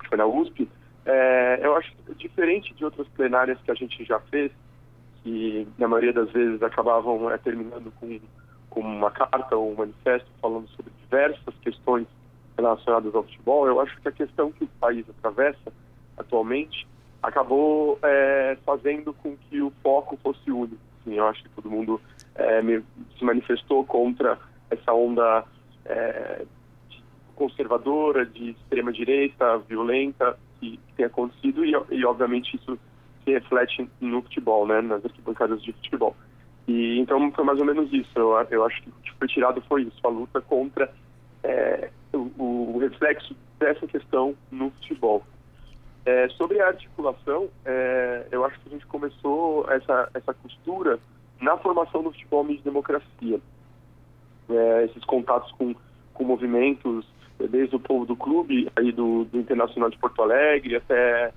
que 0.00 0.08
foi 0.08 0.18
na 0.18 0.26
USP, 0.26 0.68
é, 1.06 1.60
eu 1.62 1.76
acho 1.76 1.92
diferente 2.16 2.74
de 2.74 2.84
outras 2.84 3.06
plenárias 3.08 3.58
que 3.62 3.70
a 3.70 3.74
gente 3.74 4.04
já 4.04 4.18
fez, 4.20 4.50
que 5.22 5.66
na 5.78 5.88
maioria 5.88 6.12
das 6.12 6.30
vezes 6.30 6.62
acabavam 6.62 7.30
é, 7.30 7.38
terminando 7.38 7.92
com 8.00 8.20
como 8.70 8.88
uma 8.88 9.10
carta 9.10 9.56
ou 9.56 9.72
um 9.72 9.76
manifesto 9.76 10.28
falando 10.42 10.68
sobre 10.70 10.92
diversas 11.04 11.54
questões 11.62 12.08
relacionadas 12.56 13.14
ao 13.14 13.22
futebol, 13.22 13.68
eu 13.68 13.80
acho 13.80 13.96
que 14.00 14.08
a 14.08 14.12
questão 14.12 14.50
que 14.50 14.64
o 14.64 14.68
país 14.80 15.08
atravessa 15.08 15.72
atualmente 16.16 16.86
acabou 17.22 17.98
é, 18.02 18.56
fazendo 18.66 19.12
com 19.14 19.36
que 19.36 19.62
o 19.62 19.72
foco 19.82 20.18
fosse 20.22 20.50
único. 20.50 20.76
Assim, 21.00 21.14
eu 21.14 21.26
acho 21.26 21.42
que 21.42 21.48
todo 21.50 21.70
mundo 21.70 22.00
é, 22.34 22.60
se 23.16 23.24
manifestou 23.24 23.84
contra 23.84 24.38
essa 24.70 24.92
onda 24.92 25.44
é, 25.84 26.44
conservadora, 27.34 28.24
de 28.24 28.50
extrema 28.50 28.92
direita, 28.92 29.58
violenta 29.58 30.38
que, 30.60 30.76
que 30.76 30.92
tem 30.96 31.06
acontecido 31.06 31.64
e, 31.64 31.72
e, 31.90 32.04
obviamente 32.04 32.56
isso 32.56 32.78
se 33.24 33.32
reflete 33.32 33.88
no 34.00 34.22
futebol, 34.22 34.66
né, 34.66 34.80
nas 34.80 35.04
arquibancadas 35.04 35.62
de 35.62 35.72
futebol. 35.72 36.14
E 36.66 36.98
então 36.98 37.30
foi 37.32 37.44
mais 37.44 37.58
ou 37.58 37.64
menos 37.64 37.92
isso. 37.92 38.10
Eu, 38.14 38.32
eu 38.50 38.64
acho 38.64 38.82
que 38.82 38.88
o 38.88 38.92
que 39.02 39.12
foi 39.18 39.28
tirado 39.28 39.62
foi 39.62 39.82
isso, 39.82 39.98
a 40.02 40.08
luta 40.08 40.40
contra 40.40 40.92
é, 41.42 41.90
o, 42.12 42.30
o, 42.38 42.78
reflexo 42.78 43.36
dessa 43.58 43.86
questão 43.86 44.34
no 44.50 44.70
futebol. 44.70 45.22
É, 46.06 46.28
sobre 46.30 46.60
a 46.60 46.68
articulação, 46.68 47.48
é, 47.64 48.26
eu 48.30 48.44
acho 48.44 48.60
que 48.60 48.68
a 48.68 48.72
gente 48.72 48.86
começou 48.86 49.70
essa, 49.70 50.10
essa 50.12 50.34
costura 50.34 50.98
na 51.40 51.56
formação 51.58 52.02
do 52.02 52.12
futebol 52.12 52.46
de 52.46 52.58
democracia. 52.58 53.40
É, 54.48 54.84
esses 54.84 55.04
contatos 55.04 55.50
com, 55.52 55.74
com 56.12 56.24
movimentos, 56.24 57.06
desde 57.50 57.74
o 57.76 57.80
povo 57.80 58.04
do 58.04 58.16
clube, 58.16 58.70
aí 58.76 58.92
do, 58.92 59.24
do 59.24 59.38
Internacional 59.38 59.90
de 59.90 59.98
Porto 59.98 60.22
Alegre, 60.22 60.76
até 60.76 61.32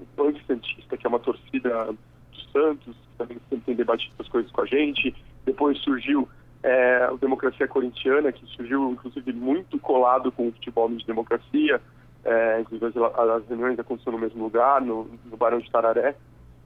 o 0.00 0.06
Punk 0.16 0.40
Santista, 0.46 0.96
que 0.96 1.06
é 1.06 1.08
uma 1.08 1.18
torcida 1.18 1.86
do 1.86 2.40
Santos, 2.52 2.96
também 3.18 3.38
sempre 3.48 3.66
tem 3.66 3.74
debatido 3.74 4.12
essas 4.14 4.28
coisas 4.28 4.50
com 4.50 4.62
a 4.62 4.66
gente. 4.66 5.14
Depois 5.44 5.78
surgiu 5.78 6.28
é, 6.62 7.04
a 7.04 7.14
Democracia 7.14 7.68
Corintiana, 7.68 8.32
que 8.32 8.46
surgiu, 8.46 8.90
inclusive, 8.90 9.32
muito 9.32 9.78
colado 9.78 10.32
com 10.32 10.48
o 10.48 10.52
futebol 10.52 10.88
de 10.88 11.04
democracia. 11.06 11.80
É, 12.24 12.60
inclusive, 12.60 12.86
as, 12.86 12.96
as 12.96 13.48
reuniões 13.48 13.78
aconteceram 13.78 14.18
no 14.18 14.24
mesmo 14.24 14.42
lugar, 14.42 14.80
no, 14.80 15.10
no 15.26 15.36
Barão 15.36 15.58
de 15.58 15.70
Tararé, 15.70 16.16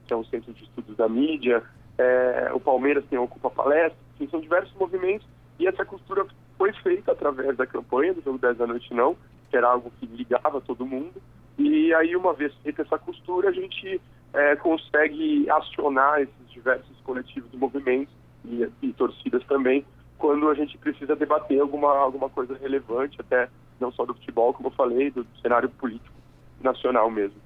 que 0.07 0.13
é 0.13 0.15
um 0.15 0.23
centro 0.23 0.53
de 0.53 0.63
estudos 0.63 0.95
da 0.95 1.09
mídia. 1.09 1.61
É, 1.97 2.49
o 2.53 2.59
Palmeiras 2.59 3.03
tem 3.09 3.19
Ocupa 3.19 3.49
Palestra. 3.49 3.99
Enfim, 4.15 4.29
são 4.31 4.39
diversos 4.39 4.73
movimentos. 4.75 5.27
E 5.59 5.67
essa 5.67 5.85
costura 5.85 6.25
foi 6.57 6.71
feita 6.73 7.11
através 7.11 7.57
da 7.57 7.67
campanha 7.67 8.13
do 8.13 8.21
Jogo 8.21 8.37
10 8.37 8.57
da 8.57 8.65
Noite 8.65 8.93
Não, 8.93 9.15
que 9.49 9.57
era 9.57 9.67
algo 9.67 9.91
que 9.99 10.05
ligava 10.05 10.61
todo 10.61 10.85
mundo. 10.85 11.21
E 11.57 11.93
aí, 11.93 12.15
uma 12.15 12.33
vez 12.33 12.53
feita 12.63 12.81
essa 12.81 12.97
costura, 12.97 13.49
a 13.49 13.51
gente 13.51 13.99
é, 14.33 14.55
consegue 14.55 15.49
acionar 15.49 16.21
esses 16.21 16.51
diversos 16.51 16.95
coletivos 17.03 17.49
e 17.53 17.57
movimentos 17.57 18.13
e, 18.45 18.67
e, 18.81 18.93
torcidas 18.93 19.43
também 19.45 19.85
quando 20.17 20.49
a 20.49 20.53
gente 20.53 20.77
precisa 20.77 21.15
debater 21.15 21.59
alguma, 21.59 21.91
alguma 21.97 22.29
coisa 22.29 22.57
relevante, 22.57 23.19
até 23.19 23.49
não 23.79 23.91
só 23.91 24.05
do 24.05 24.13
futebol, 24.13 24.53
como 24.53 24.67
eu 24.69 24.73
falei, 24.73 25.11
do 25.11 25.25
cenário 25.41 25.69
político 25.69 26.15
nacional 26.61 27.09
mesmo. 27.09 27.37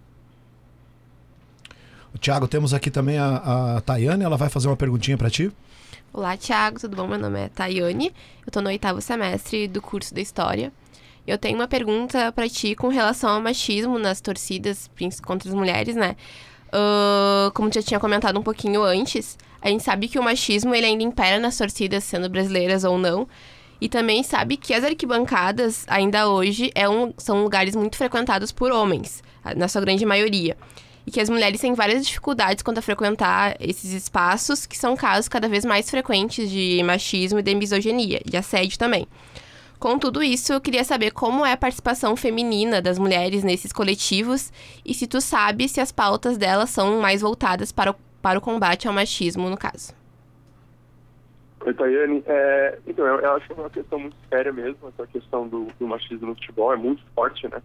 Tiago, 2.19 2.47
temos 2.47 2.73
aqui 2.73 2.89
também 2.89 3.17
a, 3.17 3.75
a 3.75 3.81
Tayane, 3.81 4.23
ela 4.23 4.37
vai 4.37 4.49
fazer 4.49 4.69
uma 4.69 4.77
perguntinha 4.77 5.17
para 5.17 5.29
ti. 5.29 5.51
Olá, 6.15 6.37
Tiago, 6.37 6.79
tudo 6.79 6.95
bom? 6.95 7.07
Meu 7.07 7.17
nome 7.17 7.39
é 7.39 7.49
Tayane, 7.49 8.09
eu 8.09 8.13
estou 8.45 8.61
no 8.61 8.69
oitavo 8.69 9.01
semestre 9.01 9.67
do 9.67 9.81
curso 9.81 10.13
da 10.13 10.21
História. 10.21 10.71
Eu 11.25 11.39
tenho 11.39 11.57
uma 11.57 11.67
pergunta 11.67 12.31
para 12.31 12.47
ti 12.47 12.75
com 12.75 12.87
relação 12.87 13.31
ao 13.31 13.41
machismo 13.41 13.97
nas 13.97 14.21
torcidas 14.21 14.87
contra 15.25 15.49
as 15.49 15.55
mulheres, 15.55 15.95
né? 15.95 16.15
Uh, 16.67 17.51
como 17.53 17.73
já 17.73 17.81
tinha 17.81 17.99
comentado 17.99 18.39
um 18.39 18.43
pouquinho 18.43 18.83
antes, 18.83 19.39
a 19.59 19.69
gente 19.69 19.81
sabe 19.81 20.07
que 20.07 20.19
o 20.19 20.23
machismo 20.23 20.75
ele 20.75 20.85
ainda 20.85 21.03
impera 21.03 21.39
nas 21.39 21.57
torcidas, 21.57 22.03
sendo 22.03 22.29
brasileiras 22.29 22.83
ou 22.83 22.95
não. 22.99 23.27
E 23.81 23.89
também 23.89 24.21
sabe 24.21 24.55
que 24.55 24.71
as 24.71 24.83
arquibancadas, 24.83 25.83
ainda 25.87 26.29
hoje, 26.29 26.71
é 26.75 26.87
um, 26.87 27.11
são 27.17 27.41
lugares 27.41 27.75
muito 27.75 27.97
frequentados 27.97 28.51
por 28.51 28.71
homens, 28.71 29.23
na 29.57 29.67
sua 29.67 29.81
grande 29.81 30.05
maioria. 30.05 30.55
E 31.05 31.11
que 31.11 31.19
as 31.19 31.29
mulheres 31.29 31.59
têm 31.59 31.73
várias 31.73 32.05
dificuldades 32.05 32.63
quanto 32.63 32.77
a 32.77 32.81
frequentar 32.81 33.55
esses 33.59 33.91
espaços, 33.91 34.65
que 34.65 34.77
são 34.77 34.95
casos 34.95 35.27
cada 35.27 35.49
vez 35.49 35.65
mais 35.65 35.89
frequentes 35.89 36.49
de 36.49 36.81
machismo 36.83 37.39
e 37.39 37.43
de 37.43 37.53
misoginia, 37.55 38.21
e 38.31 38.37
assédio 38.37 38.79
também. 38.79 39.07
Com 39.83 39.99
tudo 39.99 40.23
isso, 40.23 40.53
eu 40.53 40.61
queria 40.61 40.85
saber 40.85 41.11
como 41.11 41.45
é 41.45 41.51
a 41.51 41.57
participação 41.57 42.15
feminina 42.15 42.81
das 42.81 42.97
mulheres 42.97 43.43
nesses 43.43 43.73
coletivos 43.73 44.49
e 44.85 44.93
se 44.93 45.05
tu 45.07 45.19
sabe 45.19 45.67
se 45.67 45.81
as 45.81 45.91
pautas 45.91 46.37
delas 46.37 46.69
são 46.69 47.01
mais 47.01 47.19
voltadas 47.19 47.69
para 47.69 47.91
o, 47.91 47.95
para 48.21 48.39
o 48.39 48.41
combate 48.41 48.87
ao 48.87 48.93
machismo, 48.93 49.49
no 49.49 49.57
caso. 49.57 49.93
Oi, 51.65 51.73
Tayane. 51.73 52.23
É, 52.25 52.79
então, 52.87 53.05
eu, 53.05 53.19
eu, 53.19 53.31
acho 53.33 53.45
que 53.45 53.51
é 53.51 53.55
uma 53.55 53.69
questão 53.69 53.99
muito 53.99 54.15
séria 54.29 54.53
mesmo, 54.53 54.77
essa 54.87 55.05
questão 55.07 55.49
do, 55.49 55.67
do 55.77 55.85
machismo 55.85 56.27
no 56.27 56.35
futebol 56.35 56.71
é 56.73 56.77
muito 56.77 57.03
forte, 57.13 57.45
né? 57.49 57.61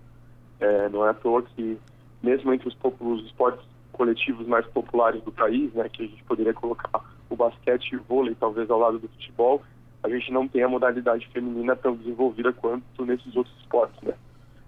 É, 0.59 0.89
não 0.89 1.07
é 1.07 1.11
à 1.11 1.15
toa 1.15 1.43
que, 1.43 1.79
mesmo 2.23 2.53
entre 2.53 2.69
os, 2.69 2.77
os 3.01 3.25
esportes 3.27 3.65
coletivos 3.93 4.47
mais 4.47 4.67
populares 4.67 5.23
do 5.23 5.33
país, 5.33 5.73
né, 5.75 5.89
que 5.89 6.05
a 6.05 6.07
gente 6.07 6.23
poderia 6.25 6.55
colocar 6.55 7.01
o 7.29 7.37
basquete 7.37 7.93
e 7.93 7.97
o 7.97 8.03
vôlei 8.03 8.35
talvez 8.39 8.71
ao 8.71 8.79
lado 8.79 8.99
do 8.99 9.09
futebol, 9.09 9.63
a 10.03 10.09
gente 10.09 10.33
não 10.33 10.47
tem 10.47 10.63
a 10.63 10.69
modalidade 10.69 11.27
feminina 11.29 11.75
tão 11.75 11.97
desenvolvida 11.97 12.53
quanto 12.53 13.05
nesses 13.05 13.35
outros 13.37 13.55
esportes, 13.59 14.01
né? 14.03 14.15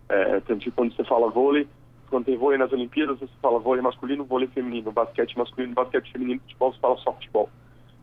É, 0.09 0.41
tanto 0.41 0.65
que 0.65 0.71
quando 0.73 0.95
você 0.95 1.05
fala 1.05 1.31
vôlei, 1.31 1.69
quando 2.09 2.25
tem 2.25 2.37
vôlei 2.37 2.59
nas 2.59 2.73
Olimpíadas, 2.73 3.21
você 3.21 3.31
fala 3.41 3.61
vôlei 3.61 3.81
masculino, 3.81 4.25
vôlei 4.25 4.49
feminino, 4.49 4.91
basquete 4.91 5.39
masculino, 5.39 5.73
basquete 5.73 6.11
feminino, 6.11 6.41
futebol, 6.41 6.73
você 6.73 6.81
fala 6.81 6.97
só 6.97 7.13
futebol. 7.13 7.49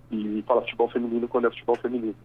E 0.10 0.42
fala 0.48 0.62
futebol 0.62 0.90
feminino 0.90 1.28
quando 1.28 1.48
é 1.48 1.50
futebol 1.50 1.76
feminino. 1.76 2.16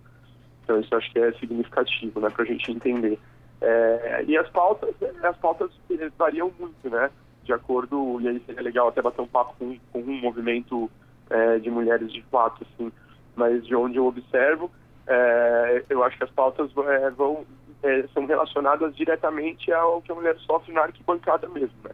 Então 0.62 0.78
isso 0.78 0.94
acho 0.94 1.10
que 1.10 1.18
é 1.18 1.32
significativo, 1.32 2.20
né, 2.20 2.30
pra 2.30 2.44
gente 2.44 2.70
entender. 2.70 3.18
É, 3.62 4.24
e 4.26 4.36
as 4.36 4.48
pautas, 4.50 4.92
as 5.22 5.36
pautas 5.36 5.70
variam 6.18 6.52
muito, 6.58 6.90
né? 6.90 7.10
De 7.44 7.52
acordo, 7.52 8.20
e 8.20 8.28
aí 8.28 8.42
seria 8.44 8.60
legal 8.60 8.88
até 8.88 9.00
bater 9.00 9.22
um 9.22 9.26
papo 9.26 9.54
com, 9.56 9.78
com 9.92 10.00
um 10.00 10.20
movimento 10.20 10.90
é, 11.30 11.58
de 11.60 11.70
mulheres 11.70 12.12
de 12.12 12.22
fato, 12.22 12.64
assim, 12.64 12.90
mas 13.36 13.64
de 13.64 13.74
onde 13.74 13.96
eu 13.96 14.06
observo, 14.06 14.70
é, 15.06 15.84
eu 15.88 16.02
acho 16.02 16.18
que 16.18 16.24
as 16.24 16.30
pautas 16.30 16.72
vão, 16.72 17.46
são 18.12 18.26
relacionadas 18.26 18.94
diretamente 18.96 19.72
ao 19.72 20.02
que 20.02 20.10
a 20.10 20.14
mulher 20.14 20.36
sofre 20.40 20.72
na 20.72 20.82
arquibancada 20.82 21.48
mesmo, 21.48 21.76
né? 21.84 21.90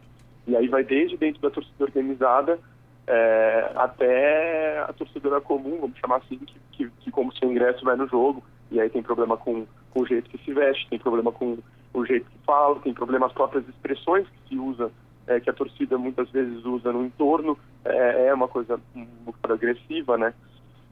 E 0.47 0.55
aí 0.55 0.67
vai 0.67 0.83
desde 0.83 1.17
dentro 1.17 1.39
da 1.41 1.51
torcida 1.51 1.83
organizada 1.83 2.59
é, 3.05 3.71
até 3.75 4.79
a 4.79 4.93
torcedora 4.93 5.39
comum, 5.39 5.79
vamos 5.81 5.97
chamar 5.99 6.17
assim, 6.17 6.37
que, 6.37 6.59
que, 6.71 6.89
que, 6.99 7.11
como 7.11 7.31
seu 7.33 7.51
ingresso 7.51 7.85
vai 7.85 7.95
no 7.95 8.07
jogo, 8.07 8.43
e 8.71 8.79
aí 8.79 8.89
tem 8.89 9.03
problema 9.03 9.37
com, 9.37 9.67
com 9.91 10.01
o 10.01 10.05
jeito 10.05 10.29
que 10.29 10.37
se 10.43 10.53
veste, 10.53 10.87
tem 10.89 10.99
problema 10.99 11.31
com 11.31 11.57
o 11.93 12.05
jeito 12.05 12.29
que 12.29 12.37
fala, 12.45 12.79
tem 12.79 12.93
problema 12.93 13.25
as 13.25 13.33
próprias 13.33 13.67
expressões 13.67 14.27
que 14.27 14.49
se 14.49 14.59
usa, 14.59 14.91
é, 15.27 15.39
que 15.39 15.49
a 15.49 15.53
torcida 15.53 15.97
muitas 15.97 16.29
vezes 16.29 16.63
usa 16.65 16.91
no 16.91 17.05
entorno, 17.05 17.57
é, 17.85 18.27
é 18.27 18.33
uma 18.33 18.47
coisa 18.47 18.79
bocado 19.23 19.53
agressiva, 19.53 20.17
né? 20.17 20.33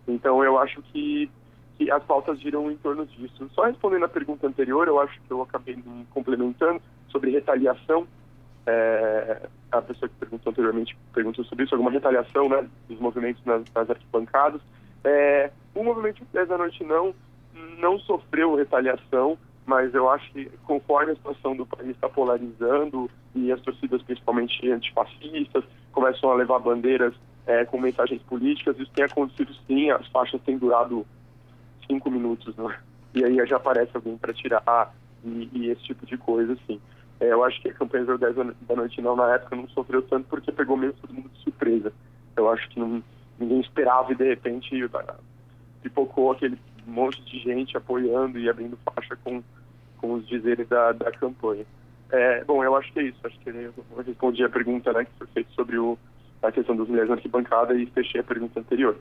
Então 0.08 0.44
eu 0.44 0.58
acho 0.58 0.82
que 0.84 1.30
que 1.78 1.92
as 1.92 2.04
pautas 2.04 2.40
giram 2.40 2.72
em 2.72 2.78
torno 2.78 3.06
disso. 3.06 3.48
Só 3.54 3.66
respondendo 3.66 4.04
a 4.06 4.10
pergunta 4.10 4.48
anterior, 4.48 4.88
eu 4.88 5.00
acho 5.00 5.14
que 5.22 5.32
eu 5.32 5.44
acabei 5.44 5.76
me 5.76 6.06
complementando 6.10 6.82
sobre 7.10 7.30
retaliação. 7.30 8.08
É, 8.66 9.48
a 9.72 9.82
pessoa 9.82 10.10
que 10.10 10.16
perguntou 10.16 10.52
anteriormente 10.52 10.98
perguntou 11.14 11.46
sobre 11.46 11.66
isso, 11.66 11.76
alguma 11.76 11.92
retaliação 11.92 12.50
né, 12.50 12.68
dos 12.90 13.00
movimentos 13.00 13.46
nas, 13.46 13.64
nas 13.76 13.90
arquibancadas. 13.92 14.60
É, 15.04 15.52
o 15.76 15.84
movimento 15.84 16.26
10 16.34 16.48
da 16.50 16.58
noite 16.58 16.84
não, 16.84 17.14
não 17.78 18.00
sofreu 18.00 18.56
retaliação, 18.56 19.38
mas 19.66 19.94
eu 19.94 20.10
acho 20.10 20.32
que 20.32 20.46
conforme 20.66 21.12
a 21.12 21.16
situação 21.16 21.56
do 21.56 21.66
país 21.66 21.90
está 21.90 22.10
polarizando 22.10 23.10
e 23.36 23.52
as 23.52 23.62
torcidas, 23.62 24.02
principalmente 24.02 24.70
antifascistas, 24.72 25.64
começam 25.92 26.32
a 26.32 26.36
levar 26.36 26.60
bandeiras 26.60 27.14
é, 27.46 27.66
com 27.66 27.80
mensagens 27.80 28.22
políticas, 28.24 28.78
isso 28.80 28.92
tem 28.92 29.06
acontecido 29.06 29.54
sim, 29.66 29.90
as 29.92 30.08
faixas 30.08 30.42
têm 30.42 30.58
durado 30.58 31.06
cinco 31.88 32.12
minutos, 32.12 32.56
né? 32.56 32.78
E 33.14 33.24
aí 33.24 33.46
já 33.48 33.58
aparece 33.58 33.92
alguém 33.96 34.18
para 34.18 34.34
tirar 34.34 34.94
e, 35.24 35.50
e, 35.54 35.70
esse 35.70 35.82
tipo 35.84 36.06
de 36.06 36.18
coisa, 36.18 36.54
assim. 36.54 36.80
É, 37.20 37.32
eu 37.32 37.44
acho 37.44 37.60
que 37.62 37.70
a 37.70 37.74
campanha 37.74 38.06
10 38.06 38.36
da 38.36 38.76
noite 38.76 39.02
não, 39.02 39.16
na 39.16 39.34
época, 39.34 39.56
não 39.56 39.68
sofreu 39.70 40.02
tanto 40.04 40.28
porque 40.28 40.52
pegou 40.52 40.78
mesmo 40.78 41.00
todo 41.02 41.14
mundo 41.14 41.30
de 41.30 41.40
surpresa. 41.40 41.92
Eu 42.36 42.50
acho 42.50 42.70
que 42.70 42.80
não, 42.80 43.02
ninguém 43.40 43.60
esperava 43.62 44.12
e 44.12 44.16
de 44.16 44.28
repente 44.28 44.90
pipocou 45.82 46.32
aquele 46.32 46.58
monte 46.92 47.22
de 47.24 47.40
gente 47.40 47.76
apoiando 47.76 48.40
e 48.40 48.50
abrindo 48.50 48.78
faixa 48.86 49.18
com, 49.24 49.44
com 49.98 50.14
os 50.14 50.28
dizeres 50.28 50.68
da, 50.68 50.92
da 50.92 51.12
campanha. 51.12 51.66
É, 52.12 52.44
bom, 52.46 52.64
eu 52.64 52.76
acho 52.76 52.92
que 52.94 53.00
é 53.00 53.04
isso. 53.04 53.18
Acho 53.24 53.38
que 53.40 53.50
eu 53.50 53.74
respondi 54.06 54.44
a 54.44 54.50
pergunta 54.50 54.94
né, 54.94 55.06
que 55.06 55.12
foi 55.18 55.28
feita 55.28 55.50
sobre 55.54 55.78
o, 55.78 55.98
a 56.42 56.52
questão 56.52 56.76
das 56.76 56.88
mulheres 56.88 57.10
na 57.10 57.16
arquibancada 57.16 57.74
e 57.74 57.86
fechei 57.88 58.22
a 58.22 58.24
pergunta 58.24 58.60
anterior. 58.60 58.98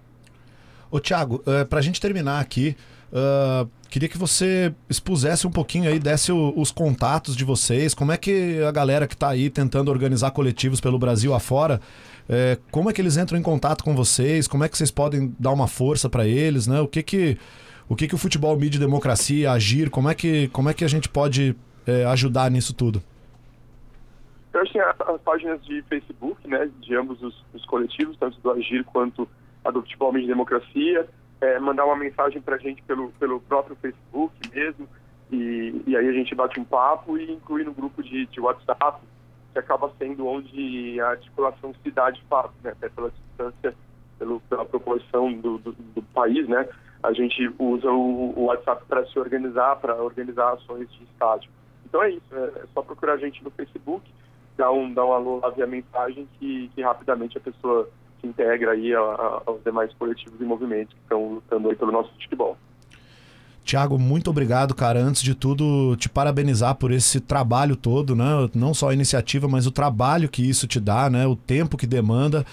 Ô, 0.91 1.01
Thiago, 1.01 1.43
uh, 1.47 1.51
é, 1.51 1.65
para 1.65 1.79
a 1.79 1.83
gente 1.83 2.01
terminar 2.01 2.41
aqui, 2.41 2.77
uh, 3.13 3.69
queria 3.91 4.09
que 4.09 4.19
você 4.19 4.73
expusesse 4.89 5.47
um 5.47 5.51
pouquinho 5.51 5.91
aí, 5.91 5.99
desse 5.99 6.31
o, 6.31 6.53
os 6.57 6.71
contatos 6.71 7.37
de 7.37 7.45
vocês, 7.45 7.93
como 7.93 8.13
é 8.13 8.17
que 8.17 8.63
a 8.63 8.71
galera 8.71 9.07
que 9.07 9.15
está 9.15 9.31
aí 9.31 9.51
tentando 9.51 9.91
organizar 9.91 10.31
coletivos 10.31 10.81
pelo 10.81 10.99
Brasil 10.99 11.35
afora, 11.35 11.81
uh, 12.29 12.61
como 12.71 12.89
é 12.89 12.93
que 12.93 13.01
eles 13.01 13.17
entram 13.17 13.39
em 13.39 13.43
contato 13.43 13.83
com 13.83 13.95
vocês, 13.95 14.47
como 14.47 14.65
é 14.65 14.69
que 14.69 14.77
vocês 14.77 14.91
podem 14.91 15.35
dar 15.39 15.51
uma 15.53 15.67
força 15.67 16.09
para 16.09 16.27
eles, 16.27 16.67
né? 16.67 16.81
O 16.81 16.87
que 16.87 17.03
que 17.03 17.39
o 17.89 17.97
que 17.97 18.09
que 18.09 18.15
o 18.15 18.19
futebol 18.19 18.57
mídia 18.57 18.81
democracia 18.81 19.53
agir, 19.53 19.91
como 19.91 20.09
é 20.09 20.15
que 20.15 20.49
como 20.49 20.69
é 20.69 20.75
que 20.75 20.85
a 20.85 20.89
gente 20.89 21.09
pode 21.09 21.57
uh, 21.87 22.09
ajudar 22.09 22.51
nisso 22.51 22.75
tudo? 22.75 23.03
Eu 24.53 24.63
acho 24.63 24.73
que 24.73 24.81
as 24.81 25.21
páginas 25.21 25.63
de 25.67 25.83
Facebook, 25.83 26.49
né, 26.49 26.71
de 26.81 26.97
ambos 26.97 27.23
os, 27.23 27.45
os 27.53 27.65
coletivos, 27.67 28.17
tanto 28.17 28.41
do 28.41 28.51
Agir 28.53 28.85
quanto 28.85 29.29
a 29.63 29.71
do 29.71 29.83
Futebol 29.83 30.11
Mídia 30.15 30.29
Democracia, 30.29 31.07
é, 31.43 31.59
mandar 31.59 31.85
uma 31.85 31.97
mensagem 31.97 32.41
para 32.41 32.57
a 32.57 32.59
gente 32.59 32.83
pelo, 32.85 33.11
pelo 33.21 33.39
próprio 33.39 33.77
Facebook 33.77 34.35
mesmo, 34.55 34.89
e, 35.31 35.83
e 35.87 35.95
aí 35.95 36.09
a 36.09 36.13
gente 36.13 36.35
bate 36.35 36.59
um 36.59 36.65
papo 36.65 37.19
e 37.19 37.31
inclui 37.31 37.65
no 37.65 37.75
grupo 37.75 38.03
de, 38.03 38.25
de 38.25 38.41
WhatsApp, 38.41 39.03
que 39.53 39.59
acaba 39.59 39.93
sendo 39.99 40.27
onde 40.27 40.99
a 41.01 41.09
articulação 41.11 41.75
se 41.83 41.91
dá 41.91 42.11
de 42.11 42.23
fato, 42.25 42.55
né, 42.65 42.71
até 42.71 42.89
pela 42.89 43.11
distância, 43.11 43.75
pelo, 44.19 44.41
pela 44.49 44.65
proporção 44.65 45.35
do, 45.35 45.59
do, 45.59 45.73
do 45.73 46.03
país, 46.15 46.49
né, 46.49 46.67
a 47.03 47.13
gente 47.13 47.51
usa 47.59 47.91
o, 47.91 48.33
o 48.37 48.45
WhatsApp 48.47 48.85
para 48.89 49.07
se 49.07 49.19
organizar, 49.19 49.77
para 49.77 49.95
organizar 50.03 50.53
ações 50.53 50.91
de 50.93 51.05
estádio. 51.05 51.51
Então 51.85 52.03
é 52.03 52.11
isso, 52.11 52.27
é, 52.33 52.39
é 52.39 52.65
só 52.75 52.83
procurar 52.83 53.15
a 53.15 53.19
gente 53.19 53.43
no 53.45 53.51
Facebook, 53.51 54.05
dar 54.57 54.73
um, 54.73 54.93
dar 54.93 55.05
um 55.05 55.13
alô 55.13 55.39
lá 55.39 55.51
via 55.51 55.67
mensagem 55.67 56.29
que, 56.39 56.71
que 56.75 56.83
rapidamente 56.83 57.39
a 57.39 57.41
pessoa 57.41 57.89
se 58.21 58.27
integra 58.27 58.73
aí 58.73 58.95
a, 58.95 59.01
a, 59.01 59.43
aos 59.47 59.63
demais 59.63 59.93
coletivos 59.95 60.41
e 60.41 60.45
movimentos 60.45 60.95
que 60.95 61.01
estão 61.01 61.35
lutando 61.35 61.69
aí 61.69 61.77
pelo 61.77 61.93
nosso 61.93 62.11
futebol. 62.13 62.57
Tiago, 63.65 63.99
muito 63.99 64.31
obrigado, 64.31 64.75
cara. 64.77 65.01
Antes 65.01 65.23
de 65.23 65.35
tudo, 65.35 65.97
te 65.97 66.09
parabenizar 66.09 66.77
por 66.77 66.93
esse 66.93 67.19
trabalho 67.19 67.75
todo, 67.75 68.15
né? 68.15 68.49
Não 68.55 68.73
só 68.73 68.91
a 68.91 68.95
iniciativa, 68.95 69.49
mas 69.49 69.67
o 69.67 69.73
trabalho 69.73 70.29
que 70.29 70.49
isso 70.49 70.69
te 70.69 70.79
dá, 70.79 71.11
né? 71.11 71.27
O 71.27 71.35
tempo 71.35 71.77
que 71.77 71.87
demanda. 71.87 72.47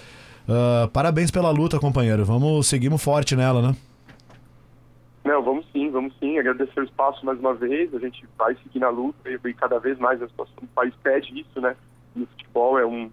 Uh, 0.48 0.88
parabéns 0.88 1.30
pela 1.30 1.50
luta, 1.50 1.78
companheiro. 1.78 2.24
Vamos, 2.24 2.66
seguimos 2.66 3.00
forte 3.00 3.36
nela, 3.36 3.62
né? 3.62 3.76
Vamos 5.94 6.12
sim. 6.18 6.38
Agradecer 6.38 6.80
o 6.80 6.84
espaço 6.84 7.24
mais 7.24 7.38
uma 7.38 7.54
vez. 7.54 7.94
A 7.94 7.98
gente 8.00 8.26
vai 8.36 8.56
seguir 8.56 8.80
na 8.80 8.88
luta 8.88 9.30
e, 9.30 9.38
e 9.48 9.54
cada 9.54 9.78
vez 9.78 9.96
mais 9.98 10.20
a 10.20 10.28
situação 10.28 10.56
do 10.60 10.66
país 10.68 10.92
pede 11.04 11.40
isso, 11.40 11.60
né? 11.60 11.76
E 12.16 12.22
o 12.22 12.26
futebol 12.26 12.76
é 12.78 12.84
um, 12.84 13.08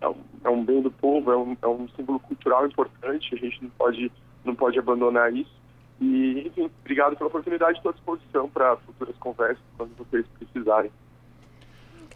é 0.00 0.08
um, 0.08 0.16
é 0.44 0.48
um 0.48 0.64
bem 0.64 0.80
do 0.80 0.90
povo, 0.90 1.30
é 1.30 1.36
um, 1.36 1.56
é 1.60 1.66
um 1.68 1.86
símbolo 1.94 2.18
cultural 2.20 2.66
importante, 2.66 3.34
a 3.34 3.38
gente 3.38 3.62
não 3.62 3.70
pode, 3.70 4.10
não 4.44 4.54
pode 4.54 4.78
abandonar 4.78 5.30
isso. 5.32 5.52
E, 6.00 6.46
enfim, 6.46 6.70
obrigado 6.80 7.16
pela 7.16 7.28
oportunidade, 7.28 7.76
estou 7.76 7.90
à 7.90 7.94
disposição 7.94 8.48
para 8.48 8.76
futuras 8.78 9.14
conversas, 9.18 9.62
quando 9.76 9.94
vocês 9.96 10.24
precisarem. 10.38 10.90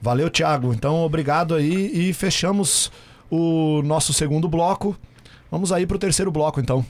Valeu, 0.01 0.31
Thiago. 0.31 0.73
Então, 0.73 1.03
obrigado 1.03 1.55
aí 1.55 2.09
e 2.09 2.12
fechamos 2.14 2.91
o 3.31 3.83
nosso 3.83 4.14
segundo 4.14 4.49
bloco. 4.49 4.97
Vamos 5.51 5.73
aí 5.73 5.87
para 5.87 5.97
o 5.97 6.01
terceiro 6.01 6.31
bloco, 6.31 6.59
então. 6.59 6.85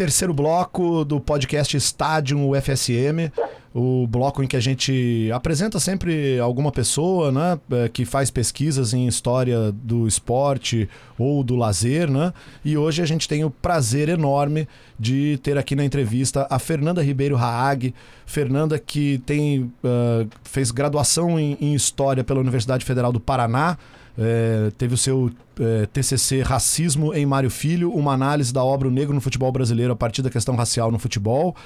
Terceiro 0.00 0.32
bloco 0.32 1.04
do 1.04 1.20
podcast 1.20 1.76
Estádio 1.76 2.38
UFSM 2.38 3.30
o 3.72 4.06
bloco 4.06 4.42
em 4.42 4.48
que 4.48 4.56
a 4.56 4.60
gente 4.60 5.30
apresenta 5.32 5.78
sempre 5.78 6.40
alguma 6.40 6.72
pessoa, 6.72 7.30
né, 7.30 7.58
é, 7.70 7.88
que 7.88 8.04
faz 8.04 8.30
pesquisas 8.30 8.92
em 8.92 9.06
história 9.06 9.70
do 9.70 10.08
esporte 10.08 10.88
ou 11.16 11.44
do 11.44 11.54
lazer, 11.54 12.10
né? 12.10 12.32
E 12.64 12.76
hoje 12.76 13.00
a 13.00 13.06
gente 13.06 13.28
tem 13.28 13.44
o 13.44 13.50
prazer 13.50 14.08
enorme 14.08 14.66
de 14.98 15.38
ter 15.42 15.56
aqui 15.56 15.76
na 15.76 15.84
entrevista 15.84 16.46
a 16.50 16.58
Fernanda 16.58 17.02
Ribeiro 17.02 17.36
Haag, 17.36 17.94
Fernanda 18.26 18.78
que 18.78 19.18
tem 19.24 19.70
uh, 19.84 20.28
fez 20.42 20.70
graduação 20.70 21.38
em, 21.38 21.56
em 21.60 21.74
história 21.74 22.24
pela 22.24 22.40
Universidade 22.40 22.84
Federal 22.84 23.12
do 23.12 23.20
Paraná. 23.20 23.78
É, 24.22 24.70
teve 24.76 24.92
o 24.92 24.98
seu 24.98 25.30
é, 25.58 25.86
TCC 25.86 26.42
Racismo 26.42 27.14
em 27.14 27.24
Mário 27.24 27.48
Filho, 27.48 27.90
uma 27.90 28.12
análise 28.12 28.52
da 28.52 28.62
obra 28.62 28.86
O 28.86 28.90
Negro 28.90 29.14
no 29.14 29.20
Futebol 29.20 29.50
Brasileiro 29.50 29.94
a 29.94 29.96
partir 29.96 30.20
da 30.20 30.28
questão 30.28 30.54
racial 30.54 30.92
no 30.92 30.98
futebol. 30.98 31.56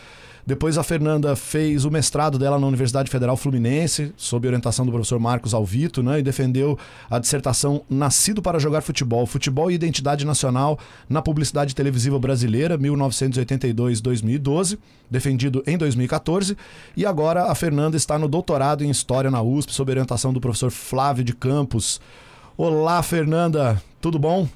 Depois 0.46 0.76
a 0.76 0.82
Fernanda 0.82 1.34
fez 1.34 1.86
o 1.86 1.90
mestrado 1.90 2.38
dela 2.38 2.59
na 2.59 2.66
Universidade 2.66 3.11
Federal 3.11 3.34
Fluminense, 3.34 4.12
sob 4.14 4.46
orientação 4.46 4.84
do 4.84 4.92
professor 4.92 5.18
Marcos 5.18 5.55
Alvito, 5.55 6.02
né, 6.02 6.20
e 6.20 6.22
defendeu 6.22 6.78
a 7.11 7.18
dissertação 7.18 7.80
Nascido 7.88 8.42
para 8.42 8.59
Jogar 8.59 8.82
Futebol, 8.82 9.24
Futebol 9.26 9.70
e 9.70 9.74
Identidade 9.74 10.26
Nacional 10.26 10.78
na 11.09 11.22
Publicidade 11.22 11.74
Televisiva 11.74 12.18
Brasileira, 12.18 12.76
1982-2012, 12.78 14.76
defendido 15.11 15.62
em 15.66 15.78
2014. 15.78 16.59
E 16.94 17.07
agora 17.07 17.50
a 17.50 17.55
Fernanda 17.55 17.96
está 17.96 18.18
no 18.18 18.28
doutorado 18.28 18.84
em 18.84 18.90
História 18.90 19.30
na 19.30 19.40
USP, 19.40 19.72
sob 19.72 19.90
orientação 19.90 20.30
do 20.30 20.42
professor 20.42 20.70
Flávio 20.70 21.24
de 21.24 21.34
Campos. 21.34 22.02
Olá, 22.57 23.02
Fernanda, 23.02 23.82
tudo 24.00 24.16
bom? 24.16 24.46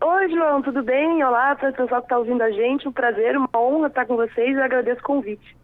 Oi, 0.00 0.30
João, 0.30 0.62
tudo 0.62 0.82
bem? 0.82 1.22
Olá 1.22 1.54
para 1.54 1.68
o 1.68 1.72
pessoal 1.74 2.00
que 2.00 2.06
está 2.06 2.16
ouvindo 2.16 2.40
a 2.40 2.50
gente. 2.50 2.88
Um 2.88 2.92
prazer, 2.92 3.36
uma 3.36 3.48
honra 3.54 3.88
estar 3.88 4.06
com 4.06 4.16
vocês 4.16 4.56
e 4.56 4.60
agradeço 4.60 5.00
o 5.00 5.04
convite. 5.04 5.54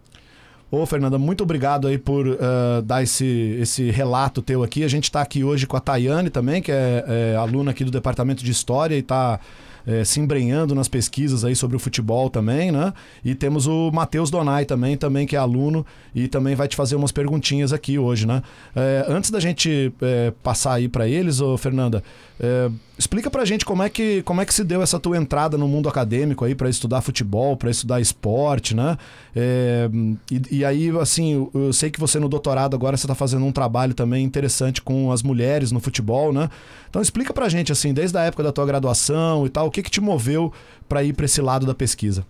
Ô, 0.70 0.84
Fernanda, 0.84 1.18
muito 1.18 1.44
obrigado 1.44 1.88
aí 1.88 1.96
por 1.96 2.26
uh, 2.26 2.82
dar 2.84 3.02
esse, 3.02 3.56
esse 3.58 3.90
relato 3.90 4.42
teu 4.42 4.62
aqui. 4.62 4.84
A 4.84 4.88
gente 4.88 5.04
está 5.04 5.22
aqui 5.22 5.42
hoje 5.42 5.66
com 5.66 5.78
a 5.78 5.80
Tayane 5.80 6.28
também, 6.28 6.60
que 6.60 6.70
é, 6.70 7.04
é 7.06 7.36
aluna 7.36 7.70
aqui 7.70 7.84
do 7.84 7.90
Departamento 7.90 8.44
de 8.44 8.50
História 8.50 8.94
e 8.94 8.98
está 8.98 9.40
é, 9.86 10.04
se 10.04 10.20
embrenhando 10.20 10.74
nas 10.74 10.88
pesquisas 10.88 11.44
aí 11.44 11.54
sobre 11.56 11.76
o 11.76 11.78
futebol 11.78 12.30
também, 12.30 12.70
né? 12.70 12.92
E 13.24 13.34
temos 13.34 13.66
o 13.66 13.90
Matheus 13.90 14.30
Donai 14.30 14.64
também, 14.64 14.96
também 14.96 15.26
que 15.26 15.36
é 15.36 15.38
aluno 15.38 15.84
e 16.14 16.28
também 16.28 16.54
vai 16.54 16.68
te 16.68 16.76
fazer 16.76 16.96
umas 16.96 17.12
perguntinhas 17.12 17.72
aqui 17.72 17.98
hoje, 17.98 18.26
né? 18.26 18.42
É, 18.74 19.04
antes 19.08 19.30
da 19.30 19.40
gente 19.40 19.92
é, 20.00 20.32
passar 20.42 20.74
aí 20.74 20.88
para 20.88 21.08
eles, 21.08 21.40
ô 21.40 21.56
Fernanda, 21.56 22.02
é, 22.40 22.70
explica 23.02 23.28
pra 23.28 23.44
gente 23.44 23.64
como 23.64 23.82
é, 23.82 23.88
que, 23.88 24.22
como 24.22 24.40
é 24.40 24.46
que 24.46 24.54
se 24.54 24.62
deu 24.62 24.80
essa 24.80 24.98
tua 24.98 25.16
entrada 25.16 25.58
no 25.58 25.66
mundo 25.66 25.88
acadêmico 25.88 26.44
aí 26.44 26.54
para 26.54 26.68
estudar 26.68 27.00
futebol, 27.02 27.56
para 27.56 27.68
estudar 27.68 28.00
esporte, 28.00 28.76
né? 28.76 28.96
É, 29.34 29.88
e, 30.30 30.58
e, 30.58 30.64
aí, 30.64 30.88
assim, 31.00 31.34
eu, 31.34 31.50
eu, 31.52 31.72
sei 31.72 31.90
que 31.90 31.98
você 31.98 32.20
no 32.20 32.28
doutorado 32.28 32.76
agora 32.76 32.96
você 32.96 33.04
está 33.04 33.14
fazendo 33.14 33.44
um 33.44 33.50
trabalho 33.50 33.92
também 33.92 34.24
interessante 34.24 34.80
com 34.80 35.10
as 35.10 35.22
mulheres 35.22 35.72
no 35.72 35.80
futebol, 35.80 36.32
né? 36.32 36.48
Então 36.88 37.02
explica 37.02 37.34
pra 37.34 37.48
gente, 37.48 37.72
assim, 37.72 37.92
desde 37.92 38.16
a 38.16 38.22
época 38.22 38.44
da 38.44 38.52
tua 38.52 38.64
graduação 38.64 39.44
e 39.46 39.50
tal, 39.50 39.66
o 39.66 39.70
que 39.70 39.82
que 39.82 39.90
te 39.90 40.00
moveu 40.00 40.52
para 40.88 41.02
ir 41.02 41.12
para 41.12 41.24
esse 41.24 41.40
lado 41.42 41.66
da 41.66 41.74
pesquisa? 41.74 42.24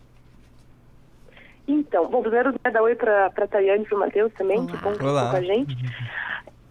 Então, 1.69 2.09
bom, 2.09 2.23
primeiro 2.23 2.53
né, 2.53 2.71
dar 2.73 2.83
oi 2.83 2.95
para 2.95 3.27
a 3.27 3.47
Tayane 3.47 3.83
e 3.83 3.87
para 3.87 3.97
o 3.97 4.01
Matheus 4.01 4.33
também, 4.33 4.67
que 4.67 4.77
bom 4.79 4.93
que 4.93 5.05
estão 5.05 5.31
com 5.31 5.37
a 5.37 5.43
gente. 5.43 5.77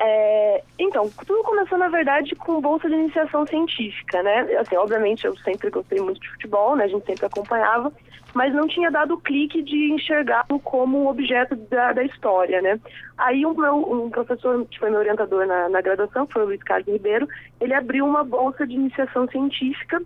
É, 0.04 0.64
então, 0.80 1.08
tudo 1.28 1.43
começou, 1.43 1.78
na 1.78 1.88
verdade, 1.88 2.36
com 2.36 2.60
bolsa 2.60 2.89
de 2.89 2.95
iniciação 2.95 3.45
científica, 3.45 4.24
né? 4.24 4.39
Assim, 4.58 4.76
obviamente, 4.76 5.28
eu 5.28 5.38
sempre 5.38 5.70
gostei 5.70 6.02
muito 6.02 6.20
de 6.20 6.28
futebol, 6.32 6.76
né? 6.76 6.86
A 6.86 6.88
gente 6.88 7.06
sempre 7.06 7.28
acompanhava, 7.28 7.93
mas 8.34 8.52
não 8.52 8.68
tinha 8.68 8.89
dado 8.89 9.14
o 9.14 9.22
clique 9.22 9.62
de 9.62 9.91
enxergá-lo 9.91 10.60
como 10.62 11.04
um 11.04 11.08
objeto 11.08 11.56
da, 11.56 11.93
da, 11.93 12.04
história, 12.04 12.64
né? 12.64 12.80
Aí 13.16 13.45
um, 13.45 13.54
meu, 13.54 13.76
um 13.76 14.10
professor 14.10 14.66
que 14.66 14.80
foi 14.80 14.89
meu 14.89 15.02
orientador 15.02 15.45
na, 15.45 15.70
na 15.70 15.82
graduação, 15.82 16.26
foi 16.26 16.41
o 16.41 16.45
Luiz 16.45 16.64
Carlos 16.64 16.88
Ribeiro, 16.88 17.28
ele 17.60 17.76
abriu 17.76 18.04
uma 18.04 18.24
bolsa 18.24 18.66
de 18.66 18.74
iniciação 18.74 19.28
científica 19.28 20.02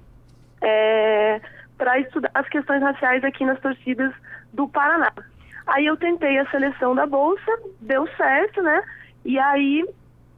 é, 0.62 1.40
para 1.78 2.00
estudar 2.00 2.32
as 2.34 2.50
questões 2.50 2.82
raciais 2.82 3.24
aqui 3.24 3.46
nas 3.46 3.62
torcidas 3.62 4.12
do 4.52 4.68
Paraná. 4.68 5.14
Aí 5.68 5.86
eu 5.86 5.96
tentei 5.96 6.38
a 6.38 6.50
seleção 6.52 6.94
da 6.94 7.06
bolsa, 7.06 7.60
deu 7.80 8.06
certo, 8.18 8.62
né? 8.62 8.84
E 9.26 9.38
aí 9.38 9.84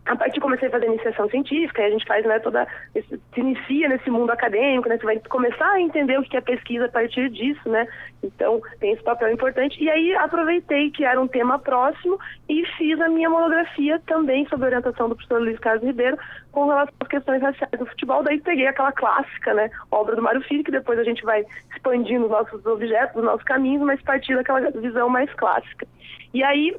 a 0.07 0.15
partir 0.15 0.39
comecei 0.39 0.69
a 0.69 0.71
fazer 0.71 0.85
iniciação 0.85 1.29
científica, 1.29 1.83
a 1.83 1.89
gente 1.89 2.05
faz 2.05 2.25
né, 2.25 2.39
toda. 2.39 2.65
se 2.93 3.19
inicia 3.35 3.89
nesse 3.89 4.09
mundo 4.09 4.31
acadêmico, 4.31 4.87
né? 4.87 4.97
Você 4.97 5.03
vai 5.03 5.19
começar 5.29 5.69
a 5.69 5.81
entender 5.81 6.17
o 6.17 6.23
que 6.23 6.37
é 6.37 6.41
pesquisa 6.41 6.85
a 6.85 6.89
partir 6.89 7.29
disso, 7.29 7.67
né? 7.69 7.85
Então 8.23 8.61
tem 8.79 8.93
esse 8.93 9.03
papel 9.03 9.33
importante. 9.33 9.81
E 9.83 9.89
aí 9.89 10.15
aproveitei 10.15 10.91
que 10.91 11.03
era 11.03 11.19
um 11.19 11.27
tema 11.27 11.59
próximo 11.59 12.17
e 12.47 12.65
fiz 12.77 12.99
a 13.01 13.09
minha 13.09 13.29
monografia 13.29 14.01
também 14.07 14.47
sobre 14.47 14.67
orientação 14.67 15.09
do 15.09 15.15
professor 15.15 15.41
Luiz 15.41 15.59
Carlos 15.59 15.83
Ribeiro 15.83 16.17
com 16.53 16.67
relação 16.67 16.95
às 17.01 17.07
questões 17.07 17.41
raciais 17.41 17.77
do 17.77 17.85
futebol. 17.85 18.23
Daí 18.23 18.39
peguei 18.39 18.67
aquela 18.67 18.93
clássica, 18.93 19.53
né? 19.53 19.69
Obra 19.91 20.15
do 20.15 20.21
Mário 20.21 20.41
Filho, 20.41 20.63
que 20.63 20.71
depois 20.71 20.97
a 20.97 21.03
gente 21.03 21.23
vai 21.23 21.45
expandindo 21.75 22.25
os 22.25 22.31
nossos 22.31 22.65
objetos, 22.65 23.17
os 23.17 23.23
nossos 23.25 23.43
caminhos, 23.43 23.83
mas 23.83 24.01
partir 24.01 24.35
daquela 24.35 24.71
visão 24.71 25.09
mais 25.09 25.31
clássica. 25.33 25.85
E 26.33 26.41
aí 26.43 26.77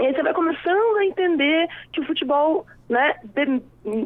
e 0.00 0.06
aí 0.06 0.14
você 0.14 0.22
vai 0.22 0.34
começando 0.34 0.96
a 0.98 1.04
entender 1.04 1.68
que 1.92 2.00
o 2.00 2.06
futebol 2.06 2.66
né, 2.88 3.14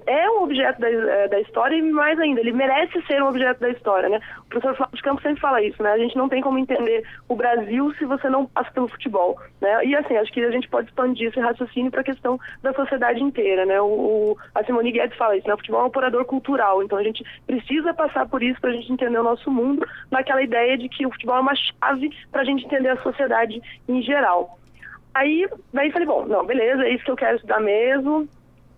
é 0.06 0.30
um 0.30 0.42
objeto 0.42 0.80
da, 0.80 0.88
é, 0.88 1.28
da 1.28 1.40
história 1.40 1.76
e 1.76 1.82
mais 1.82 2.18
ainda, 2.18 2.40
ele 2.40 2.52
merece 2.52 3.00
ser 3.06 3.22
um 3.22 3.28
objeto 3.28 3.60
da 3.60 3.68
história, 3.68 4.08
né? 4.08 4.20
O 4.38 4.48
professor 4.48 4.76
Flávio 4.76 4.96
de 4.96 5.02
Campos 5.02 5.22
sempre 5.22 5.40
fala 5.40 5.62
isso, 5.62 5.82
né? 5.82 5.92
A 5.92 5.98
gente 5.98 6.16
não 6.16 6.28
tem 6.28 6.40
como 6.40 6.58
entender 6.58 7.04
o 7.28 7.34
Brasil 7.34 7.92
se 7.98 8.04
você 8.04 8.28
não 8.28 8.46
passa 8.46 8.70
pelo 8.70 8.88
futebol, 8.88 9.38
né? 9.60 9.84
E 9.84 9.94
assim, 9.94 10.16
acho 10.16 10.32
que 10.32 10.42
a 10.42 10.50
gente 10.50 10.68
pode 10.68 10.88
expandir 10.88 11.28
esse 11.28 11.40
raciocínio 11.40 11.90
para 11.90 12.00
a 12.00 12.04
questão 12.04 12.38
da 12.62 12.72
sociedade 12.72 13.22
inteira, 13.22 13.66
né? 13.66 13.80
O, 13.80 13.86
o, 13.86 14.36
a 14.54 14.64
Simone 14.64 14.92
Guedes 14.92 15.16
fala 15.16 15.36
isso, 15.36 15.46
né? 15.46 15.54
O 15.54 15.58
futebol 15.58 15.80
é 15.80 15.84
um 15.84 15.88
operador 15.88 16.24
cultural, 16.24 16.82
então 16.82 16.98
a 16.98 17.02
gente 17.02 17.24
precisa 17.46 17.92
passar 17.92 18.28
por 18.28 18.42
isso 18.42 18.60
para 18.60 18.70
a 18.70 18.74
gente 18.74 18.92
entender 18.92 19.18
o 19.18 19.24
nosso 19.24 19.50
mundo, 19.50 19.86
naquela 20.10 20.42
ideia 20.42 20.78
de 20.78 20.88
que 20.88 21.04
o 21.04 21.10
futebol 21.10 21.36
é 21.36 21.40
uma 21.40 21.54
chave 21.54 22.10
para 22.30 22.42
a 22.42 22.44
gente 22.44 22.64
entender 22.64 22.88
a 22.88 23.02
sociedade 23.02 23.60
em 23.88 24.00
geral. 24.02 24.59
Aí, 25.14 25.48
daí 25.72 25.90
falei, 25.90 26.06
bom, 26.06 26.24
não, 26.24 26.46
beleza, 26.46 26.84
é 26.84 26.94
isso 26.94 27.04
que 27.04 27.10
eu 27.10 27.16
quero 27.16 27.36
estudar 27.36 27.60
mesmo, 27.60 28.28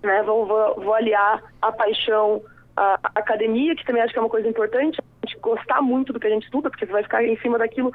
né? 0.02 0.22
Vou, 0.22 0.46
vou, 0.46 0.74
vou 0.76 0.94
aliar 0.94 1.42
a 1.60 1.72
paixão 1.72 2.42
à 2.76 2.98
academia, 3.14 3.76
que 3.76 3.84
também 3.84 4.02
acho 4.02 4.12
que 4.12 4.18
é 4.18 4.22
uma 4.22 4.30
coisa 4.30 4.48
importante, 4.48 5.00
a 5.00 5.26
gente 5.26 5.38
gostar 5.40 5.82
muito 5.82 6.12
do 6.12 6.18
que 6.18 6.26
a 6.26 6.30
gente 6.30 6.44
estuda, 6.44 6.70
porque 6.70 6.86
você 6.86 6.92
vai 6.92 7.02
ficar 7.02 7.24
em 7.24 7.36
cima 7.38 7.58
daquilo 7.58 7.92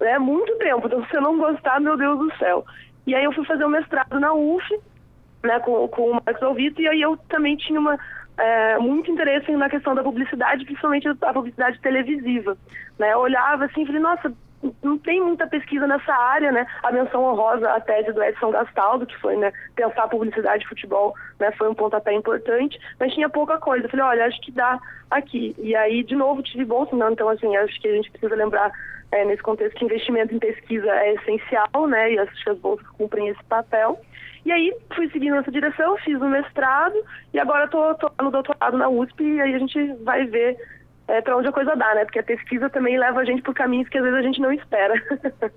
né, 0.00 0.18
muito 0.18 0.56
tempo, 0.56 0.86
então 0.86 1.02
se 1.04 1.10
você 1.10 1.20
não 1.20 1.38
gostar, 1.38 1.80
meu 1.80 1.96
Deus 1.96 2.18
do 2.18 2.36
céu. 2.36 2.64
E 3.06 3.14
aí 3.14 3.24
eu 3.24 3.32
fui 3.32 3.44
fazer 3.44 3.64
um 3.64 3.70
mestrado 3.70 4.18
na 4.18 4.32
UF, 4.32 4.80
né, 5.42 5.60
com, 5.60 5.86
com 5.88 6.10
o 6.10 6.14
Marcos 6.14 6.42
Alvito, 6.42 6.80
e 6.80 6.88
aí 6.88 7.00
eu 7.00 7.16
também 7.28 7.56
tinha 7.56 7.78
uma, 7.78 7.98
é, 8.36 8.78
muito 8.78 9.10
interesse 9.10 9.50
na 9.52 9.68
questão 9.68 9.94
da 9.94 10.02
publicidade, 10.02 10.64
principalmente 10.64 11.08
a 11.08 11.32
publicidade 11.32 11.80
televisiva. 11.80 12.56
Né? 12.98 13.12
Eu 13.12 13.20
olhava 13.20 13.64
assim 13.64 13.82
e 13.82 13.86
falei, 13.86 14.00
nossa, 14.00 14.32
não 14.82 14.98
tem 14.98 15.20
muita 15.20 15.46
pesquisa 15.46 15.86
nessa 15.86 16.12
área, 16.12 16.50
né? 16.50 16.66
A 16.82 16.90
menção 16.90 17.24
honrosa 17.24 17.70
à 17.70 17.80
tese 17.80 18.12
do 18.12 18.22
Edson 18.22 18.50
Gastaldo, 18.50 19.06
que 19.06 19.16
foi, 19.18 19.36
né, 19.36 19.52
pensar 19.74 20.04
a 20.04 20.08
publicidade 20.08 20.62
de 20.62 20.68
futebol, 20.68 21.14
né, 21.38 21.52
foi 21.52 21.68
um 21.68 21.74
pontapé 21.74 22.12
importante, 22.12 22.78
mas 22.98 23.12
tinha 23.12 23.28
pouca 23.28 23.58
coisa. 23.58 23.86
Eu 23.86 23.90
falei, 23.90 24.06
olha, 24.06 24.26
acho 24.26 24.40
que 24.40 24.52
dá 24.52 24.78
aqui. 25.10 25.54
E 25.58 25.74
aí, 25.76 26.02
de 26.02 26.16
novo, 26.16 26.42
tive 26.42 26.64
bolsa, 26.64 26.96
então, 27.10 27.28
assim, 27.28 27.54
acho 27.56 27.80
que 27.80 27.88
a 27.88 27.94
gente 27.94 28.10
precisa 28.10 28.34
lembrar, 28.34 28.72
é, 29.12 29.24
nesse 29.24 29.42
contexto, 29.42 29.76
que 29.76 29.84
investimento 29.84 30.34
em 30.34 30.38
pesquisa 30.38 30.90
é 30.90 31.14
essencial, 31.14 31.86
né, 31.86 32.12
e 32.12 32.18
acho 32.18 32.44
que 32.44 32.50
as 32.50 32.58
bolsas 32.58 32.86
cumprem 32.88 33.28
esse 33.28 33.44
papel. 33.44 34.00
E 34.44 34.52
aí, 34.52 34.72
fui 34.94 35.10
seguindo 35.10 35.36
essa 35.36 35.50
direção, 35.50 35.96
fiz 35.98 36.20
o 36.20 36.28
mestrado, 36.28 36.96
e 37.34 37.38
agora 37.38 37.64
estou 37.64 37.96
no 38.22 38.30
doutorado 38.30 38.76
na 38.78 38.88
USP, 38.88 39.22
e 39.24 39.40
aí 39.40 39.54
a 39.54 39.58
gente 39.58 39.92
vai 40.04 40.24
ver 40.24 40.56
é, 41.08 41.20
para 41.20 41.36
onde 41.36 41.48
a 41.48 41.52
coisa 41.52 41.74
dá, 41.74 41.94
né? 41.94 42.04
Porque 42.04 42.18
a 42.18 42.22
pesquisa 42.22 42.68
também 42.68 42.98
leva 42.98 43.20
a 43.20 43.24
gente 43.24 43.42
por 43.42 43.54
caminhos 43.54 43.88
que 43.88 43.98
às 43.98 44.04
vezes 44.04 44.18
a 44.18 44.22
gente 44.22 44.40
não 44.40 44.52
espera. 44.52 44.94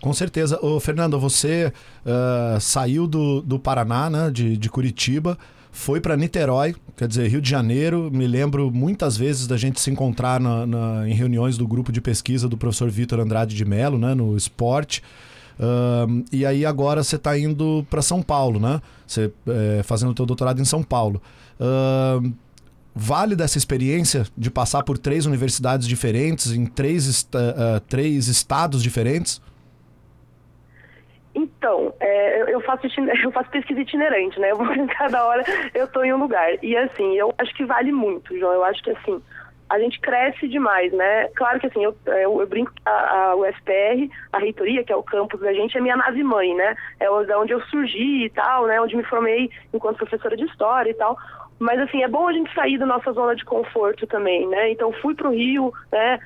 Com 0.00 0.12
certeza. 0.12 0.58
Ô, 0.60 0.78
Fernando, 0.78 1.18
você 1.18 1.72
uh, 2.04 2.60
saiu 2.60 3.06
do, 3.06 3.40
do 3.40 3.58
Paraná, 3.58 4.10
né, 4.10 4.30
de, 4.30 4.54
de 4.56 4.68
Curitiba, 4.68 5.38
foi 5.72 5.98
para 5.98 6.16
Niterói, 6.16 6.74
quer 6.94 7.08
dizer, 7.08 7.26
Rio 7.26 7.40
de 7.40 7.48
Janeiro. 7.48 8.10
Me 8.12 8.26
lembro 8.26 8.70
muitas 8.70 9.16
vezes 9.16 9.46
da 9.46 9.56
gente 9.56 9.80
se 9.80 9.90
encontrar 9.90 10.38
na, 10.38 10.66
na, 10.66 11.08
em 11.08 11.14
reuniões 11.14 11.56
do 11.56 11.66
grupo 11.66 11.90
de 11.90 12.00
pesquisa 12.00 12.48
do 12.48 12.56
professor 12.56 12.90
Vitor 12.90 13.18
Andrade 13.18 13.56
de 13.56 13.64
Mello, 13.64 13.98
né, 13.98 14.14
no 14.14 14.36
esporte. 14.36 15.02
Uh, 15.58 16.24
e 16.30 16.44
aí 16.44 16.66
agora 16.66 17.02
você 17.02 17.16
está 17.16 17.38
indo 17.38 17.86
para 17.88 18.02
São 18.02 18.22
Paulo, 18.22 18.60
né? 18.60 18.82
Você 19.06 19.32
é, 19.48 19.82
fazendo 19.84 20.12
o 20.12 20.16
seu 20.16 20.26
doutorado 20.26 20.60
em 20.60 20.64
São 20.64 20.82
Paulo. 20.82 21.22
Uh, 21.58 22.32
vale 22.94 23.34
dessa 23.34 23.58
experiência 23.58 24.24
de 24.36 24.50
passar 24.50 24.82
por 24.84 24.96
três 24.96 25.26
universidades 25.26 25.88
diferentes, 25.88 26.52
em 26.52 26.64
três, 26.64 27.08
est 27.08 27.34
uh, 27.34 27.80
três 27.88 28.28
estados 28.28 28.82
diferentes? 28.82 29.42
Então, 31.34 31.92
é, 31.98 32.54
eu, 32.54 32.60
faço, 32.60 32.86
eu 33.24 33.32
faço 33.32 33.50
pesquisa 33.50 33.80
itinerante, 33.80 34.38
né? 34.38 34.52
Eu 34.52 34.56
vou 34.56 34.68
cada 34.96 35.26
hora 35.26 35.42
eu 35.74 35.86
estou 35.86 36.04
em 36.04 36.12
um 36.12 36.18
lugar. 36.18 36.62
E 36.62 36.76
assim, 36.76 37.14
eu 37.16 37.34
acho 37.38 37.52
que 37.54 37.64
vale 37.64 37.90
muito, 37.90 38.38
João. 38.38 38.52
Eu 38.52 38.64
acho 38.64 38.82
que 38.82 38.90
assim, 38.90 39.20
a 39.68 39.78
gente 39.80 39.98
cresce 40.00 40.46
demais, 40.46 40.92
né? 40.92 41.28
Claro 41.34 41.58
que 41.58 41.66
assim, 41.66 41.82
eu, 41.82 41.96
eu, 42.06 42.40
eu 42.40 42.46
brinco 42.46 42.72
que 42.72 42.82
a, 42.84 43.30
a 43.30 43.36
UFPR, 43.36 44.08
a 44.32 44.38
reitoria, 44.38 44.84
que 44.84 44.92
é 44.92 44.96
o 44.96 45.02
campus 45.02 45.40
da 45.40 45.52
gente, 45.52 45.76
é 45.76 45.80
minha 45.80 45.96
nave 45.96 46.22
mãe, 46.22 46.54
né? 46.54 46.76
É 47.00 47.10
onde 47.10 47.52
eu 47.52 47.60
surgi 47.62 48.26
e 48.26 48.30
tal, 48.30 48.66
né? 48.66 48.80
Onde 48.80 48.96
me 48.96 49.04
formei 49.04 49.50
enquanto 49.72 49.96
professora 49.96 50.36
de 50.36 50.44
história 50.44 50.90
e 50.90 50.94
tal. 50.94 51.18
Mas 51.58 51.78
assim, 51.80 52.02
é 52.02 52.08
bom 52.08 52.26
a 52.28 52.32
gente 52.32 52.52
sair 52.54 52.78
da 52.78 52.86
nossa 52.86 53.12
zona 53.12 53.34
de 53.34 53.44
conforto 53.44 54.06
também, 54.06 54.46
né? 54.48 54.70
Então 54.70 54.92
fui 54.92 55.14
para 55.14 55.28
o 55.28 55.34
Rio, 55.34 55.72
né? 55.92 56.18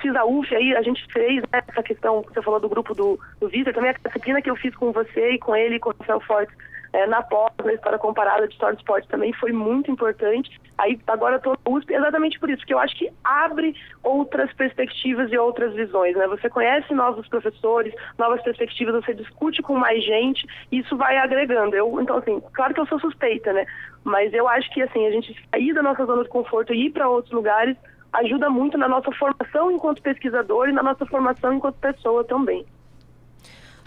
Fiz 0.00 0.14
a 0.14 0.24
UF, 0.24 0.54
aí 0.54 0.76
a 0.76 0.82
gente 0.82 1.06
fez 1.12 1.42
né, 1.50 1.62
essa 1.66 1.82
questão 1.82 2.22
que 2.22 2.34
você 2.34 2.42
falou 2.42 2.60
do 2.60 2.68
grupo 2.68 2.94
do, 2.94 3.18
do 3.40 3.48
Vitor, 3.48 3.72
também 3.72 3.90
a 3.90 3.94
disciplina 3.94 4.42
que 4.42 4.50
eu 4.50 4.56
fiz 4.56 4.74
com 4.74 4.92
você 4.92 5.32
e 5.32 5.38
com 5.38 5.56
ele 5.56 5.78
com 5.78 5.90
o 5.90 5.94
Rafael 5.98 6.20
Fortes 6.20 6.54
é, 6.92 7.06
na 7.06 7.22
pós, 7.22 7.52
na 7.64 7.72
história 7.72 7.98
comparada 7.98 8.46
de 8.46 8.52
história 8.52 8.74
do 8.74 8.80
esporte 8.80 9.08
também 9.08 9.32
foi 9.32 9.52
muito 9.52 9.90
importante. 9.90 10.60
Aí 10.80 10.98
agora 11.08 11.38
tô 11.38 11.50
na 11.50 11.76
USP 11.76 11.92
exatamente 11.92 12.40
por 12.40 12.48
isso, 12.48 12.60
porque 12.60 12.72
eu 12.72 12.78
acho 12.78 12.96
que 12.96 13.12
abre 13.22 13.76
outras 14.02 14.50
perspectivas 14.54 15.30
e 15.30 15.36
outras 15.36 15.74
visões, 15.74 16.16
né? 16.16 16.26
Você 16.28 16.48
conhece 16.48 16.94
novos 16.94 17.28
professores, 17.28 17.94
novas 18.18 18.42
perspectivas, 18.42 18.94
você 18.94 19.12
discute 19.12 19.60
com 19.60 19.76
mais 19.76 20.02
gente, 20.02 20.46
isso 20.72 20.96
vai 20.96 21.18
agregando. 21.18 21.76
Eu, 21.76 22.00
então 22.00 22.16
assim, 22.16 22.40
claro 22.54 22.72
que 22.72 22.80
eu 22.80 22.86
sou 22.86 22.98
suspeita, 22.98 23.52
né? 23.52 23.66
Mas 24.04 24.32
eu 24.32 24.48
acho 24.48 24.72
que 24.72 24.80
assim, 24.80 25.06
a 25.06 25.10
gente 25.10 25.36
sair 25.50 25.74
da 25.74 25.82
nossa 25.82 26.06
zona 26.06 26.22
de 26.22 26.30
conforto 26.30 26.72
e 26.72 26.86
ir 26.86 26.90
para 26.90 27.10
outros 27.10 27.34
lugares 27.34 27.76
ajuda 28.14 28.48
muito 28.48 28.78
na 28.78 28.88
nossa 28.88 29.12
formação 29.12 29.70
enquanto 29.70 30.00
pesquisador 30.00 30.70
e 30.70 30.72
na 30.72 30.82
nossa 30.82 31.04
formação 31.04 31.52
enquanto 31.52 31.76
pessoa 31.76 32.24
também. 32.24 32.64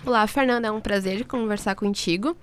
Olá, 0.05 0.27
Fernanda, 0.27 0.67
é 0.67 0.71
um 0.71 0.79
prazer 0.79 1.25
conversar 1.25 1.73
contigo. 1.73 2.37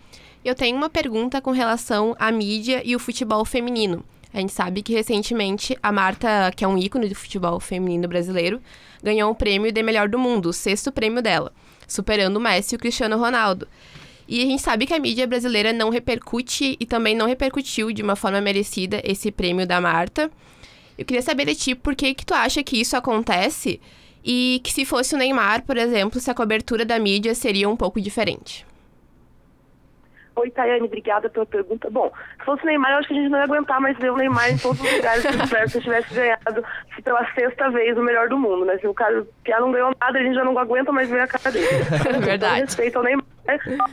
Eu 0.44 0.56
tenho 0.56 0.76
uma 0.76 0.90
pergunta 0.90 1.40
com 1.40 1.52
relação 1.52 2.16
à 2.18 2.32
mídia 2.32 2.82
e 2.84 2.96
o 2.96 2.98
futebol 2.98 3.44
feminino. 3.44 4.02
A 4.32 4.38
gente 4.38 4.52
sabe 4.52 4.82
que 4.82 4.92
recentemente 4.92 5.76
a 5.82 5.90
Marta, 5.90 6.52
que 6.54 6.64
é 6.64 6.68
um 6.68 6.78
ícone 6.78 7.08
do 7.08 7.14
futebol 7.14 7.58
feminino 7.58 8.06
brasileiro, 8.06 8.60
ganhou 9.02 9.30
o 9.30 9.34
prêmio 9.34 9.72
de 9.72 9.82
melhor 9.82 10.08
do 10.08 10.18
mundo, 10.18 10.50
o 10.50 10.52
sexto 10.52 10.92
prêmio 10.92 11.20
dela, 11.20 11.52
superando 11.86 12.36
o 12.36 12.40
Messi 12.40 12.74
e 12.74 12.76
o 12.76 12.78
Cristiano 12.78 13.18
Ronaldo. 13.18 13.66
E 14.28 14.40
a 14.40 14.46
gente 14.46 14.62
sabe 14.62 14.86
que 14.86 14.94
a 14.94 14.98
mídia 15.00 15.26
brasileira 15.26 15.72
não 15.72 15.90
repercute 15.90 16.76
e 16.78 16.86
também 16.86 17.16
não 17.16 17.26
repercutiu 17.26 17.90
de 17.90 18.00
uma 18.00 18.14
forma 18.14 18.40
merecida 18.40 19.02
esse 19.04 19.32
prêmio 19.32 19.66
da 19.66 19.80
Marta. 19.80 20.30
Eu 20.96 21.04
queria 21.04 21.22
saber 21.22 21.46
de 21.46 21.56
ti 21.56 21.74
por 21.74 21.96
que, 21.96 22.14
que 22.14 22.24
tu 22.24 22.32
acha 22.32 22.62
que 22.62 22.80
isso 22.80 22.96
acontece 22.96 23.80
e 24.24 24.60
que 24.62 24.72
se 24.72 24.84
fosse 24.84 25.16
o 25.16 25.18
Neymar, 25.18 25.64
por 25.64 25.76
exemplo, 25.76 26.20
se 26.20 26.30
a 26.30 26.34
cobertura 26.34 26.84
da 26.84 26.98
mídia 26.98 27.34
seria 27.34 27.68
um 27.68 27.76
pouco 27.76 28.00
diferente. 28.00 28.64
Oi, 30.40 30.50
Tayane, 30.50 30.86
obrigada 30.86 31.28
pela 31.28 31.44
pergunta. 31.44 31.90
Bom, 31.90 32.10
se 32.38 32.44
fosse 32.46 32.64
Neymar, 32.64 32.92
eu 32.92 32.98
acho 32.98 33.08
que 33.08 33.14
a 33.14 33.16
gente 33.18 33.30
não 33.30 33.38
ia 33.38 33.44
aguentar 33.44 33.78
mais 33.78 33.96
ver 33.98 34.10
o 34.10 34.16
Neymar 34.16 34.50
em 34.50 34.56
todos 34.56 34.80
os 34.80 34.92
lugares 34.92 35.22
se 35.70 35.76
eu 35.78 35.82
tivesse 35.82 36.14
ganhado 36.14 36.64
pela 37.04 37.34
sexta 37.34 37.70
vez 37.70 37.98
o 37.98 38.02
melhor 38.02 38.28
do 38.30 38.38
mundo, 38.38 38.64
né? 38.64 38.78
Se 38.78 38.86
o 38.86 38.94
cara 38.94 39.22
que 39.44 39.50
não 39.58 39.70
ganhou 39.70 39.92
nada, 40.00 40.18
a 40.18 40.22
gente 40.22 40.34
já 40.34 40.42
não 40.42 40.58
aguenta 40.58 40.90
mais 40.92 41.10
ver 41.10 41.20
a 41.20 41.26
cara 41.26 41.52
dele. 41.52 41.66
Verdade. 42.24 42.54
Então, 42.54 42.66
respeito 42.66 42.96
ao 42.96 43.04
Neymar, 43.04 43.24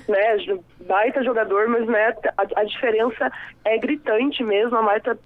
né? 0.07 0.59
Baita 0.87 1.21
jogador, 1.21 1.67
mas 1.67 1.85
né, 1.85 2.15
a, 2.37 2.61
a 2.61 2.63
diferença 2.63 3.29
é 3.65 3.77
gritante 3.77 4.41
mesmo. 4.41 4.77
A 4.77 4.81
Marta 4.81 5.19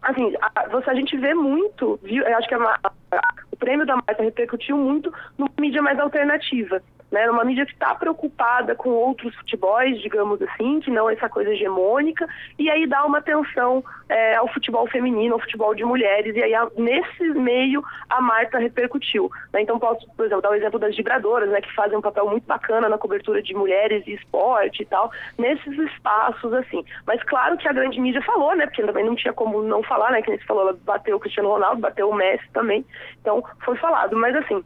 assim, 0.00 0.32
a, 0.40 0.68
você, 0.68 0.90
a 0.90 0.94
gente 0.94 1.16
vê 1.16 1.34
muito, 1.34 1.98
viu? 2.04 2.22
Eu 2.22 2.36
acho 2.38 2.46
que 2.46 2.54
a, 2.54 2.78
a, 2.84 3.20
o 3.50 3.56
prêmio 3.56 3.84
da 3.84 3.96
Marta 3.96 4.22
repercutiu 4.22 4.76
muito 4.76 5.12
numa 5.36 5.50
mídia 5.58 5.82
mais 5.82 5.98
alternativa 5.98 6.80
né, 7.10 7.30
uma 7.30 7.44
mídia 7.44 7.64
que 7.64 7.72
está 7.72 7.94
preocupada 7.94 8.74
com 8.74 8.90
outros 8.90 9.34
futebols, 9.36 10.00
digamos 10.00 10.40
assim, 10.42 10.80
que 10.80 10.90
não 10.90 11.08
essa 11.08 11.28
coisa 11.28 11.50
hegemônica, 11.50 12.26
e 12.58 12.70
aí 12.70 12.86
dá 12.86 13.04
uma 13.04 13.18
atenção 13.18 13.82
é, 14.08 14.36
ao 14.36 14.48
futebol 14.48 14.86
feminino, 14.88 15.34
ao 15.34 15.40
futebol 15.40 15.74
de 15.74 15.84
mulheres, 15.84 16.34
e 16.36 16.42
aí 16.42 16.54
a, 16.54 16.68
nesse 16.76 17.24
meio 17.30 17.82
a 18.08 18.20
Marta 18.20 18.58
repercutiu. 18.58 19.30
Né? 19.52 19.62
Então 19.62 19.78
posso, 19.78 20.06
por 20.16 20.26
exemplo, 20.26 20.42
dar 20.42 20.50
o 20.50 20.54
exemplo 20.54 20.78
das 20.78 20.96
vibradoras, 20.96 21.48
né, 21.50 21.60
que 21.60 21.74
fazem 21.74 21.96
um 21.96 22.02
papel 22.02 22.28
muito 22.28 22.46
bacana 22.46 22.88
na 22.88 22.98
cobertura 22.98 23.42
de 23.42 23.54
mulheres 23.54 24.06
e 24.06 24.12
esporte 24.12 24.82
e 24.82 24.86
tal, 24.86 25.10
nesses 25.38 25.78
espaços 25.78 26.52
assim. 26.52 26.84
Mas 27.06 27.22
claro 27.22 27.56
que 27.56 27.68
a 27.68 27.72
grande 27.72 28.00
mídia 28.00 28.22
falou, 28.22 28.54
né, 28.54 28.66
porque 28.66 28.82
também 28.82 29.04
não 29.04 29.14
tinha 29.14 29.32
como 29.32 29.62
não 29.62 29.82
falar, 29.82 30.12
né, 30.12 30.22
que 30.22 30.28
nem 30.28 30.38
você 30.38 30.44
falou, 30.44 30.68
ela 30.68 30.78
bateu 30.84 31.16
o 31.16 31.20
Cristiano 31.20 31.48
Ronaldo, 31.48 31.80
bateu 31.80 32.08
o 32.08 32.14
Messi 32.14 32.48
também, 32.52 32.84
então 33.20 33.42
foi 33.64 33.76
falado. 33.76 34.16
Mas 34.16 34.36
assim, 34.36 34.62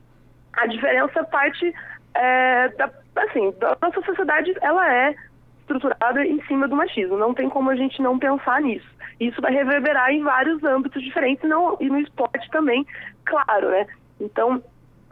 a 0.55 0.67
diferença 0.67 1.25
parte 1.25 1.73
é, 2.15 2.69
da, 2.69 2.91
assim, 3.17 3.55
a 3.63 3.87
nossa 3.87 4.03
sociedade, 4.03 4.55
ela 4.61 4.93
é 4.93 5.15
estruturada 5.61 6.25
em 6.25 6.43
cima 6.45 6.69
do 6.69 6.77
machismo. 6.77 7.17
Não 7.17 7.35
tem 7.35 7.49
como 7.49 7.71
a 7.71 7.77
gente 7.77 8.01
não 8.03 8.19
pensar 8.19 8.61
nisso. 8.61 8.87
Isso 9.21 9.41
vai 9.41 9.53
reverberar 9.53 10.11
em 10.11 10.23
vários 10.23 10.63
âmbitos 10.65 11.03
diferentes 11.03 11.49
não, 11.49 11.77
e 11.81 11.89
no 11.89 11.99
esporte 11.99 12.49
também, 12.51 12.87
claro, 13.25 13.71
né? 13.71 13.87
Então, 14.21 14.63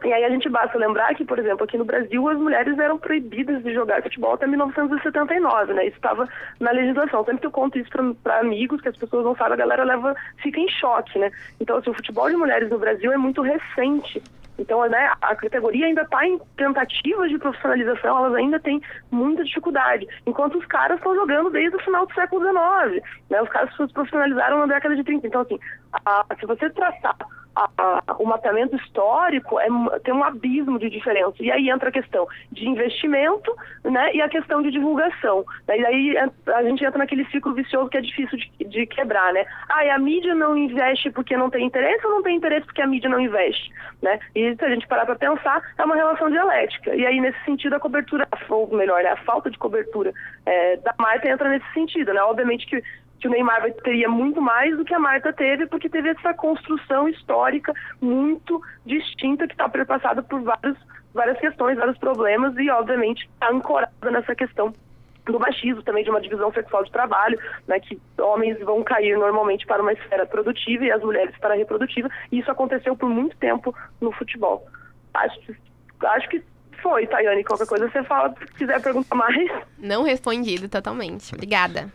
e 0.03 0.11
aí 0.11 0.23
a 0.23 0.29
gente 0.29 0.49
basta 0.49 0.77
lembrar 0.77 1.13
que, 1.13 1.23
por 1.23 1.37
exemplo, 1.37 1.63
aqui 1.63 1.77
no 1.77 1.85
Brasil 1.85 2.27
as 2.27 2.37
mulheres 2.37 2.77
eram 2.79 2.97
proibidas 2.97 3.63
de 3.63 3.73
jogar 3.73 4.01
futebol 4.01 4.33
até 4.33 4.47
1979, 4.47 5.73
né? 5.73 5.85
Isso 5.85 5.97
estava 5.97 6.27
na 6.59 6.71
legislação. 6.71 7.23
Sempre 7.23 7.41
que 7.41 7.47
eu 7.47 7.51
conto 7.51 7.77
isso 7.77 7.89
para 8.23 8.39
amigos, 8.39 8.81
que 8.81 8.89
as 8.89 8.97
pessoas 8.97 9.23
não 9.23 9.35
sabem, 9.35 9.53
a 9.53 9.57
galera 9.57 9.83
leva, 9.83 10.15
fica 10.41 10.59
em 10.59 10.69
choque, 10.69 11.19
né? 11.19 11.31
Então, 11.59 11.77
assim, 11.77 11.91
o 11.91 11.93
futebol 11.93 12.29
de 12.29 12.35
mulheres 12.35 12.69
no 12.69 12.79
Brasil 12.79 13.11
é 13.11 13.17
muito 13.17 13.41
recente. 13.41 14.21
Então, 14.57 14.87
né, 14.87 15.11
a 15.21 15.35
categoria 15.35 15.87
ainda 15.87 16.03
está 16.03 16.25
em 16.25 16.39
tentativas 16.55 17.29
de 17.29 17.39
profissionalização, 17.39 18.17
elas 18.17 18.35
ainda 18.35 18.59
têm 18.59 18.81
muita 19.09 19.43
dificuldade. 19.43 20.07
Enquanto 20.25 20.57
os 20.57 20.65
caras 20.65 20.97
estão 20.97 21.15
jogando 21.15 21.49
desde 21.49 21.75
o 21.75 21.79
final 21.79 22.05
do 22.05 22.13
século 22.13 22.41
XIX. 22.41 23.03
Né? 23.29 23.41
Os 23.41 23.49
caras 23.49 23.75
se 23.75 23.93
profissionalizaram 23.93 24.59
na 24.59 24.67
década 24.67 24.95
de 24.95 25.03
30. 25.03 25.27
Então, 25.27 25.41
assim, 25.41 25.59
a, 26.05 26.25
se 26.39 26.45
você 26.45 26.69
traçar 26.69 27.15
a, 27.55 27.69
a, 27.77 28.15
o 28.17 28.25
mapeamento 28.25 28.75
histórico 28.75 29.59
é, 29.59 29.67
tem 30.03 30.13
um 30.13 30.23
abismo 30.23 30.79
de 30.79 30.89
diferença. 30.89 31.35
E 31.39 31.51
aí 31.51 31.69
entra 31.69 31.89
a 31.89 31.91
questão 31.91 32.27
de 32.51 32.67
investimento 32.67 33.53
né, 33.83 34.13
e 34.13 34.21
a 34.21 34.29
questão 34.29 34.61
de 34.61 34.71
divulgação. 34.71 35.45
E 35.67 35.85
aí 35.85 36.17
a 36.17 36.63
gente 36.63 36.83
entra 36.83 36.97
naquele 36.97 37.25
ciclo 37.25 37.53
vicioso 37.53 37.89
que 37.89 37.97
é 37.97 38.01
difícil 38.01 38.37
de, 38.37 38.65
de 38.65 38.85
quebrar. 38.85 39.33
Né? 39.33 39.45
Ah, 39.69 39.85
e 39.85 39.89
a 39.89 39.99
mídia 39.99 40.33
não 40.33 40.55
investe 40.55 41.11
porque 41.11 41.35
não 41.35 41.49
tem 41.49 41.65
interesse 41.65 42.05
ou 42.05 42.11
não 42.11 42.23
tem 42.23 42.37
interesse 42.37 42.65
porque 42.65 42.81
a 42.81 42.87
mídia 42.87 43.09
não 43.09 43.19
investe? 43.19 43.71
Né? 44.01 44.19
E 44.35 44.55
se 44.55 44.65
a 44.65 44.69
gente 44.69 44.87
parar 44.87 45.05
para 45.05 45.15
pensar, 45.15 45.61
é 45.77 45.83
uma 45.83 45.95
relação 45.95 46.29
dialética. 46.29 46.95
E 46.95 47.05
aí, 47.05 47.19
nesse 47.19 47.43
sentido, 47.43 47.75
a 47.75 47.79
cobertura, 47.79 48.27
ou 48.49 48.67
melhor, 48.75 49.05
a 49.05 49.17
falta 49.17 49.49
de 49.49 49.57
cobertura 49.57 50.13
é, 50.45 50.77
da 50.77 50.93
Marta 50.97 51.27
entra 51.27 51.49
nesse 51.49 51.71
sentido. 51.73 52.13
Né? 52.13 52.21
Obviamente 52.21 52.65
que 52.65 52.81
que 53.21 53.27
o 53.27 53.31
Neymar 53.31 53.71
teria 53.83 54.09
muito 54.09 54.41
mais 54.41 54.75
do 54.75 54.83
que 54.83 54.93
a 54.93 54.99
Marta 54.99 55.31
teve, 55.31 55.67
porque 55.67 55.87
teve 55.87 56.09
essa 56.09 56.33
construção 56.33 57.07
histórica 57.07 57.71
muito 58.01 58.59
distinta 58.83 59.47
que 59.47 59.53
está 59.53 59.69
perpassada 59.69 60.23
por 60.23 60.41
vários, 60.41 60.77
várias 61.13 61.39
questões, 61.39 61.77
vários 61.77 61.99
problemas 61.99 62.57
e, 62.57 62.69
obviamente, 62.71 63.29
está 63.31 63.49
ancorada 63.51 64.11
nessa 64.11 64.33
questão 64.33 64.73
do 65.25 65.39
machismo, 65.39 65.83
também 65.83 66.03
de 66.03 66.09
uma 66.09 66.19
divisão 66.19 66.51
sexual 66.51 66.83
de 66.83 66.91
trabalho, 66.91 67.39
né, 67.67 67.79
que 67.79 68.01
homens 68.19 68.59
vão 68.61 68.83
cair 68.83 69.15
normalmente 69.15 69.67
para 69.67 69.83
uma 69.83 69.93
esfera 69.93 70.25
produtiva 70.25 70.83
e 70.83 70.91
as 70.91 71.03
mulheres 71.03 71.37
para 71.37 71.53
a 71.53 71.57
reprodutiva, 71.57 72.09
e 72.31 72.39
isso 72.39 72.49
aconteceu 72.49 72.97
por 72.97 73.07
muito 73.07 73.37
tempo 73.37 73.73
no 74.01 74.11
futebol. 74.11 74.65
Acho, 75.13 75.39
acho 76.01 76.27
que 76.27 76.43
foi, 76.81 77.07
Tayane. 77.07 77.43
Qualquer 77.43 77.67
coisa 77.67 77.89
você 77.89 78.03
fala, 78.03 78.33
se 78.39 78.53
quiser 78.53 78.81
perguntar 78.81 79.15
mais. 79.15 79.51
Não 79.77 80.03
respondido 80.03 80.67
totalmente. 80.67 81.33
Obrigada. 81.33 81.91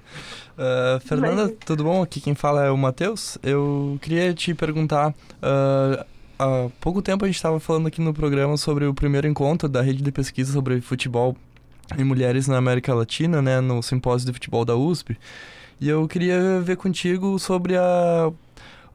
Uh, 0.57 1.01
Fernanda, 1.01 1.45
Mas... 1.45 1.55
tudo 1.65 1.85
bom? 1.85 2.03
Aqui 2.03 2.21
quem 2.21 2.35
fala 2.35 2.65
é 2.65 2.71
o 2.71 2.77
Matheus. 2.77 3.39
Eu 3.43 3.99
queria 4.01 4.33
te 4.33 4.55
perguntar. 4.55 5.11
Uh, 5.11 6.05
há 6.39 6.69
pouco 6.81 7.03
tempo 7.03 7.25
a 7.25 7.29
gente 7.29 7.37
estava 7.37 7.59
falando 7.61 7.89
aqui 7.89 8.01
no 8.01 8.15
programa 8.15 8.57
sobre 8.57 8.87
o 8.87 8.95
primeiro 8.95 9.27
encontro 9.27 9.69
da 9.69 9.83
rede 9.83 10.03
de 10.03 10.13
pesquisa 10.13 10.53
sobre 10.53 10.81
futebol 10.81 11.37
e 11.97 12.03
mulheres 12.03 12.49
na 12.49 12.57
América 12.57 12.95
Latina, 12.95 13.41
né, 13.41 13.61
no 13.61 13.83
simpósio 13.83 14.27
de 14.27 14.33
futebol 14.33 14.65
da 14.65 14.75
USP. 14.75 15.17
E 15.81 15.89
eu 15.89 16.09
queria 16.09 16.61
ver 16.61 16.77
contigo 16.77 17.39
sobre 17.39 17.77
a 17.77 18.33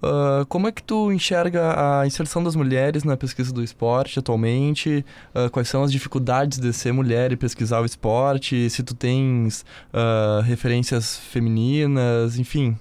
Uh, 0.02 0.46
como 0.48 0.68
é 0.68 0.72
que 0.72 0.82
tu 0.82 1.12
enxerga 1.12 2.00
a 2.02 2.08
inserção 2.08 2.44
das 2.44 2.56
mulheres 2.56 3.04
na 3.04 3.16
pesquisa 3.16 3.54
do 3.54 3.64
esporte 3.64 4.18
atualmente? 4.18 5.06
Uh, 5.36 5.50
quais 5.52 5.70
são 5.70 5.84
as 5.84 5.92
dificuldades 5.92 6.60
de 6.60 6.74
ser 6.74 6.92
mulher 6.92 7.32
e 7.32 7.38
pesquisar 7.38 7.82
o 7.82 7.86
esporte? 7.86 8.70
Se 8.70 8.84
tu 8.84 8.96
tens 8.96 9.64
uh, 9.94 10.42
referências 10.42 11.20
femininas, 11.20 12.40
enfim. 12.40 12.76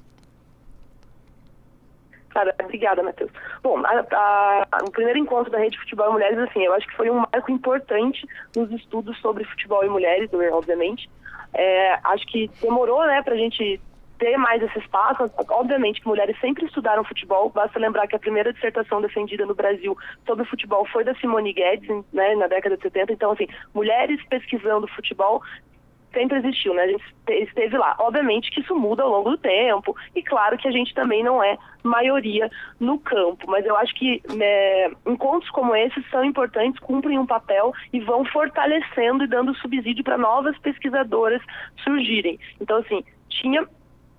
Cara, 2.30 2.54
obrigada, 2.62 3.02
Matheus. 3.02 3.30
Bom, 3.62 3.82
a, 3.84 4.66
a, 4.72 4.78
o 4.86 4.90
primeiro 4.90 5.18
encontro 5.18 5.50
da 5.50 5.58
Rede 5.58 5.78
Futebol 5.80 6.08
e 6.08 6.12
Mulheres, 6.12 6.38
assim, 6.38 6.62
eu 6.62 6.72
acho 6.72 6.86
que 6.86 6.96
foi 6.96 7.10
um 7.10 7.24
marco 7.32 7.50
importante 7.50 8.26
nos 8.56 8.70
estudos 8.70 9.18
sobre 9.18 9.44
futebol 9.44 9.84
e 9.84 9.88
mulheres, 9.88 10.30
obviamente. 10.52 11.10
É, 11.52 11.98
acho 12.04 12.24
que 12.28 12.48
demorou, 12.62 13.04
né, 13.06 13.20
pra 13.22 13.34
gente 13.34 13.80
ter 14.20 14.36
mais 14.36 14.62
esse 14.62 14.78
espaço. 14.78 15.28
Obviamente 15.48 16.00
que 16.00 16.06
mulheres 16.06 16.38
sempre 16.40 16.66
estudaram 16.66 17.02
futebol, 17.02 17.50
basta 17.50 17.80
lembrar 17.80 18.06
que 18.06 18.14
a 18.14 18.20
primeira 18.20 18.52
dissertação 18.52 19.00
defendida 19.00 19.44
no 19.46 19.54
Brasil 19.54 19.96
sobre 20.26 20.44
futebol 20.44 20.86
foi 20.86 21.02
da 21.02 21.14
Simone 21.16 21.52
Guedes, 21.52 21.88
né, 22.12 22.36
na 22.36 22.46
década 22.46 22.76
de 22.76 22.82
70. 22.82 23.14
Então, 23.14 23.32
assim, 23.32 23.48
mulheres 23.74 24.20
pesquisando 24.28 24.86
futebol 24.88 25.42
sempre 26.12 26.38
existiu, 26.38 26.74
né? 26.74 26.82
A 26.82 26.88
gente 26.88 27.04
esteve 27.28 27.78
lá. 27.78 27.94
Obviamente 28.00 28.50
que 28.50 28.60
isso 28.60 28.74
muda 28.74 29.04
ao 29.04 29.08
longo 29.08 29.30
do 29.30 29.38
tempo, 29.38 29.96
e 30.14 30.22
claro 30.22 30.58
que 30.58 30.66
a 30.66 30.70
gente 30.72 30.92
também 30.92 31.22
não 31.22 31.42
é 31.42 31.56
maioria 31.84 32.50
no 32.80 32.98
campo, 32.98 33.48
mas 33.48 33.64
eu 33.64 33.76
acho 33.76 33.94
que 33.94 34.20
né, 34.34 34.88
encontros 35.06 35.50
como 35.52 35.74
esses 35.74 36.04
são 36.10 36.24
importantes, 36.24 36.80
cumprem 36.80 37.16
um 37.16 37.26
papel 37.26 37.72
e 37.92 38.00
vão 38.00 38.24
fortalecendo 38.24 39.22
e 39.22 39.28
dando 39.28 39.54
subsídio 39.56 40.02
para 40.02 40.18
novas 40.18 40.58
pesquisadoras 40.58 41.40
surgirem. 41.84 42.38
Então, 42.60 42.78
assim, 42.78 43.04
tinha 43.28 43.64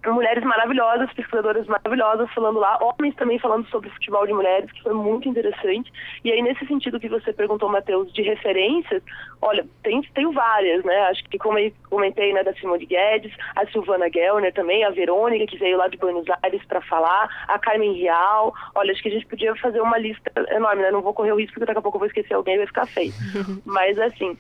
mulheres 0.09 0.43
maravilhosas, 0.43 1.13
pesquisadoras 1.13 1.67
maravilhosas 1.67 2.31
falando 2.33 2.59
lá, 2.59 2.77
homens 2.81 3.13
também 3.15 3.37
falando 3.37 3.67
sobre 3.69 3.89
futebol 3.91 4.25
de 4.25 4.33
mulheres, 4.33 4.71
que 4.71 4.81
foi 4.81 4.93
muito 4.93 5.29
interessante. 5.29 5.91
E 6.23 6.31
aí, 6.31 6.41
nesse 6.41 6.65
sentido 6.65 6.99
que 6.99 7.07
você 7.07 7.31
perguntou, 7.31 7.69
Matheus, 7.69 8.11
de 8.11 8.21
referências, 8.23 9.03
olha, 9.41 9.65
tem, 9.83 10.01
tenho 10.15 10.31
várias, 10.31 10.83
né? 10.83 10.97
Acho 11.03 11.23
que 11.25 11.37
como 11.37 11.59
eu 11.59 11.71
comentei, 11.89 12.33
né, 12.33 12.43
da 12.43 12.53
Simone 12.53 12.85
Guedes, 12.85 13.33
a 13.55 13.65
Silvana 13.67 14.09
Gellner 14.11 14.53
também, 14.53 14.83
a 14.83 14.89
Verônica, 14.89 15.45
que 15.45 15.57
veio 15.57 15.77
lá 15.77 15.87
de 15.87 15.97
Buenos 15.97 16.25
Aires 16.41 16.63
para 16.65 16.81
falar, 16.81 17.29
a 17.47 17.59
Carmen 17.59 17.93
Real. 17.93 18.53
Olha, 18.73 18.91
acho 18.91 19.03
que 19.03 19.09
a 19.09 19.11
gente 19.13 19.27
podia 19.27 19.55
fazer 19.55 19.81
uma 19.81 19.97
lista 19.97 20.31
enorme, 20.49 20.81
né? 20.81 20.91
Não 20.91 21.01
vou 21.01 21.13
correr 21.13 21.33
o 21.33 21.37
risco, 21.37 21.53
porque 21.53 21.65
daqui 21.65 21.79
a 21.79 21.81
pouco 21.81 21.97
eu 21.97 21.99
vou 21.99 22.07
esquecer 22.07 22.33
alguém 22.33 22.55
e 22.55 22.57
vai 22.57 22.67
ficar 22.67 22.87
feio. 22.87 23.13
Mas, 23.65 23.99
assim, 23.99 24.35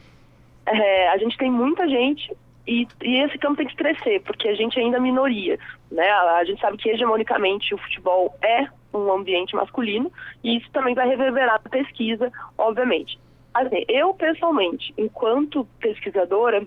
é, 0.65 1.09
a 1.09 1.17
gente 1.17 1.37
tem 1.37 1.51
muita 1.51 1.87
gente 1.87 2.35
e, 2.67 2.87
e, 3.01 3.19
esse 3.21 3.37
campo 3.37 3.57
tem 3.57 3.67
que 3.67 3.75
crescer, 3.75 4.21
porque 4.21 4.47
a 4.47 4.55
gente 4.55 4.79
ainda 4.79 4.97
é 4.97 4.99
minoria. 4.99 5.57
Né? 5.91 6.07
A, 6.07 6.37
a, 6.37 6.43
gente 6.43 6.61
sabe 6.61 6.77
que 6.77 6.89
hegemonicamente 6.89 7.73
o 7.73 7.77
futebol 7.77 8.35
é 8.41 8.67
um 8.93 9.11
ambiente 9.11 9.55
masculino 9.55 10.11
e 10.43 10.57
isso 10.57 10.69
também 10.71 10.93
vai 10.93 11.07
reverberar 11.07 11.59
na 11.63 11.69
pesquisa, 11.69 12.31
obviamente. 12.57 13.19
Assim, 13.53 13.83
eu, 13.87 14.13
pessoalmente, 14.13 14.93
enquanto 14.97 15.67
pesquisadora, 15.79 16.65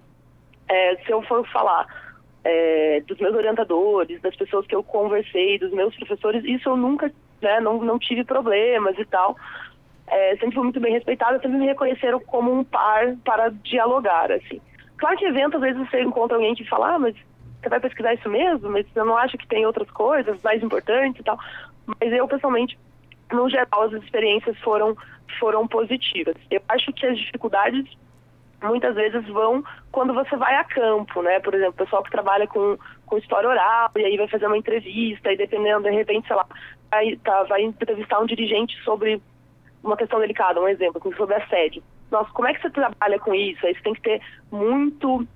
é, 0.69 0.97
se 0.97 1.11
eu 1.11 1.23
for 1.23 1.47
falar 1.49 1.87
é, 2.45 3.03
dos 3.07 3.19
meus 3.19 3.35
orientadores, 3.35 4.21
das 4.21 4.37
pessoas 4.37 4.67
que 4.67 4.75
eu 4.75 4.83
conversei, 4.83 5.59
dos 5.59 5.73
meus 5.73 5.95
professores, 5.97 6.45
isso 6.45 6.69
eu 6.69 6.77
nunca, 6.77 7.11
né, 7.41 7.61
não, 7.61 7.79
não 7.83 7.99
tive 7.99 8.25
problemas 8.25 8.99
e 8.99 9.05
tal. 9.07 9.37
É, 10.07 10.37
sempre 10.37 10.55
fui 10.55 10.65
muito 10.65 10.81
bem 10.81 10.93
respeitada, 10.93 11.41
sempre 11.41 11.57
me 11.57 11.67
reconheceram 11.67 12.21
como 12.21 12.53
um 12.53 12.63
par 12.63 13.17
para 13.25 13.49
dialogar, 13.49 14.31
assim. 14.31 14.61
Claro 14.99 15.17
que 15.17 15.25
evento, 15.25 15.57
às 15.57 15.63
vezes 15.63 15.79
você 15.79 16.03
encontra 16.03 16.37
alguém 16.37 16.55
que 16.55 16.65
fala, 16.65 16.95
ah, 16.95 16.99
mas 16.99 17.15
você 17.61 17.69
vai 17.69 17.81
pesquisar 17.81 18.15
isso 18.15 18.29
mesmo? 18.29 18.71
Mas 18.71 18.87
você 18.87 19.03
não 19.03 19.17
acha 19.17 19.37
que 19.37 19.47
tem 19.47 19.67
outras 19.67 19.91
coisas 19.91 20.41
mais 20.43 20.63
importantes 20.63 21.21
e 21.21 21.25
tal? 21.25 21.39
Mas 21.87 22.13
eu, 22.13 22.29
pessoalmente, 22.29 22.79
no 23.33 23.49
geral, 23.49 23.83
as 23.83 23.93
experiências 23.93 24.59
foram, 24.61 24.97
foram 25.39 25.67
positivas. 25.67 26.37
Eu 26.51 26.61
acho 26.69 26.93
que 26.93 27.07
as 27.07 27.19
dificuldades 27.19 27.87
muitas 28.63 28.95
vezes 28.95 29.27
vão 29.29 29.63
quando 29.93 30.15
você 30.15 30.37
vai 30.37 30.57
a 30.57 30.65
campo, 30.65 31.23
né? 31.23 31.41
Por 31.41 31.55
exemplo, 31.55 31.73
o 31.75 31.85
pessoal 31.85 32.03
que 32.03 32.11
trabalha 32.11 32.47
com, 32.47 32.79
com 33.07 33.19
história 33.19 33.49
oral 33.49 33.91
e 33.97 34.05
aí 34.05 34.17
vai 34.17 34.29
fazer 34.29 34.47
uma 34.47 34.57
entrevista 34.57 35.33
e 35.33 35.37
dependendo, 35.37 35.83
de 35.83 35.91
repente, 35.91 36.27
sei 36.27 36.37
lá, 36.37 36.47
vai, 36.91 37.17
tá, 37.17 37.43
vai 37.45 37.63
entrevistar 37.63 38.21
um 38.21 38.27
dirigente 38.27 38.75
sobre 38.83 39.21
uma 39.83 39.97
questão 39.97 40.19
delicada, 40.19 40.61
um 40.61 40.69
exemplo, 40.69 41.15
sobre 41.17 41.35
assédio 41.35 41.83
nossa, 42.11 42.31
como 42.33 42.49
é 42.49 42.55
que 42.55 42.63
você 42.63 42.71
trabalha 42.71 43.19
com 43.19 43.35
isso? 43.35 43.67
Aí 43.67 43.75
você 43.75 43.83
tem 43.83 43.95
que 43.95 44.03
ter 44.03 44.21
muito, 44.51 45.27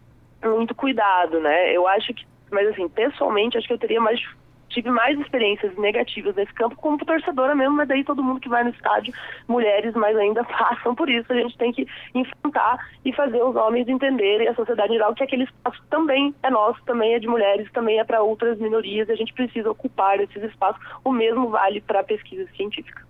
muito 0.43 0.75
cuidado, 0.75 1.41
né? 1.41 1.73
Eu 1.73 1.87
acho 1.89 2.15
que, 2.15 2.27
mas 2.51 2.69
assim, 2.69 2.89
pessoalmente, 2.89 3.59
acho 3.59 3.67
que 3.67 3.73
eu 3.73 3.79
teria 3.79 4.01
mais 4.01 4.21
tive 4.69 4.91
mais 4.91 5.19
experiências 5.19 5.75
negativas 5.77 6.35
nesse 6.37 6.53
campo 6.53 6.77
como 6.77 6.99
torcedora 6.99 7.55
mesmo, 7.55 7.75
mas 7.75 7.89
daí 7.89 8.05
todo 8.05 8.23
mundo 8.23 8.41
que 8.41 8.49
vai 8.49 8.63
no 8.63 8.71
estádio, 8.71 9.13
mulheres 9.47 9.95
mais 9.95 10.17
ainda 10.17 10.45
passam 10.45 10.95
por 10.95 11.09
isso. 11.09 11.33
A 11.33 11.37
gente 11.37 11.57
tem 11.57 11.73
que 11.73 11.87
enfrentar 12.15 12.79
e 13.05 13.13
fazer 13.13 13.43
os 13.43 13.57
homens 13.57 13.89
entenderem, 13.89 14.49
a 14.49 14.55
sociedade 14.55 14.93
geral, 14.93 15.15
que 15.15 15.25
aquele 15.25 15.45
espaço 15.45 15.83
também 15.91 16.35
é 16.43 16.51
nosso, 16.51 16.83
também 16.85 17.15
é 17.15 17.19
de 17.19 17.27
mulheres, 17.27 17.71
também 17.73 17.99
é 17.99 18.05
para 18.05 18.23
outras 18.23 18.59
minorias, 18.59 19.09
a 19.11 19.15
gente 19.15 19.33
precisa 19.33 19.71
ocupar 19.71 20.21
esses 20.21 20.43
espaços. 20.43 20.81
O 21.05 21.13
mesmo 21.13 21.49
vale 21.49 21.81
para 21.81 22.01
a 22.01 22.05
pesquisa 22.05 22.47
científica. 22.55 23.08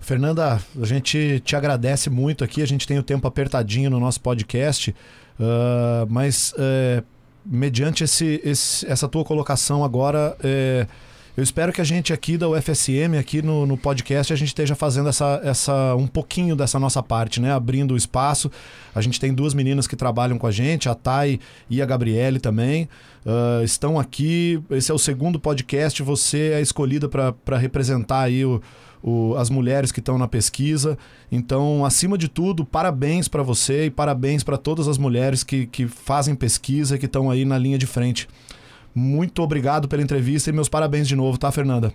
Fernanda, 0.00 0.60
a 0.80 0.86
gente 0.86 1.40
te 1.44 1.54
agradece 1.54 2.08
muito 2.08 2.44
aqui. 2.44 2.62
A 2.62 2.66
gente 2.66 2.86
tem 2.86 2.98
o 2.98 3.02
tempo 3.02 3.26
apertadinho 3.26 3.90
no 3.90 4.00
nosso 4.00 4.20
podcast, 4.20 4.94
uh, 5.38 6.06
mas 6.08 6.52
uh, 6.52 7.04
mediante 7.44 8.04
esse, 8.04 8.40
esse, 8.44 8.86
essa 8.86 9.08
tua 9.08 9.24
colocação 9.24 9.84
agora, 9.84 10.36
uh, 10.40 10.88
Eu 11.38 11.44
espero 11.44 11.72
que 11.72 11.80
a 11.80 11.84
gente 11.84 12.12
aqui 12.12 12.36
da 12.36 12.48
UFSM, 12.48 13.16
aqui 13.16 13.40
no, 13.40 13.64
no 13.64 13.78
podcast, 13.78 14.32
a 14.32 14.36
gente 14.36 14.48
esteja 14.48 14.74
fazendo 14.74 15.08
essa, 15.08 15.40
essa 15.44 15.94
um 15.94 16.08
pouquinho 16.08 16.56
dessa 16.56 16.80
nossa 16.80 17.00
parte, 17.00 17.40
né? 17.40 17.52
Abrindo 17.52 17.94
o 17.94 17.96
espaço. 17.96 18.50
A 18.92 19.00
gente 19.00 19.20
tem 19.20 19.32
duas 19.32 19.54
meninas 19.54 19.86
que 19.86 19.94
trabalham 19.94 20.36
com 20.36 20.48
a 20.48 20.50
gente, 20.50 20.88
a 20.88 20.96
Thay 20.96 21.38
e 21.70 21.80
a 21.80 21.86
Gabriele 21.86 22.40
também. 22.40 22.88
Uh, 23.24 23.62
estão 23.62 24.00
aqui. 24.00 24.60
Esse 24.68 24.90
é 24.90 24.94
o 24.94 24.98
segundo 24.98 25.38
podcast. 25.38 26.02
Você 26.02 26.54
é 26.54 26.60
escolhida 26.60 27.08
para 27.08 27.56
representar 27.56 28.22
aí 28.22 28.44
o, 28.44 28.60
o, 29.02 29.34
as 29.36 29.50
mulheres 29.50 29.92
que 29.92 30.00
estão 30.00 30.18
na 30.18 30.28
pesquisa. 30.28 30.96
Então, 31.30 31.84
acima 31.84 32.16
de 32.16 32.28
tudo, 32.28 32.64
parabéns 32.64 33.28
para 33.28 33.42
você 33.42 33.86
e 33.86 33.90
parabéns 33.90 34.42
para 34.42 34.56
todas 34.56 34.88
as 34.88 34.98
mulheres 34.98 35.44
que, 35.44 35.66
que 35.66 35.86
fazem 35.86 36.34
pesquisa 36.34 36.96
e 36.96 36.98
que 36.98 37.06
estão 37.06 37.30
aí 37.30 37.44
na 37.44 37.58
linha 37.58 37.78
de 37.78 37.86
frente. 37.86 38.28
Muito 38.94 39.42
obrigado 39.42 39.88
pela 39.88 40.02
entrevista 40.02 40.50
e 40.50 40.52
meus 40.52 40.68
parabéns 40.68 41.06
de 41.06 41.14
novo, 41.14 41.38
tá, 41.38 41.50
Fernanda? 41.52 41.92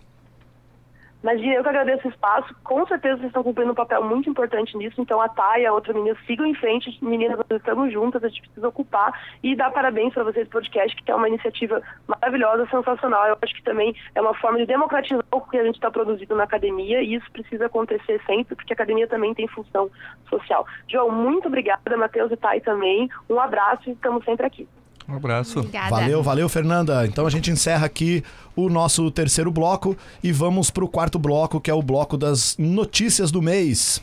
Imagina, 1.24 1.54
eu 1.54 1.64
que 1.64 1.70
agradeço 1.70 2.06
o 2.06 2.12
espaço. 2.12 2.54
Com 2.66 2.86
certeza 2.86 3.16
vocês 3.16 3.28
estão 3.28 3.44
cumprindo 3.44 3.72
um 3.72 3.76
papel 3.76 4.04
muito 4.04 4.30
importante 4.30 4.76
nisso. 4.76 5.02
Então, 5.02 5.22
a 5.22 5.30
Thay 5.30 5.66
a 5.66 5.72
outra 5.72 5.94
menina 5.94 6.18
sigam 6.28 6.46
em 6.46 6.54
frente. 6.54 6.98
Meninas, 7.02 7.38
nós 7.38 7.60
estamos 7.60 7.94
juntas, 7.94 8.22
a 8.22 8.28
gente 8.28 8.42
precisa 8.42 8.68
ocupar. 8.68 9.18
E 9.42 9.56
dar 9.56 9.72
parabéns 9.72 10.14
para 10.14 10.26
vocês, 10.26 10.50
podcast, 10.50 11.02
que 11.02 11.10
é 11.10 11.16
uma 11.16 11.30
iniciativa 11.30 11.82
maravilhosa, 12.06 12.68
sensacional. 12.70 13.26
Eu 13.26 13.38
acho 13.42 13.56
que 13.56 13.64
também 13.64 13.96
é 14.14 14.22
uma 14.22 14.34
forma 14.34 14.58
de 14.58 14.66
democratizar 14.66 15.24
o 15.32 15.40
que 15.40 15.58
a 15.58 15.64
gente 15.64 15.76
está 15.76 15.90
produzindo 15.90 16.36
na 16.36 16.44
academia. 16.44 17.02
E 17.02 17.16
isso 17.16 17.32
precisa 17.32 17.68
acontecer 17.68 18.22
sempre, 18.26 18.56
porque 18.56 18.74
a 18.74 18.76
academia 18.76 19.08
também 19.08 19.34
tem 19.34 19.48
função 19.48 19.90
social. 20.30 20.68
João, 20.90 21.10
muito 21.10 21.48
obrigada. 21.48 21.96
Matheus 21.96 22.34
e 22.34 22.36
Thay 22.36 22.60
também. 22.60 23.10
Um 23.30 23.40
abraço 23.40 23.90
e 23.90 23.94
estamos 23.94 24.26
sempre 24.26 24.46
aqui. 24.46 24.68
Um 25.14 25.18
abraço. 25.18 25.60
Obrigada. 25.60 25.90
Valeu, 25.92 26.24
valeu, 26.24 26.50
Fernanda. 26.50 27.06
Então 27.06 27.28
a 27.28 27.30
gente 27.30 27.52
encerra 27.52 27.86
aqui 27.86 28.24
o 28.56 28.68
nosso 28.68 29.12
terceiro 29.12 29.52
bloco 29.52 29.96
e 30.24 30.32
vamos 30.32 30.72
para 30.72 30.84
o 30.84 30.88
quarto 30.88 31.20
bloco, 31.20 31.62
que 31.62 31.70
é 31.70 31.74
o 31.74 31.84
bloco 31.84 32.18
das 32.18 32.56
notícias 32.58 33.30
do 33.30 33.40
mês. 33.40 34.02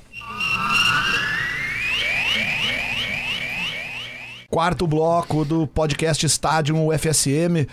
Quarto 4.49 4.87
bloco 4.87 5.45
do 5.45 5.67
podcast 5.67 6.25
Estádio 6.25 6.77
UFSM. 6.77 7.67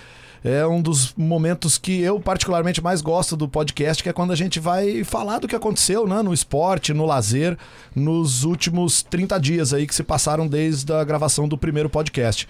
É 0.44 0.66
um 0.66 0.82
dos 0.82 1.14
momentos 1.16 1.78
que 1.78 2.02
eu 2.02 2.20
particularmente 2.20 2.82
mais 2.82 3.02
gosto 3.02 3.36
do 3.36 3.48
podcast, 3.48 4.02
que 4.02 4.10
é 4.10 4.14
quando 4.14 4.32
a 4.32 4.36
gente 4.36 4.60
vai 4.60 5.04
falar 5.04 5.40
do 5.40 5.48
que 5.48 5.56
aconteceu 5.56 6.08
né, 6.08 6.22
no 6.22 6.34
esporte, 6.34 6.94
no 6.94 7.06
lazer, 7.06 7.58
nos 7.96 8.44
últimos 8.44 9.04
30 9.04 9.40
dias 9.40 9.74
aí 9.74 9.86
que 9.86 9.94
se 9.94 10.04
passaram 10.04 10.48
desde 10.48 10.92
a 10.94 11.04
gravação 11.04 11.48
do 11.48 11.58
primeiro 11.58 11.90
podcast. 11.90 12.48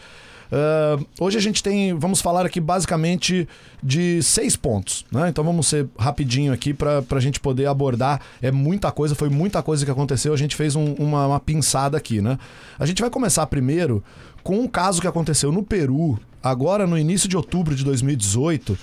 Uh, 0.51 1.05
hoje 1.19 1.37
a 1.37 1.41
gente 1.41 1.61
tem, 1.61 1.93
vamos 1.93 2.21
falar 2.21 2.45
aqui 2.45 2.59
basicamente 2.59 3.47
de 3.83 4.21
seis 4.23 4.55
pontos, 4.55 5.05
né? 5.11 5.29
Então 5.29 5.43
vamos 5.43 5.67
ser 5.67 5.87
rapidinho 5.97 6.53
aqui 6.53 6.73
para 6.73 7.03
a 7.09 7.19
gente 7.19 7.39
poder 7.39 7.67
abordar. 7.67 8.21
É 8.41 8.51
muita 8.51 8.91
coisa, 8.91 9.15
foi 9.15 9.29
muita 9.29 9.61
coisa 9.61 9.83
que 9.83 9.91
aconteceu. 9.91 10.33
A 10.33 10.37
gente 10.37 10.55
fez 10.55 10.75
um, 10.75 10.93
uma, 10.93 11.27
uma 11.27 11.39
pinçada 11.39 11.97
aqui, 11.97 12.21
né? 12.21 12.37
A 12.79 12.85
gente 12.85 13.01
vai 13.01 13.09
começar 13.09 13.45
primeiro 13.47 14.03
com 14.43 14.59
um 14.59 14.67
caso 14.67 15.01
que 15.01 15.07
aconteceu 15.07 15.51
no 15.51 15.63
Peru, 15.63 16.17
agora 16.41 16.87
no 16.87 16.97
início 16.97 17.27
de 17.27 17.35
outubro 17.35 17.75
de 17.75 17.83
2018 17.83 18.77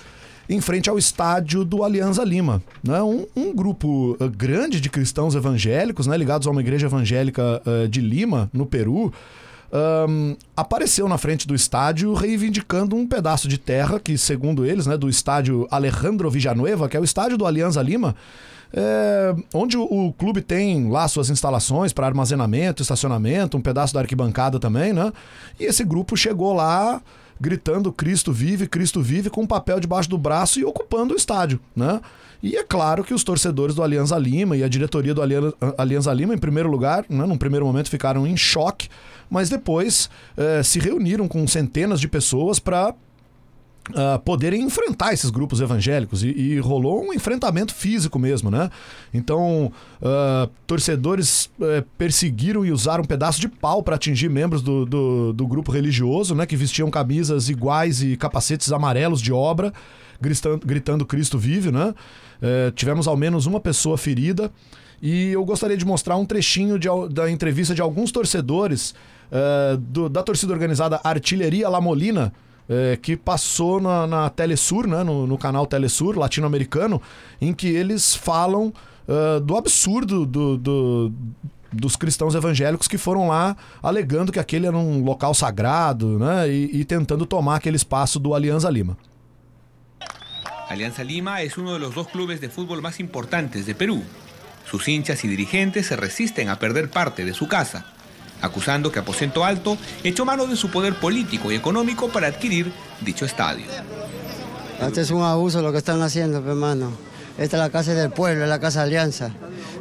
em 0.47 0.61
frente 0.61 0.89
ao 0.89 0.97
estádio 0.97 1.65
do 1.65 1.83
Alianza 1.83 2.23
Lima. 2.23 2.61
Né? 2.83 3.01
Um, 3.01 3.25
um 3.35 3.55
grupo 3.55 4.15
uh, 4.19 4.29
grande 4.29 4.79
de 4.79 4.89
cristãos 4.89 5.35
evangélicos, 5.35 6.07
né, 6.07 6.15
ligados 6.17 6.47
a 6.47 6.51
uma 6.51 6.61
igreja 6.61 6.85
evangélica 6.85 7.61
uh, 7.65 7.87
de 7.87 7.99
Lima, 8.01 8.49
no 8.53 8.65
Peru, 8.65 9.11
um, 9.71 10.35
apareceu 10.55 11.07
na 11.07 11.17
frente 11.17 11.47
do 11.47 11.55
estádio 11.55 12.13
reivindicando 12.13 12.95
um 12.95 13.07
pedaço 13.07 13.47
de 13.47 13.57
terra 13.57 13.99
que, 13.99 14.17
segundo 14.17 14.65
eles, 14.65 14.85
né, 14.85 14.97
do 14.97 15.09
estádio 15.09 15.67
Alejandro 15.69 16.29
Villanueva, 16.29 16.87
que 16.87 16.95
é 16.95 16.99
o 16.99 17.03
estádio 17.03 17.37
do 17.37 17.45
Alianza 17.45 17.81
Lima, 17.81 18.15
é, 18.73 19.35
onde 19.53 19.77
o, 19.77 19.83
o, 19.83 20.13
clube 20.13 20.41
tem 20.41 20.89
lá 20.89 21.07
suas 21.07 21.29
instalações 21.29 21.93
para 21.93 22.07
armazenamento, 22.07 22.81
estacionamento, 22.81 23.57
um 23.57 23.61
pedaço 23.61 23.93
da 23.93 24.01
arquibancada 24.01 24.59
também, 24.59 24.91
né? 24.91 25.13
E 25.59 25.63
esse 25.63 25.83
grupo 25.83 26.17
chegou 26.17 26.53
lá 26.53 27.01
gritando 27.39 27.91
Cristo 27.91 28.31
vive, 28.31 28.67
Cristo 28.67 29.01
vive, 29.01 29.29
com 29.29 29.41
um 29.41 29.47
papel 29.47 29.79
debaixo 29.79 30.09
do 30.09 30.17
braço 30.17 30.59
e 30.59 30.65
ocupando 30.65 31.13
o 31.13 31.17
estádio, 31.17 31.59
né? 31.75 32.01
E 32.45 32.55
é 32.55 32.63
claro 32.63 33.03
que 33.03 33.11
os 33.11 33.23
torcedores 33.23 33.73
do 33.73 33.81
Alianza 33.81 34.15
Lima 34.19 34.55
e 34.55 34.63
a 34.63 34.67
diretoria 34.67 35.15
do 35.15 35.21
Alianza 35.79 36.13
Lima, 36.13 36.31
em 36.31 36.37
primeiro 36.37 36.69
lugar, 36.69 37.03
né, 37.09 37.25
num 37.25 37.39
primeiro 37.39 37.65
momento 37.65 37.89
ficaram 37.89 38.27
em 38.27 38.37
choque, 38.37 38.87
mas 39.27 39.49
depois 39.49 40.11
eh, 40.37 40.61
se 40.61 40.77
reuniram 40.77 41.27
com 41.27 41.47
centenas 41.47 41.99
de 41.99 42.07
pessoas 42.07 42.59
para 42.59 42.93
Uh, 43.91 44.17
poderem 44.21 44.63
enfrentar 44.63 45.13
esses 45.13 45.29
grupos 45.29 45.61
evangélicos 45.61 46.23
e, 46.23 46.29
e, 46.29 46.59
rolou 46.59 47.03
um 47.03 47.13
enfrentamento 47.13 47.71
físico 47.71 48.17
mesmo, 48.17 48.49
né? 48.49 48.71
Então, 49.13 49.71
uh, 50.01 50.49
torcedores 50.65 51.51
uh, 51.59 51.85
perseguiram 51.95 52.65
e 52.65 52.71
usaram 52.71 53.03
um 53.03 53.05
pedaço 53.05 53.39
de 53.39 53.47
pau 53.47 53.83
para 53.83 53.95
atingir 53.95 54.27
membros 54.27 54.63
do, 54.63 54.87
do, 54.87 55.33
do, 55.33 55.45
grupo 55.45 55.71
religioso, 55.71 56.33
né? 56.33 56.47
Que 56.47 56.55
vestiam 56.55 56.89
camisas 56.89 57.47
iguais 57.47 58.01
e 58.01 58.17
capacetes 58.17 58.71
amarelos 58.71 59.21
de 59.21 59.31
obra, 59.31 59.71
gritando, 60.19 60.65
gritando 60.65 61.05
Cristo 61.05 61.37
vive, 61.37 61.71
né? 61.71 61.93
Uh, 62.41 62.71
tivemos 62.71 63.07
ao 63.07 63.15
menos 63.15 63.45
uma 63.45 63.59
pessoa 63.59 63.97
ferida 63.97 64.51
e 65.01 65.31
eu 65.31 65.43
gostaria 65.43 65.77
de 65.77 65.85
mostrar 65.85 66.15
um 66.17 66.25
trechinho 66.25 66.79
de, 66.79 66.87
da 67.11 67.29
entrevista 67.29 67.75
de 67.75 67.81
alguns 67.81 68.11
torcedores 68.11 68.93
do, 69.89 70.07
da 70.07 70.23
torcida 70.23 70.53
organizada 70.53 71.01
Artilharia 71.03 71.67
La 71.67 71.81
Molina 71.81 72.31
é, 72.67 72.97
que 72.99 73.15
passou 73.15 73.79
na, 73.79 74.07
na 74.07 74.29
Telesur, 74.29 74.87
né, 74.87 75.03
no, 75.03 75.27
no 75.27 75.37
canal 75.37 75.65
Telesur 75.65 76.17
latino-americano, 76.17 77.01
em 77.39 77.53
que 77.53 77.67
eles 77.67 78.15
falam 78.15 78.73
uh, 79.07 79.39
do 79.39 79.55
absurdo 79.55 80.25
do, 80.25 80.57
do, 80.57 81.11
dos 81.71 81.95
cristãos 81.95 82.33
evangélicos 82.33 82.87
que 82.87 82.97
foram 82.97 83.27
lá 83.27 83.55
alegando 83.81 84.31
que 84.31 84.39
aquele 84.39 84.65
era 84.65 84.77
um 84.77 85.03
local 85.03 85.33
sagrado 85.33 86.17
né, 86.17 86.49
e, 86.49 86.81
e 86.81 86.85
tentando 86.85 87.25
tomar 87.25 87.57
aquele 87.57 87.75
espaço 87.75 88.19
do 88.19 88.33
Alianza 88.33 88.69
Lima. 88.69 88.97
Alianza 90.69 91.03
Lima 91.03 91.41
es 91.41 91.57
uno 91.57 91.73
de 91.73 91.79
los 91.79 91.95
dos 91.95 92.07
clubes 92.07 92.41
de 92.41 92.49
fútbol 92.49 92.81
más 92.81 92.99
importantes 92.99 93.65
de 93.65 93.75
Perú. 93.75 94.03
Sus 94.69 94.87
hinchas 94.87 95.23
y 95.23 95.27
dirigentes 95.27 95.87
se 95.87 95.95
resisten 95.95 96.49
a 96.49 96.59
perder 96.59 96.89
parte 96.89 97.23
de 97.23 97.33
su 97.33 97.47
casa 97.47 97.85
acusando 98.41 98.91
que 98.91 98.99
Aposento 98.99 99.43
Alto 99.43 99.77
echó 100.03 100.25
mano 100.25 100.45
de 100.47 100.55
su 100.55 100.69
poder 100.69 100.95
político 100.95 101.51
y 101.51 101.55
económico 101.55 102.09
para 102.09 102.27
adquirir 102.27 102.71
dicho 103.01 103.25
estadio. 103.25 103.65
Este 104.81 105.01
es 105.01 105.11
un 105.11 105.23
abuso 105.23 105.61
lo 105.61 105.71
que 105.71 105.77
están 105.77 106.01
haciendo, 106.01 106.37
hermano. 106.37 106.91
Esta 107.37 107.57
es 107.57 107.63
la 107.63 107.69
casa 107.69 107.93
del 107.93 108.11
pueblo, 108.11 108.43
es 108.43 108.49
la 108.49 108.59
casa 108.59 108.79
de 108.81 108.85
Alianza. 108.87 109.31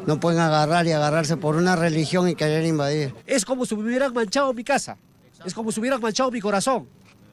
No 0.06 0.18
pueden 0.18 0.40
agarrar 0.40 0.86
y 0.86 0.92
agarrarse 0.92 1.36
por 1.36 1.56
una 1.56 1.76
religión 1.76 2.28
y 2.28 2.34
querer 2.34 2.64
invadir. 2.64 3.14
Es 3.26 3.44
como 3.44 3.64
si 3.66 3.76
me 3.76 3.82
hubieran 3.82 4.12
manchado 4.12 4.52
mi 4.52 4.64
casa. 4.64 4.96
Es 5.44 5.54
como 5.54 5.70
si 5.70 5.80
hubieran 5.80 6.00
manchado 6.00 6.30
mi 6.30 6.40
corazón. 6.40 6.88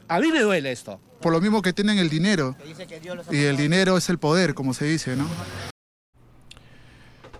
A 0.07 0.19
mí 0.19 0.31
me 0.31 0.41
duele 0.41 0.71
esto. 0.71 0.99
Por 1.21 1.31
lo 1.31 1.39
mismo 1.39 1.61
que 1.61 1.73
tienen 1.73 1.99
el 1.99 2.09
dinero. 2.09 2.55
Y 3.31 3.43
el 3.43 3.57
dinero 3.57 3.97
es 3.97 4.09
el 4.09 4.17
poder, 4.17 4.53
como 4.53 4.73
se 4.73 4.85
dice, 4.85 5.15
¿no? 5.15 5.27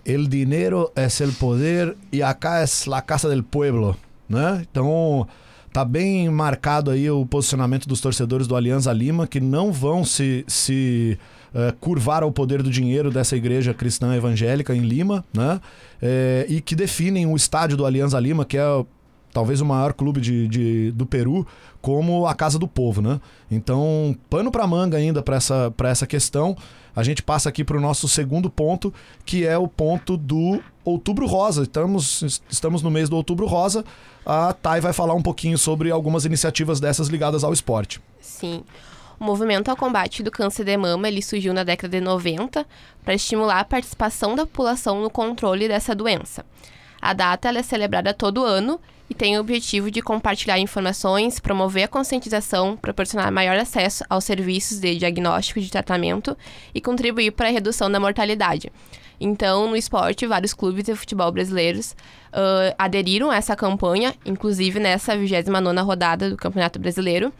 El 0.03 0.29
dinheiro 0.29 0.91
é 0.95 1.07
el 1.23 1.31
poder 1.33 1.95
e 2.11 2.23
acá 2.23 2.61
é 2.61 2.65
a 2.91 3.01
casa 3.01 3.29
del 3.29 3.43
pueblo, 3.43 3.95
né? 4.27 4.65
Então, 4.69 5.27
tá 5.71 5.85
bem 5.85 6.27
marcado 6.29 6.89
aí 6.89 7.09
o 7.09 7.23
posicionamento 7.23 7.87
dos 7.87 8.01
torcedores 8.01 8.47
do 8.47 8.55
Alianza 8.55 8.91
Lima 8.91 9.27
que 9.27 9.39
não 9.39 9.71
vão 9.71 10.03
se, 10.03 10.43
se 10.47 11.19
uh, 11.53 11.71
curvar 11.79 12.23
ao 12.23 12.31
poder 12.31 12.63
do 12.63 12.71
dinheiro 12.71 13.11
dessa 13.11 13.37
igreja 13.37 13.75
cristã 13.75 14.15
evangélica 14.15 14.75
em 14.75 14.81
Lima, 14.81 15.23
né? 15.31 15.61
É, 16.01 16.47
e 16.49 16.61
que 16.61 16.75
definem 16.75 17.27
o 17.27 17.35
estádio 17.35 17.77
do 17.77 17.85
Alianza 17.85 18.19
Lima, 18.19 18.43
que 18.43 18.57
é 18.57 18.85
talvez 19.31 19.61
o 19.61 19.65
maior 19.65 19.93
clube 19.93 20.19
de, 20.19 20.47
de, 20.47 20.91
do 20.91 21.05
Peru, 21.05 21.47
como 21.81 22.27
a 22.27 22.35
casa 22.35 22.59
do 22.59 22.67
povo, 22.67 23.01
né? 23.01 23.19
Então, 23.49 24.15
pano 24.29 24.51
para 24.51 24.67
manga 24.67 24.97
ainda 24.97 25.21
para 25.21 25.35
essa, 25.35 25.73
essa 25.83 26.05
questão 26.05 26.55
a 26.95 27.03
gente 27.03 27.23
passa 27.23 27.49
aqui 27.49 27.63
para 27.63 27.77
o 27.77 27.81
nosso 27.81 28.07
segundo 28.07 28.49
ponto, 28.49 28.93
que 29.25 29.45
é 29.45 29.57
o 29.57 29.67
ponto 29.67 30.17
do 30.17 30.61
Outubro 30.83 31.25
Rosa. 31.25 31.63
Estamos, 31.63 32.41
estamos 32.49 32.81
no 32.81 32.91
mês 32.91 33.09
do 33.09 33.15
Outubro 33.15 33.45
Rosa. 33.45 33.85
A 34.25 34.53
Thay 34.53 34.81
vai 34.81 34.93
falar 34.93 35.13
um 35.13 35.21
pouquinho 35.21 35.57
sobre 35.57 35.89
algumas 35.89 36.25
iniciativas 36.25 36.79
dessas 36.79 37.07
ligadas 37.07 37.43
ao 37.43 37.53
esporte. 37.53 38.01
Sim. 38.19 38.63
O 39.19 39.23
movimento 39.23 39.69
ao 39.69 39.77
combate 39.77 40.23
do 40.23 40.31
câncer 40.31 40.65
de 40.65 40.75
mama 40.75 41.07
ele 41.07 41.21
surgiu 41.21 41.53
na 41.53 41.63
década 41.63 41.97
de 41.97 42.03
90 42.03 42.65
para 43.03 43.13
estimular 43.13 43.59
a 43.59 43.65
participação 43.65 44.35
da 44.35 44.45
população 44.45 45.01
no 45.01 45.09
controle 45.09 45.67
dessa 45.67 45.95
doença. 45.95 46.43
A 47.01 47.13
data 47.13 47.49
é 47.49 47.63
celebrada 47.63 48.13
todo 48.13 48.43
ano 48.43 48.79
e 49.11 49.13
tem 49.13 49.37
o 49.37 49.41
objetivo 49.41 49.91
de 49.91 50.01
compartilhar 50.01 50.57
informações, 50.57 51.37
promover 51.37 51.83
a 51.83 51.87
conscientização, 51.89 52.77
proporcionar 52.77 53.29
maior 53.29 53.57
acesso 53.57 54.05
aos 54.09 54.23
serviços 54.23 54.79
de 54.79 54.95
diagnóstico 54.95 55.59
e 55.59 55.63
de 55.63 55.69
tratamento 55.69 56.37
e 56.73 56.79
contribuir 56.79 57.31
para 57.31 57.49
a 57.49 57.51
redução 57.51 57.91
da 57.91 57.99
mortalidade. 57.99 58.71
Então, 59.19 59.67
no 59.67 59.75
esporte, 59.75 60.25
vários 60.25 60.53
clubes 60.53 60.85
de 60.85 60.95
futebol 60.95 61.29
brasileiros 61.29 61.91
uh, 61.91 62.73
aderiram 62.77 63.29
a 63.29 63.35
essa 63.35 63.53
campanha, 63.53 64.15
inclusive 64.25 64.79
nessa 64.79 65.13
29ª 65.13 65.83
rodada 65.83 66.29
do 66.29 66.37
Campeonato 66.37 66.79
Brasileiro. 66.79 67.33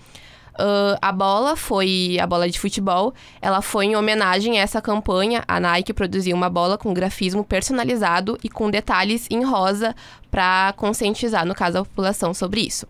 Uh, 0.53 0.97
a 1.01 1.11
bola 1.11 1.55
foi 1.55 2.17
a 2.21 2.27
bola 2.27 2.49
de 2.49 2.59
futebol. 2.59 3.13
Ela 3.41 3.61
foi 3.61 3.85
em 3.85 3.95
homenagem 3.95 4.59
a 4.59 4.61
essa 4.61 4.81
campanha. 4.81 5.43
A 5.47 5.59
Nike 5.59 5.93
produziu 5.93 6.35
uma 6.35 6.49
bola 6.49 6.77
com 6.77 6.93
grafismo 6.93 7.43
personalizado 7.43 8.37
e 8.43 8.49
com 8.49 8.69
detalhes 8.69 9.27
em 9.29 9.43
rosa 9.43 9.95
para 10.29 10.73
conscientizar, 10.77 11.45
no 11.45 11.55
caso, 11.55 11.79
a 11.79 11.85
população 11.85 12.33
sobre 12.33 12.61
isso. 12.61 12.85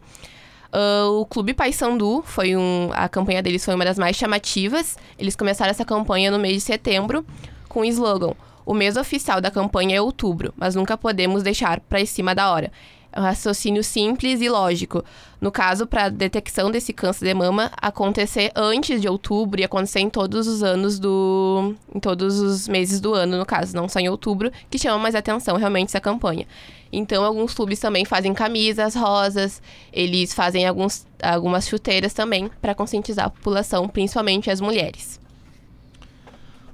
Uh, 0.73 1.19
o 1.19 1.25
Clube 1.25 1.53
Paysandu 1.53 2.23
foi 2.25 2.55
um, 2.55 2.89
a 2.93 3.09
campanha 3.09 3.43
deles 3.43 3.63
foi 3.63 3.75
uma 3.75 3.83
das 3.83 3.99
mais 3.99 4.15
chamativas. 4.15 4.97
Eles 5.19 5.35
começaram 5.35 5.69
essa 5.69 5.83
campanha 5.83 6.31
no 6.31 6.39
mês 6.39 6.55
de 6.55 6.61
setembro 6.61 7.25
com 7.67 7.81
o 7.81 7.85
slogan: 7.85 8.33
"O 8.65 8.73
mês 8.73 8.95
oficial 8.95 9.41
da 9.41 9.51
campanha 9.51 9.97
é 9.97 10.01
outubro, 10.01 10.53
mas 10.55 10.73
nunca 10.73 10.97
podemos 10.97 11.43
deixar 11.43 11.81
para 11.81 12.05
cima 12.05 12.33
da 12.33 12.49
hora." 12.49 12.71
Um 13.15 13.21
raciocínio 13.21 13.83
simples 13.83 14.41
e 14.41 14.49
lógico. 14.49 15.03
No 15.39 15.51
caso, 15.51 15.85
para 15.85 16.05
a 16.05 16.09
detecção 16.09 16.71
desse 16.71 16.93
câncer 16.93 17.25
de 17.25 17.33
mama 17.33 17.71
acontecer 17.75 18.51
antes 18.55 19.01
de 19.01 19.07
outubro 19.07 19.59
e 19.59 19.63
acontecer 19.63 19.99
em 19.99 20.09
todos 20.09 20.47
os 20.47 20.63
anos 20.63 20.99
do. 20.99 21.75
em 21.93 21.99
todos 21.99 22.39
os 22.39 22.67
meses 22.67 22.99
do 22.99 23.13
ano, 23.13 23.37
no 23.37 23.45
caso, 23.45 23.75
não 23.75 23.89
só 23.89 23.99
em 23.99 24.07
outubro, 24.09 24.51
que 24.69 24.77
chama 24.77 24.99
mais 24.99 25.15
atenção 25.15 25.57
realmente 25.57 25.89
essa 25.89 25.99
campanha. 25.99 26.47
Então, 26.91 27.23
alguns 27.23 27.53
clubes 27.53 27.79
também 27.79 28.03
fazem 28.03 28.33
camisas 28.33 28.95
rosas, 28.95 29.61
eles 29.93 30.33
fazem 30.33 30.67
alguns, 30.67 31.05
algumas 31.23 31.67
chuteiras 31.67 32.13
também 32.13 32.51
para 32.61 32.75
conscientizar 32.75 33.27
a 33.27 33.29
população, 33.29 33.87
principalmente 33.87 34.51
as 34.51 34.59
mulheres. 34.59 35.20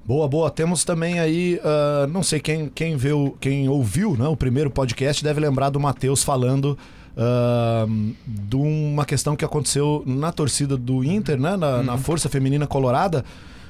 Boa, 0.07 0.25
boa. 0.25 0.49
Temos 0.49 0.85
também 0.85 1.19
aí, 1.19 1.59
uh, 1.59 2.07
não 2.07 2.23
sei 2.23 2.39
quem, 2.39 2.69
quem, 2.69 2.95
viu, 2.95 3.35
quem 3.41 3.67
ouviu 3.67 4.15
né, 4.15 4.25
o 4.25 4.37
primeiro 4.37 4.71
podcast 4.71 5.21
deve 5.21 5.41
lembrar 5.41 5.69
do 5.69 5.81
Matheus 5.81 6.23
falando 6.23 6.77
uh, 7.17 8.15
de 8.25 8.55
uma 8.55 9.03
questão 9.03 9.35
que 9.35 9.43
aconteceu 9.43 10.03
na 10.05 10.31
torcida 10.31 10.77
do 10.77 11.03
Inter, 11.03 11.37
né, 11.37 11.57
na, 11.57 11.83
na 11.83 11.91
uhum. 11.91 11.97
Força 11.97 12.29
Feminina 12.29 12.65
Colorada. 12.65 13.25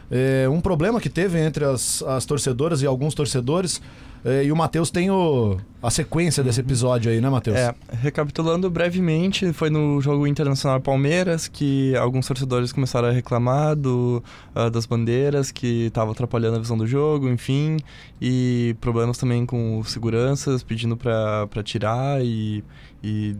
É, 0.10 0.47
um 0.49 0.62
problema 0.62 1.01
que 1.01 1.10
teve 1.10 1.39
entre 1.39 1.66
as, 1.66 2.01
as 2.03 2.26
torcedoras 2.26 2.82
e 2.82 2.86
alguns 2.86 3.14
torcedores 3.14 3.82
é, 4.28 4.43
e 4.43 4.51
o 4.51 4.55
Matheus 4.55 4.89
tem 4.89 5.10
o, 5.10 5.58
a 5.82 5.89
sequência 5.89 6.43
desse 6.43 6.60
episódio 6.60 7.12
aí, 7.12 7.22
né, 7.22 7.30
Matheus? 7.30 7.55
É, 7.55 7.74
recapitulando 7.89 8.70
brevemente, 8.70 9.53
foi 9.53 9.70
no 9.70 10.01
jogo 10.01 10.26
internacional 10.28 10.82
Palmeiras 10.82 11.47
que 11.47 11.95
alguns 11.95 12.28
torcedores 12.28 12.74
começaram 12.74 13.08
a 13.08 13.12
reclamar 13.12 13.76
do, 13.76 14.24
uh, 14.55 14.70
das 14.70 14.86
bandeiras 14.86 15.51
que 15.51 15.86
estavam 15.86 16.12
atrapalhando 16.12 16.58
a 16.58 16.60
visão 16.60 16.78
do 16.78 16.88
jogo, 16.88 17.30
enfim, 17.30 17.78
e 18.20 18.76
problemas 18.82 19.18
também 19.18 19.45
com 19.45 19.82
seguranças 19.86 20.64
pedindo 20.64 20.97
para 20.97 21.64
tirar 21.64 22.22
e, 22.22 22.64
e 23.03 23.36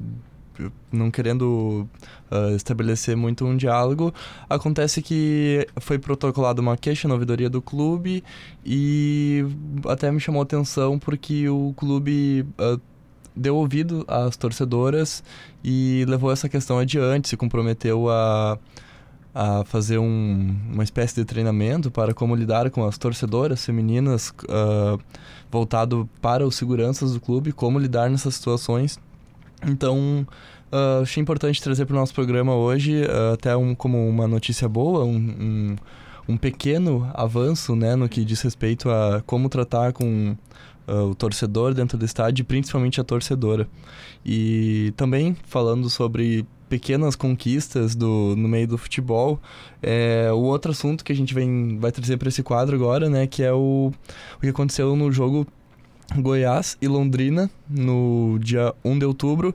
não 0.92 1.10
querendo 1.12 1.88
uh, 2.32 2.56
estabelecer 2.56 3.16
muito 3.16 3.46
um 3.46 3.56
diálogo, 3.56 4.14
acontece 4.50 5.02
que 5.02 5.68
foi 5.80 5.98
protocolada 5.98 6.62
uma 6.62 6.78
queixa 6.78 7.08
na 7.08 7.14
ouvidoria 7.14 7.50
do 7.50 7.62
clube 7.62 8.24
e 8.66 9.46
até 9.88 10.12
me 10.12 10.20
chamou 10.20 10.42
atenção 10.42 10.98
porque 11.00 11.48
o 11.50 11.74
clube 11.76 12.46
uh, 12.60 12.80
deu 13.36 13.56
ouvido 13.56 14.04
às 14.08 14.36
torcedoras 14.36 15.24
e 15.64 16.06
levou 16.08 16.32
essa 16.32 16.50
questão 16.50 16.80
adiante, 16.80 17.30
se 17.30 17.38
comprometeu 17.38 18.10
a 18.10 18.58
a 19.40 19.64
fazer 19.66 20.00
um, 20.00 20.56
uma 20.74 20.84
espécie 20.84 21.14
de 21.14 21.24
treinamento 21.24 21.92
para 21.92 22.12
como 22.12 22.36
lidar 22.36 22.72
com 22.72 22.84
as 22.84 22.98
torcedoras 22.98 23.64
femininas 23.64 24.30
uh, 24.30 25.00
voltado 25.52 26.10
para 26.20 26.44
os 26.44 26.56
seguranças 26.56 27.14
do 27.14 27.22
clube, 27.22 27.52
como 27.52 27.78
lidar 27.78 28.10
nessas 28.10 28.34
situações. 28.34 29.00
Então, 29.66 30.26
uh, 30.72 31.02
achei 31.02 31.22
importante 31.22 31.62
trazer 31.62 31.86
para 31.86 31.96
o 31.96 32.00
nosso 32.00 32.14
programa 32.14 32.56
hoje, 32.56 33.04
uh, 33.04 33.34
até 33.34 33.56
um, 33.56 33.74
como 33.74 34.08
uma 34.08 34.28
notícia 34.28 34.68
boa, 34.68 35.04
um, 35.04 35.16
um, 35.16 35.76
um, 36.30 36.38
pequeno 36.38 37.10
avanço 37.14 37.76
né, 37.76 37.96
no 37.96 38.08
que 38.08 38.24
diz 38.24 38.42
respeito 38.42 38.90
a 38.90 39.22
como 39.26 39.50
tratar 39.50 39.94
com 39.94 40.36
uh, 40.88 40.94
o 41.10 41.16
torcedor 41.16 41.74
dentro 41.74 41.98
do 41.98 42.06
estádio, 42.06 42.46
principalmente 42.46 43.02
a 43.02 43.04
torcedora. 43.04 43.68
E 44.26 44.94
também 44.96 45.36
falando 45.46 45.90
sobre 45.90 46.46
pequenas 46.70 47.16
conquistas 47.16 47.96
do, 47.96 48.36
no 48.38 48.48
meio 48.48 48.68
do 48.68 48.78
futebol. 48.78 49.40
É, 49.82 50.30
o 50.32 50.40
outro 50.40 50.72
assunto 50.72 51.04
que 51.04 51.12
a 51.12 51.16
gente 51.16 51.34
vem, 51.34 51.78
vai 51.80 51.92
trazer 51.92 52.18
para 52.18 52.30
esse 52.30 52.44
quadro 52.44 52.76
agora, 52.76 53.10
né, 53.10 53.26
que 53.26 53.44
é 53.44 53.54
o, 53.54 53.92
o 54.38 54.40
que 54.42 54.50
aconteceu 54.50 54.96
no 54.96 55.12
jogo 55.12 55.48
Goiás 56.16 56.78
e 56.82 56.88
Londrina 56.88 57.50
no 57.70 58.40
dia 58.40 58.74
1 58.84 59.00
de 59.00 59.06
outubro, 59.06 59.54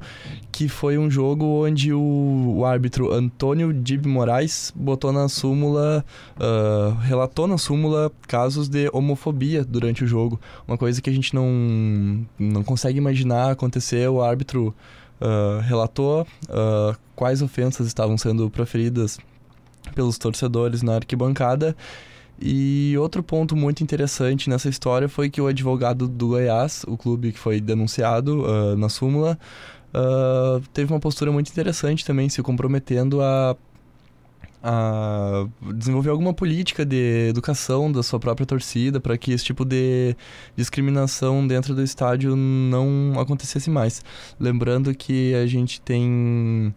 que 0.51 0.69
foi 0.69 0.99
um 0.99 1.11
jogo 1.11 1.65
onde 1.67 1.93
o, 1.93 2.55
o 2.59 2.65
árbitro 2.65 3.13
Antônio 3.13 3.73
Dib 3.73 4.07
Moraes 4.07 4.73
botou 4.77 5.13
na 5.13 5.29
súmula, 5.29 6.05
uh, 6.37 6.95
relatou 7.01 7.47
na 7.47 7.57
súmula 7.57 8.13
casos 8.29 8.69
de 8.69 8.91
homofobia 8.93 9.65
durante 9.65 10.05
o 10.05 10.07
jogo. 10.07 10.39
Uma 10.69 10.77
coisa 10.77 11.01
que 11.01 11.09
a 11.09 11.13
gente 11.13 11.35
não, 11.35 12.27
não 12.39 12.63
consegue 12.63 12.99
imaginar 12.99 13.51
acontecer. 13.51 14.09
O 14.09 14.21
árbitro 14.23 14.75
uh, 15.21 15.61
relatou 15.63 16.23
uh, 16.23 16.97
quais 17.17 17.41
ofensas 17.41 17.87
estavam 17.87 18.19
sendo 18.19 18.51
proferidas 18.51 19.19
pelos 19.95 20.19
torcedores 20.19 20.83
na 20.83 20.97
arquibancada 20.97 21.75
e 22.45 22.99
outro 22.99 23.23
ponto 23.23 23.55
muito 23.55 23.85
interessante 23.85 24.51
nessa 24.51 24.69
história 24.69 25.09
foi 25.09 25.31
que 25.31 25.41
o 25.41 25.47
advogado 25.47 26.09
do 26.09 26.29
Goiás, 26.29 26.85
o 26.89 26.97
clube 26.97 27.31
que 27.31 27.39
foi 27.39 27.61
denunciado 27.61 28.43
uh, 28.43 28.77
na 28.77 28.89
súmula, 28.89 29.39
uh, 29.95 30.61
teve 30.73 30.93
uma 30.93 30.99
postura 30.99 31.31
muito 31.31 31.51
interessante 31.51 32.05
também, 32.05 32.29
se 32.29 32.43
comprometendo 32.43 33.23
a, 33.23 33.57
a 34.61 35.47
desenvolver 35.73 36.11
alguma 36.11 36.35
política 36.35 36.85
de 36.85 37.29
educação 37.29 37.93
da 37.93 38.03
sua 38.03 38.19
própria 38.19 38.45
torcida 38.45 38.99
para 38.99 39.17
que 39.17 39.31
esse 39.31 39.45
tipo 39.45 39.65
de 39.65 40.17
discriminação 40.57 41.47
dentro 41.47 41.77
do 41.77 41.83
estádio 41.83 42.35
não 42.35 43.21
acontecesse 43.21 43.71
mais. 43.71 44.03
Lembrando 44.41 44.93
que 44.93 45.33
a 45.37 45.47
gente 45.47 45.81
tem 45.81 46.75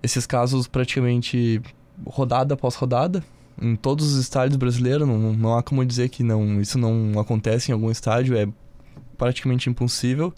esses 0.00 0.26
casos 0.26 0.68
praticamente 0.68 1.60
rodada 2.06 2.54
após 2.54 2.76
rodada, 2.76 3.22
em 3.62 3.76
todos 3.76 4.12
os 4.12 4.20
estádios 4.20 4.56
brasileiros, 4.56 5.06
não, 5.06 5.32
não 5.32 5.56
há 5.56 5.62
como 5.62 5.84
dizer 5.84 6.08
que 6.08 6.22
não, 6.22 6.60
isso 6.60 6.76
não 6.76 7.18
acontece 7.18 7.70
em 7.70 7.74
algum 7.74 7.90
estádio, 7.90 8.36
é 8.36 8.48
praticamente 9.16 9.70
impossível. 9.70 10.34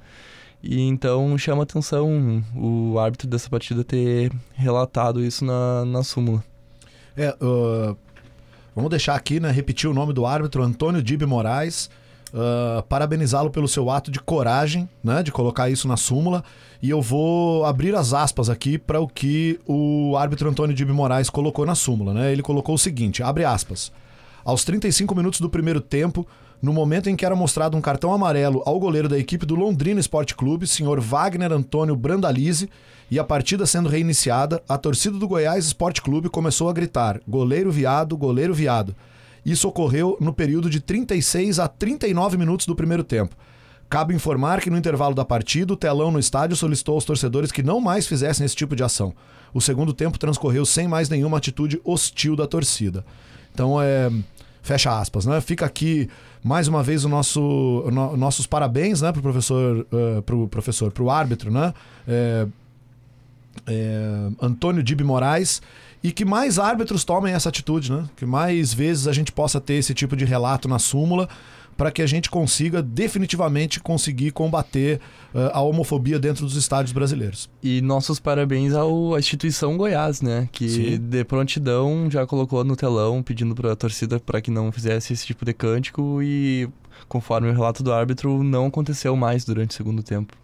E 0.63 0.81
então 0.81 1.37
chama 1.37 1.63
atenção 1.63 2.43
o 2.57 2.99
árbitro 2.99 3.29
dessa 3.29 3.51
partida 3.51 3.85
ter 3.85 4.33
relatado 4.55 5.23
isso 5.25 5.45
na, 5.45 5.85
na 5.85 6.03
súmula. 6.03 6.45
É, 7.17 7.31
uh, 7.41 7.97
vamos 8.75 8.91
deixar 8.91 9.15
aqui, 9.15 9.41
né, 9.41 9.51
repetir 9.51 9.89
o 9.89 9.95
nome 9.95 10.13
do 10.13 10.25
árbitro, 10.25 10.63
Antônio 10.63 11.03
Dib 11.03 11.23
Moraes. 11.23 11.91
Uh, 12.35 12.83
parabenizá-lo 12.89 13.49
pelo 13.49 13.69
seu 13.69 13.89
ato 13.89 14.11
de 14.11 14.19
coragem, 14.19 14.89
né, 15.05 15.23
de 15.23 15.31
colocar 15.31 15.71
isso 15.71 15.87
na 15.87 15.97
súmula. 15.97 16.43
E 16.83 16.91
eu 16.91 17.01
vou 17.01 17.65
abrir 17.65 17.95
as 17.95 18.13
aspas 18.13 18.51
aqui 18.51 18.77
para 18.77 19.01
o 19.01 19.07
que 19.07 19.61
o 19.69 20.17
árbitro 20.17 20.51
Antônio 20.51 20.75
Dib 20.75 20.91
Moraes 20.91 21.31
colocou 21.31 21.65
na 21.65 21.77
súmula. 21.77 22.13
Né? 22.13 22.33
Ele 22.33 22.43
colocou 22.43 22.75
o 22.75 22.79
seguinte: 22.79 23.23
abre 23.23 23.45
aspas. 23.45 23.93
Aos 24.45 24.65
35 24.65 25.15
minutos 25.15 25.41
do 25.41 25.49
primeiro 25.49 25.81
tempo, 25.81 26.27
no 26.61 26.73
momento 26.73 27.09
em 27.09 27.15
que 27.15 27.25
era 27.25 27.37
mostrado 27.37 27.77
um 27.77 27.81
cartão 27.81 28.13
amarelo 28.13 28.63
ao 28.67 28.81
goleiro 28.81 29.09
da 29.09 29.19
equipe 29.19 29.47
do 29.47 29.55
Londrina 29.55 30.01
Esporte 30.01 30.35
Clube, 30.35 30.67
senhor 30.67 31.01
Wagner 31.01 31.53
Antônio 31.53 31.95
Brandalize, 31.95 32.69
e 33.11 33.19
a 33.19 33.25
partida 33.25 33.65
sendo 33.65 33.89
reiniciada, 33.89 34.63
a 34.69 34.77
torcida 34.77 35.19
do 35.19 35.29
Goiás 35.29 35.67
Esporte 35.67 36.03
Clube 36.03 36.29
começou 36.29 36.69
a 36.69 36.73
gritar: 36.73 37.21
goleiro 37.29 37.71
viado, 37.71 38.17
goleiro 38.17 38.53
viado. 38.53 38.97
Isso 39.45 39.69
ocorreu 39.69 40.17
no 40.21 40.33
período 40.33 40.71
de 40.71 40.81
36 40.81 41.59
a 41.59 41.69
39 41.69 42.37
minutos 42.37 42.67
do 42.67 42.75
primeiro 42.75 43.05
tempo. 43.05 43.37
Cabe 43.89 44.15
informar 44.15 44.61
que 44.61 44.71
no 44.71 44.79
intervalo 44.79 45.15
da 45.15 45.25
partida, 45.25 45.73
o 45.73 45.77
telão 45.77 46.11
no 46.11 46.19
estádio 46.19 46.57
solicitou 46.57 46.95
aos 46.95 47.05
torcedores 47.05 47.53
que 47.53 47.63
não 47.63 47.81
mais 47.81 48.07
fizessem 48.07 48.45
esse 48.45 48.57
tipo 48.57 48.75
de 48.75 48.83
ação. 48.83 49.15
O 49.53 49.61
segundo 49.61 49.93
tempo 49.93 50.19
transcorreu 50.19 50.65
sem 50.65 50.89
mais 50.89 51.09
nenhuma 51.09 51.39
atitude 51.39 51.81
hostil 51.85 52.35
da 52.35 52.47
torcida. 52.47 53.05
Então, 53.53 53.81
é, 53.81 54.11
fecha 54.63 54.99
aspas, 54.99 55.27
né? 55.27 55.41
Fica 55.41 55.67
aqui 55.67 56.09
mais 56.43 56.67
uma 56.67 56.83
vez 56.83 57.05
o 57.05 57.09
nosso 57.09 57.85
no, 57.93 58.17
nossos 58.17 58.47
parabéns, 58.47 59.01
né, 59.01 59.13
pro 59.13 59.23
professor, 59.23 59.87
uh, 59.93 60.23
pro 60.23 60.49
professor, 60.49 60.91
pro 60.91 61.11
árbitro, 61.11 61.53
né? 61.53 61.73
É, 62.09 62.47
é, 63.67 64.29
Antônio 64.43 64.83
Dib 64.83 65.03
Moraes 65.03 65.63
e 66.05 66.13
que 66.13 66.23
mais 66.23 66.59
árbitros 66.59 67.03
tomem 67.03 67.33
essa 67.33 67.49
atitude, 67.49 67.91
né? 67.91 68.05
Que 68.15 68.27
mais 68.27 68.75
vezes 68.75 69.09
a 69.09 69.13
gente 69.13 69.33
possa 69.33 69.59
ter 69.59 69.75
esse 69.75 69.95
tipo 69.95 70.15
de 70.15 70.27
relato 70.27 70.69
na 70.69 70.79
súmula 70.79 71.27
para 71.79 71.91
que 71.91 72.03
a 72.03 72.07
gente 72.07 72.29
consiga 72.31 72.83
definitivamente 72.83 73.81
conseguir 73.81 74.31
combater 74.31 75.01
uh, 75.35 75.51
a 75.55 75.63
homofobia 75.63 76.19
dentro 76.19 76.45
dos 76.45 76.57
estádios 76.57 76.93
brasileiros. 76.93 77.49
E 77.63 77.81
nossos 77.81 78.21
parabéns 78.21 78.75
ao, 78.75 79.15
à 79.15 79.19
instituição 79.19 79.79
Goiás, 79.79 80.21
né? 80.21 80.47
Que 80.53 80.69
Sim. 80.69 80.99
de 80.99 81.25
prontidão 81.25 82.11
já 82.11 82.27
colocou 82.27 82.63
no 82.63 82.77
telão 82.77 83.23
pedindo 83.23 83.55
para 83.55 83.73
a 83.73 83.77
torcida 83.77 84.21
para 84.21 84.43
que 84.43 84.51
não 84.51 84.71
fizesse 84.71 85.15
esse 85.15 85.25
tipo 85.25 85.43
de 85.43 85.55
cântico 85.55 86.23
e 86.23 86.69
conforme 87.09 87.49
o 87.49 87.53
relato 87.53 87.83
do 87.83 87.91
árbitro 87.91 88.43
não 88.45 88.67
aconteceu 88.67 89.17
mais 89.17 89.43
durante 89.43 89.71
o 89.71 89.75
segundo 89.75 90.03
tempo. 90.03 90.37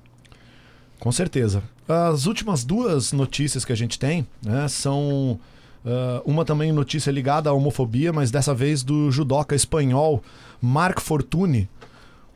Com 0.98 1.12
certeza. 1.12 1.62
As 1.91 2.26
últimas 2.26 2.62
duas 2.62 3.12
notícias 3.12 3.64
que 3.64 3.72
a 3.72 3.76
gente 3.76 3.99
tem 3.99 4.26
né, 4.43 4.68
são 4.68 5.38
Uh, 5.82 6.20
uma 6.30 6.45
também 6.45 6.72
notícia 6.72 7.11
ligada 7.11 7.49
à 7.49 7.55
homofobia, 7.55 8.12
mas 8.12 8.30
dessa 8.30 8.53
vez 8.53 8.82
do 8.82 9.11
judoca 9.11 9.57
espanhol 9.57 10.22
Marc 10.61 11.01
Fortuny. 11.01 11.70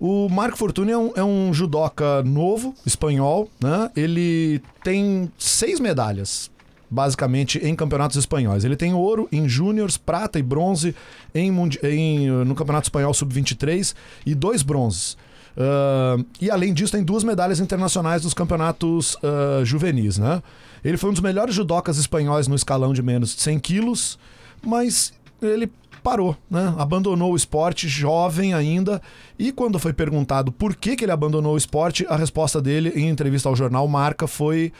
O 0.00 0.28
Marco 0.28 0.56
Fortuny 0.56 0.92
é 0.92 0.98
um, 0.98 1.12
é 1.14 1.22
um 1.22 1.52
judoca 1.52 2.22
novo, 2.22 2.74
espanhol, 2.86 3.50
né? 3.60 3.90
Ele 3.94 4.62
tem 4.82 5.30
seis 5.38 5.78
medalhas, 5.78 6.50
basicamente, 6.90 7.58
em 7.58 7.76
campeonatos 7.76 8.16
espanhóis. 8.16 8.64
Ele 8.64 8.76
tem 8.76 8.94
ouro 8.94 9.28
em 9.30 9.48
júniores, 9.48 9.96
prata 9.96 10.38
e 10.38 10.42
bronze 10.42 10.94
em, 11.34 11.52
em, 11.82 12.28
no 12.28 12.54
Campeonato 12.54 12.86
Espanhol 12.86 13.12
Sub-23 13.12 13.94
e 14.26 14.34
dois 14.34 14.62
bronzes. 14.62 15.16
Uh, 15.56 16.24
e 16.40 16.50
além 16.50 16.74
disso, 16.74 16.92
tem 16.92 17.02
duas 17.02 17.22
medalhas 17.22 17.60
internacionais 17.60 18.24
nos 18.24 18.34
campeonatos 18.34 19.14
uh, 19.16 19.64
juvenis, 19.64 20.18
né? 20.18 20.42
Ele 20.84 20.96
foi 20.96 21.10
um 21.10 21.12
dos 21.12 21.22
melhores 21.22 21.54
judocas 21.54 21.96
espanhóis 21.96 22.48
no 22.48 22.54
escalão 22.54 22.92
de 22.92 23.02
menos 23.02 23.34
de 23.34 23.40
100 23.40 23.58
quilos, 23.60 24.18
mas 24.62 25.12
ele 25.40 25.70
parou, 26.02 26.36
né? 26.50 26.74
Abandonou 26.76 27.32
o 27.32 27.36
esporte 27.36 27.88
jovem 27.88 28.52
ainda. 28.52 29.00
E 29.38 29.50
quando 29.50 29.78
foi 29.78 29.92
perguntado 29.92 30.52
por 30.52 30.76
que, 30.76 30.96
que 30.96 31.04
ele 31.04 31.12
abandonou 31.12 31.54
o 31.54 31.56
esporte, 31.56 32.04
a 32.08 32.16
resposta 32.16 32.60
dele 32.60 32.92
em 32.94 33.08
entrevista 33.08 33.48
ao 33.48 33.56
jornal 33.56 33.88
Marca 33.88 34.26
foi 34.26 34.72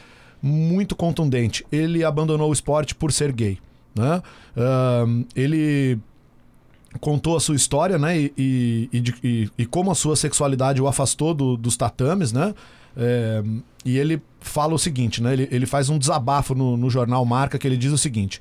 muito 0.42 0.94
contundente. 0.94 1.64
Ele 1.72 2.04
abandonou 2.04 2.50
o 2.50 2.52
esporte 2.52 2.94
por 2.94 3.10
ser 3.10 3.32
gay, 3.32 3.58
né? 3.94 4.20
Uh, 4.54 5.24
ele 5.34 5.98
contou 7.00 7.36
a 7.36 7.40
sua 7.40 7.56
história, 7.56 7.98
né? 7.98 8.18
E, 8.18 8.32
e, 8.36 9.14
e, 9.22 9.50
e, 9.58 9.66
como 9.66 9.90
a 9.90 9.94
sua 9.94 10.16
sexualidade 10.16 10.80
o 10.80 10.86
afastou 10.86 11.34
do, 11.34 11.56
dos 11.56 11.76
tatames, 11.76 12.32
né? 12.32 12.54
É, 12.96 13.42
e 13.84 13.98
ele 13.98 14.22
fala 14.40 14.74
o 14.74 14.78
seguinte, 14.78 15.22
né? 15.22 15.32
Ele, 15.32 15.48
ele 15.50 15.66
faz 15.66 15.88
um 15.88 15.98
desabafo 15.98 16.54
no, 16.54 16.76
no 16.76 16.88
jornal 16.88 17.24
Marca 17.24 17.58
que 17.58 17.66
ele 17.66 17.76
diz 17.76 17.92
o 17.92 17.98
seguinte: 17.98 18.40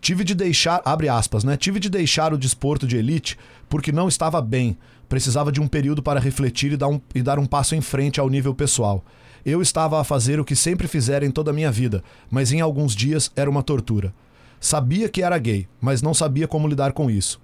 Tive 0.00 0.24
de 0.24 0.34
deixar, 0.34 0.80
abre 0.84 1.08
aspas, 1.08 1.44
né? 1.44 1.56
Tive 1.56 1.78
de 1.78 1.90
deixar 1.90 2.32
o 2.32 2.38
desporto 2.38 2.86
de 2.86 2.96
elite 2.96 3.38
porque 3.68 3.92
não 3.92 4.08
estava 4.08 4.40
bem. 4.40 4.76
Precisava 5.08 5.52
de 5.52 5.60
um 5.60 5.68
período 5.68 6.02
para 6.02 6.20
refletir 6.20 6.72
e 6.72 6.76
dar 6.76 6.88
um, 6.88 7.00
e 7.14 7.20
dar 7.20 7.38
um 7.38 7.46
passo 7.46 7.74
em 7.74 7.80
frente 7.80 8.18
ao 8.18 8.30
nível 8.30 8.54
pessoal. 8.54 9.04
Eu 9.44 9.60
estava 9.60 10.00
a 10.00 10.04
fazer 10.04 10.38
o 10.38 10.44
que 10.44 10.54
sempre 10.54 10.86
fizera 10.86 11.24
em 11.26 11.30
toda 11.30 11.50
a 11.50 11.54
minha 11.54 11.70
vida, 11.70 12.02
mas 12.30 12.52
em 12.52 12.60
alguns 12.60 12.94
dias 12.94 13.30
era 13.34 13.50
uma 13.50 13.62
tortura. 13.62 14.14
Sabia 14.60 15.08
que 15.08 15.22
era 15.22 15.38
gay, 15.38 15.66
mas 15.80 16.02
não 16.02 16.12
sabia 16.12 16.46
como 16.46 16.68
lidar 16.68 16.92
com 16.92 17.10
isso. 17.10 17.40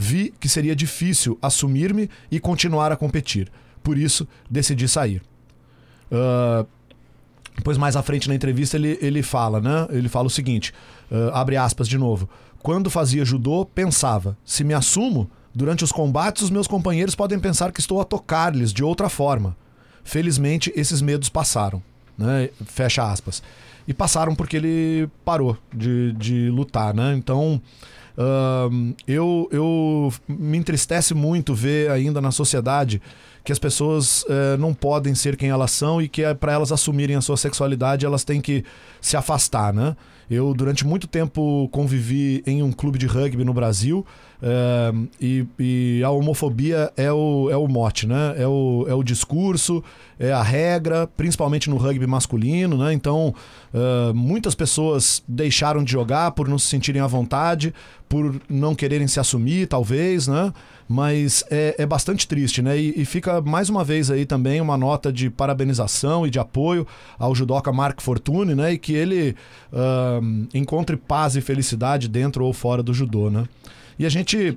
Vi 0.00 0.32
que 0.38 0.48
seria 0.48 0.76
difícil 0.76 1.36
assumir-me 1.42 2.08
e 2.30 2.38
continuar 2.38 2.92
a 2.92 2.96
competir. 2.96 3.50
Por 3.82 3.98
isso, 3.98 4.28
decidi 4.48 4.86
sair. 4.86 5.20
Uh, 6.12 6.64
depois, 7.56 7.76
mais 7.76 7.96
à 7.96 8.02
frente 8.02 8.28
na 8.28 8.34
entrevista, 8.36 8.76
ele, 8.76 8.96
ele 9.02 9.24
fala, 9.24 9.60
né? 9.60 9.88
Ele 9.90 10.08
fala 10.08 10.28
o 10.28 10.30
seguinte: 10.30 10.72
uh, 11.10 11.34
abre 11.34 11.56
aspas 11.56 11.88
de 11.88 11.98
novo. 11.98 12.28
Quando 12.62 12.88
fazia 12.88 13.24
judô, 13.24 13.66
pensava: 13.66 14.38
se 14.44 14.62
me 14.62 14.72
assumo, 14.72 15.28
durante 15.52 15.82
os 15.82 15.90
combates, 15.90 16.44
os 16.44 16.50
meus 16.50 16.68
companheiros 16.68 17.16
podem 17.16 17.40
pensar 17.40 17.72
que 17.72 17.80
estou 17.80 18.00
a 18.00 18.04
tocar-lhes 18.04 18.72
de 18.72 18.84
outra 18.84 19.08
forma. 19.08 19.56
Felizmente, 20.04 20.72
esses 20.76 21.02
medos 21.02 21.28
passaram. 21.28 21.82
Né? 22.16 22.50
Fecha 22.66 23.02
aspas. 23.02 23.42
E 23.86 23.92
passaram 23.92 24.36
porque 24.36 24.56
ele 24.56 25.10
parou 25.24 25.58
de, 25.74 26.12
de 26.12 26.48
lutar, 26.50 26.94
né? 26.94 27.16
Então. 27.16 27.60
Eu, 29.06 29.48
eu 29.52 30.12
me 30.26 30.58
entristece 30.58 31.14
muito 31.14 31.54
ver 31.54 31.90
ainda 31.90 32.20
na 32.20 32.32
sociedade 32.32 33.00
que 33.44 33.52
as 33.52 33.58
pessoas 33.58 34.24
uh, 34.24 34.58
não 34.58 34.74
podem 34.74 35.14
ser 35.14 35.36
quem 35.36 35.48
elas 35.48 35.70
são 35.70 36.02
e 36.02 36.08
que 36.08 36.22
é 36.22 36.34
para 36.34 36.52
elas 36.52 36.72
assumirem 36.72 37.16
a 37.16 37.20
sua 37.20 37.36
sexualidade 37.36 38.04
elas 38.04 38.24
têm 38.24 38.40
que 38.40 38.64
se 39.00 39.16
afastar, 39.16 39.72
né? 39.72 39.96
Eu 40.28 40.52
durante 40.52 40.86
muito 40.86 41.06
tempo 41.06 41.66
convivi 41.70 42.42
em 42.46 42.62
um 42.62 42.70
clube 42.70 42.98
de 42.98 43.06
rugby 43.06 43.44
no 43.44 43.54
Brasil 43.54 44.04
é, 44.40 44.92
e, 45.20 45.46
e, 45.58 46.02
a 46.04 46.10
homofobia 46.10 46.92
é 46.96 47.12
o, 47.12 47.48
é 47.50 47.56
o 47.56 47.66
mote, 47.66 48.06
né? 48.06 48.34
É 48.36 48.46
o, 48.46 48.86
é 48.88 48.94
o 48.94 49.02
discurso, 49.02 49.82
é 50.18 50.30
a 50.30 50.42
regra, 50.42 51.08
principalmente 51.16 51.68
no 51.68 51.76
rugby 51.76 52.06
masculino, 52.06 52.78
né? 52.78 52.92
Então, 52.92 53.34
é, 53.74 54.12
muitas 54.12 54.54
pessoas 54.54 55.22
deixaram 55.26 55.82
de 55.82 55.90
jogar 55.90 56.30
por 56.32 56.46
não 56.46 56.56
se 56.56 56.66
sentirem 56.66 57.02
à 57.02 57.06
vontade, 57.06 57.74
por 58.08 58.40
não 58.48 58.76
quererem 58.76 59.08
se 59.08 59.18
assumir, 59.18 59.66
talvez, 59.66 60.28
né? 60.28 60.52
Mas 60.88 61.44
é, 61.50 61.74
é 61.76 61.84
bastante 61.84 62.26
triste, 62.26 62.62
né? 62.62 62.78
E, 62.78 63.02
e, 63.02 63.04
fica 63.04 63.40
mais 63.40 63.68
uma 63.68 63.82
vez 63.82 64.08
aí 64.08 64.24
também 64.24 64.60
uma 64.60 64.76
nota 64.76 65.12
de 65.12 65.28
parabenização 65.28 66.24
e 66.24 66.30
de 66.30 66.38
apoio 66.38 66.86
ao 67.18 67.34
judoca 67.34 67.72
Mark 67.72 68.00
Fortune, 68.00 68.54
né? 68.54 68.72
E 68.72 68.78
que 68.78 68.92
ele 68.92 69.34
uh, 69.72 70.48
encontre 70.54 70.96
paz 70.96 71.34
e 71.34 71.40
felicidade 71.40 72.08
dentro 72.08 72.44
ou 72.44 72.52
fora 72.52 72.84
do 72.84 72.94
judô, 72.94 73.28
né? 73.30 73.44
E 73.98 74.06
a 74.06 74.08
gente 74.08 74.56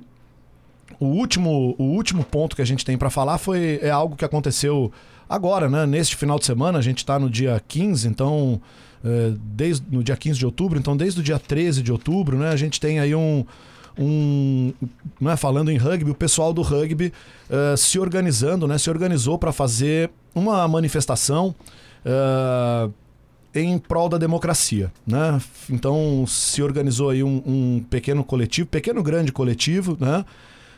o 1.00 1.06
último, 1.06 1.74
o 1.78 1.84
último 1.84 2.24
ponto 2.24 2.54
que 2.54 2.62
a 2.62 2.64
gente 2.64 2.84
tem 2.84 2.96
para 2.96 3.10
falar 3.10 3.38
foi 3.38 3.78
é 3.82 3.90
algo 3.90 4.16
que 4.16 4.24
aconteceu 4.24 4.92
agora, 5.28 5.68
né? 5.68 5.86
Neste 5.86 6.16
final 6.16 6.38
de 6.38 6.44
semana, 6.44 6.78
a 6.78 6.82
gente 6.82 6.98
está 6.98 7.18
no 7.18 7.30
dia 7.30 7.60
15, 7.66 8.06
então 8.08 8.60
é, 9.04 9.32
desde 9.36 9.84
no 9.90 10.02
dia 10.02 10.16
15 10.16 10.38
de 10.38 10.46
outubro, 10.46 10.78
então 10.78 10.96
desde 10.96 11.20
o 11.20 11.22
dia 11.22 11.38
13 11.38 11.82
de 11.82 11.90
outubro, 11.90 12.38
né, 12.38 12.50
a 12.50 12.56
gente 12.56 12.80
tem 12.80 13.00
aí 13.00 13.14
um 13.14 13.44
um, 13.98 14.72
né, 15.20 15.36
falando 15.36 15.70
em 15.70 15.76
rugby, 15.76 16.10
o 16.10 16.14
pessoal 16.14 16.54
do 16.54 16.62
rugby 16.62 17.12
uh, 17.50 17.76
se 17.76 17.98
organizando, 17.98 18.66
né, 18.66 18.78
se 18.78 18.88
organizou 18.88 19.36
para 19.36 19.52
fazer 19.52 20.10
uma 20.34 20.66
manifestação 20.66 21.54
uh, 22.06 22.90
em 23.54 23.78
prol 23.78 24.08
da 24.08 24.18
democracia, 24.18 24.92
né? 25.06 25.40
Então 25.68 26.24
se 26.26 26.62
organizou 26.62 27.10
aí 27.10 27.22
um, 27.22 27.42
um 27.46 27.84
pequeno 27.88 28.24
coletivo, 28.24 28.68
pequeno 28.68 29.02
grande 29.02 29.32
coletivo, 29.32 29.96
né? 30.00 30.24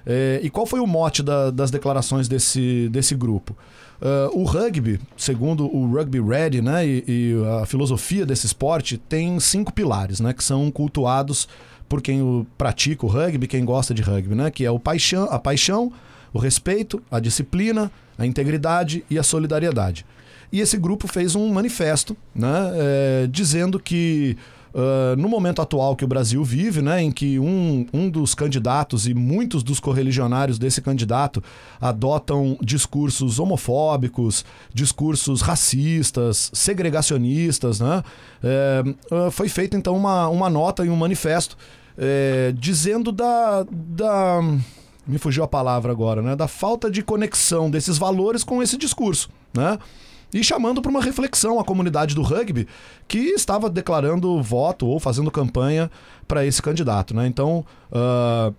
É, 0.07 0.41
e 0.43 0.51
qual 0.51 0.66
foi 0.66 0.81
o 0.81 0.87
mote 0.87 1.22
da, 1.22 1.51
das 1.51 1.70
declarações 1.70 2.29
desse, 2.29 2.89
desse 2.91 3.14
grupo? 3.14 3.57
Uh, 4.03 4.39
o 4.39 4.45
rugby, 4.45 5.01
segundo 5.16 5.64
o 5.64 5.91
Rugby 5.91 6.20
Ready, 6.20 6.61
né, 6.61 6.87
e, 6.87 7.05
e, 7.07 7.35
a 7.62 7.64
filosofia 7.64 8.27
desse 8.27 8.45
esporte, 8.45 8.99
tem 8.99 9.41
cinco 9.41 9.72
pilares, 9.72 10.20
né, 10.20 10.35
que 10.35 10.45
são 10.45 10.70
cultuados 10.70 11.49
por 11.89 12.03
quem 12.03 12.20
o 12.20 12.47
pratica 12.59 13.07
o 13.07 13.09
rugby, 13.09 13.47
quem 13.47 13.64
gosta 13.64 13.95
de 13.95 14.03
rugby, 14.03 14.35
né, 14.35 14.51
que 14.51 14.64
é 14.64 14.70
o 14.70 14.79
paixão, 14.79 15.25
a 15.31 15.39
paixão, 15.39 15.91
o 16.35 16.39
respeito, 16.39 17.03
a 17.11 17.18
disciplina, 17.18 17.91
a 18.18 18.27
integridade 18.27 19.05
e 19.09 19.18
a 19.18 19.22
solidariedade. 19.22 20.05
E 20.55 20.61
esse 20.61 20.79
grupo 20.79 21.09
fez 21.09 21.35
um 21.35 21.53
manifesto 21.53 22.17
né, 22.35 22.71
é, 22.75 23.27
dizendo 23.27 23.79
que 23.81 24.37
Uh, 24.75 25.15
no 25.17 25.29
momento 25.29 25.63
atual 25.63 25.95
que 25.95 26.05
o 26.05 26.09
Brasil 26.09 26.43
vive, 26.43 26.83
né, 26.83 27.01
em 27.01 27.13
que 27.13 27.39
um, 27.39 27.87
um 27.95 28.11
dos 28.11 28.35
candidatos 28.35 29.07
e 29.07 29.15
muitos 29.15 29.63
dos 29.63 29.79
correligionários 29.79 30.59
desse 30.59 30.83
candidato 30.83 31.41
adotam 31.81 32.59
discursos 32.61 33.39
homofóbicos, 33.39 34.45
discursos 34.75 35.43
racistas, 35.43 36.51
segregacionistas, 36.53 37.79
né, 37.79 38.03
é, 38.43 38.83
uh, 39.15 39.31
foi 39.31 39.49
feita 39.49 39.77
então 39.77 39.97
uma, 39.97 40.27
uma 40.27 40.51
nota 40.51 40.85
e 40.85 40.91
um 40.91 40.97
manifesto 40.97 41.57
é, 41.97 42.53
dizendo 42.59 43.13
da, 43.13 43.65
da. 43.71 44.41
Me 45.07 45.19
fugiu 45.19 45.45
a 45.45 45.49
palavra 45.49 45.93
agora, 45.93 46.21
né? 46.21 46.35
Da 46.35 46.49
falta 46.49 46.91
de 46.91 47.01
conexão 47.01 47.71
desses 47.71 47.97
valores 47.97 48.43
com 48.43 48.61
esse 48.61 48.77
discurso, 48.77 49.31
né? 49.55 49.79
E 50.35 50.43
chamando 50.43 50.82
para 50.82 50.91
uma 50.91 51.01
reflexão 51.01 51.61
a 51.61 51.64
comunidade 51.64 52.12
do 52.12 52.20
rugby 52.20 52.66
que 53.07 53.18
estava 53.18 53.70
declarando 53.70 54.43
voto 54.43 54.85
ou 54.85 54.99
fazendo 54.99 55.30
campanha 55.30 55.89
para 56.26 56.45
esse 56.45 56.61
candidato. 56.61 57.14
Né? 57.14 57.28
Então, 57.28 57.64
uh, 57.93 58.53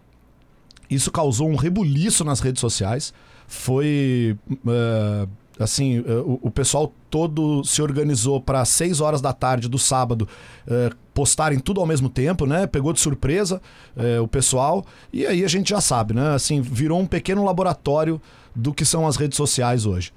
isso 0.90 1.12
causou 1.12 1.50
um 1.50 1.58
rebuliço 1.58 2.24
nas 2.24 2.40
redes 2.40 2.62
sociais. 2.62 3.14
Foi. 3.46 4.38
Uh, 4.50 5.30
assim, 5.60 6.00
uh, 6.00 6.40
o, 6.42 6.48
o, 6.48 6.52
pessoal 6.52 6.94
todo 7.10 7.62
se 7.66 7.82
organizou 7.82 8.40
para 8.40 8.64
6 8.64 9.02
horas 9.02 9.22
da 9.22 9.34
tarde 9.34 9.68
do 9.68 9.78
sábado 9.78 10.28
postarem 11.14 11.60
tudo 11.60 11.80
ao 11.80 11.88
mesmo 11.88 12.10
tempo, 12.10 12.46
né? 12.46 12.68
Pegou 12.68 12.92
de 12.92 13.00
surpresa 13.00 13.62
o 14.22 14.28
pessoal. 14.28 14.86
E 15.14 15.26
aí 15.26 15.46
a 15.46 15.48
gente 15.48 15.70
já 15.70 15.80
sabe, 15.80 16.14
né? 16.14 16.34
Assim, 16.34 16.60
virou 16.60 17.00
um 17.00 17.06
pequeno 17.06 17.46
laboratório 17.46 18.22
do 18.54 18.74
que 18.74 18.84
são 18.84 19.08
as 19.08 19.16
redes 19.16 19.38
sociais 19.38 19.86
hoje. 19.86 20.12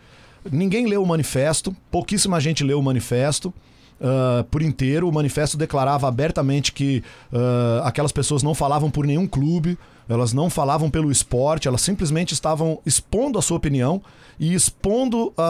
Ninguém 0.51 0.87
leu 0.87 1.03
o 1.03 1.07
manifesto, 1.07 1.75
pouquíssima 1.91 2.41
gente 2.41 2.65
leu 2.65 2.79
o 2.79 2.83
manifesto. 2.83 3.53
Uh, 4.01 4.45
por 4.45 4.63
inteiro. 4.63 5.09
O 5.09 5.13
manifesto 5.13 5.57
declarava 5.57 6.07
abertamente 6.07 6.71
que 6.71 7.03
uh, 7.33 7.83
aquelas 7.83 8.13
pessoas 8.13 8.45
não 8.45 8.55
falavam 8.55 8.89
por 8.93 9.05
nenhum 9.05 9.27
clube, 9.27 9.77
elas 10.09 10.33
não 10.33 10.49
falavam 10.49 10.91
pelo 10.91 11.11
esporte, 11.11 11.69
elas 11.69 11.83
simplesmente 11.83 12.33
estavam 12.33 12.81
expondo 12.87 13.39
a 13.39 13.43
sua 13.43 13.57
opinião 13.57 14.03
e 14.41 14.55
expondo 14.55 15.33
a, 15.37 15.43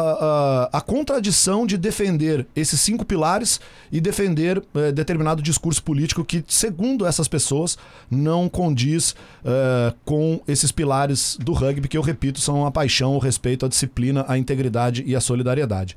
a, 0.73 0.79
a 0.79 0.81
contradição 0.81 1.67
de 1.67 1.77
defender 1.77 2.47
esses 2.57 2.81
cinco 2.81 3.05
pilares 3.05 3.61
e 3.93 4.01
defender 4.01 4.59
uh, 4.59 4.93
determinado 4.93 5.43
discurso 5.43 5.83
político 5.83 6.25
que, 6.25 6.43
segundo 6.49 7.07
essas 7.07 7.29
pessoas, 7.29 7.77
não 8.11 8.49
condiz 8.49 9.11
uh, 9.11 9.95
com 10.05 10.41
esses 10.49 10.73
pilares 10.73 11.37
do 11.39 11.53
rugby, 11.53 11.87
que 11.87 11.99
eu 11.99 12.03
repito, 12.03 12.41
são 12.41 12.67
a 12.67 12.71
paixão, 12.71 13.15
o 13.15 13.19
respeito, 13.19 13.67
a 13.67 13.69
disciplina, 13.69 14.25
a 14.27 14.39
integridade 14.39 15.05
e 15.07 15.15
a 15.15 15.21
solidariedade. 15.21 15.97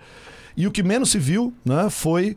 E 0.56 0.68
o 0.68 0.72
que 0.72 0.84
menos 0.84 1.12
se 1.12 1.18
viu 1.18 1.54
né, 1.64 1.90
foi 1.90 2.36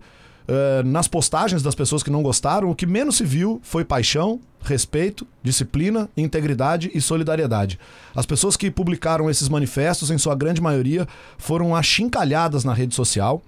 uh, 0.48 0.86
nas 0.86 1.08
postagens 1.08 1.62
das 1.62 1.74
pessoas 1.74 2.02
que 2.02 2.10
não 2.10 2.22
gostaram, 2.22 2.70
o 2.70 2.74
que 2.74 2.86
menos 2.86 3.16
se 3.16 3.24
viu 3.24 3.60
foi 3.62 3.84
paixão, 3.84 4.40
respeito, 4.62 5.26
disciplina, 5.42 6.08
integridade 6.16 6.90
e 6.94 7.00
solidariedade. 7.00 7.78
As 8.14 8.26
pessoas 8.26 8.56
que 8.56 8.70
publicaram 8.70 9.28
esses 9.28 9.48
manifestos, 9.48 10.10
em 10.10 10.18
sua 10.18 10.34
grande 10.34 10.60
maioria, 10.60 11.06
foram 11.38 11.74
achincalhadas 11.74 12.64
na 12.64 12.72
rede 12.72 12.94
social. 12.94 13.42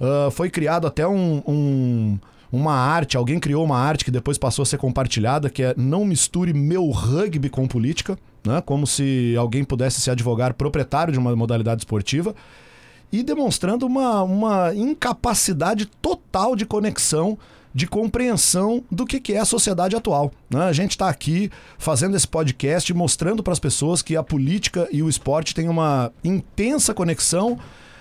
Uh, 0.00 0.30
foi 0.30 0.50
criado 0.50 0.86
até 0.86 1.06
um, 1.06 1.42
um, 1.46 2.18
uma 2.52 2.74
arte, 2.74 3.16
alguém 3.16 3.38
criou 3.38 3.64
uma 3.64 3.78
arte 3.78 4.04
que 4.04 4.10
depois 4.10 4.36
passou 4.36 4.62
a 4.62 4.66
ser 4.66 4.78
compartilhada, 4.78 5.48
que 5.48 5.62
é 5.62 5.74
não 5.76 6.04
misture 6.04 6.52
meu 6.52 6.90
rugby 6.90 7.48
com 7.48 7.66
política, 7.66 8.18
né? 8.44 8.62
como 8.64 8.86
se 8.86 9.34
alguém 9.38 9.64
pudesse 9.64 10.00
se 10.00 10.10
advogar 10.10 10.54
proprietário 10.54 11.12
de 11.12 11.18
uma 11.18 11.34
modalidade 11.34 11.80
esportiva 11.80 12.34
e 13.12 13.22
demonstrando 13.22 13.86
uma, 13.86 14.22
uma 14.22 14.74
incapacidade 14.74 15.86
total 15.86 16.56
de 16.56 16.66
conexão 16.66 17.38
de 17.76 17.86
compreensão 17.86 18.82
do 18.90 19.04
que, 19.04 19.20
que 19.20 19.34
é 19.34 19.38
a 19.38 19.44
sociedade 19.44 19.94
atual. 19.94 20.32
Né? 20.48 20.62
A 20.62 20.72
gente 20.72 20.92
está 20.92 21.10
aqui 21.10 21.50
fazendo 21.76 22.16
esse 22.16 22.26
podcast 22.26 22.92
mostrando 22.94 23.42
para 23.42 23.52
as 23.52 23.58
pessoas 23.58 24.00
que 24.00 24.16
a 24.16 24.22
política 24.22 24.88
e 24.90 25.02
o 25.02 25.10
esporte 25.10 25.54
têm 25.54 25.68
uma 25.68 26.10
intensa 26.24 26.94
conexão 26.94 27.58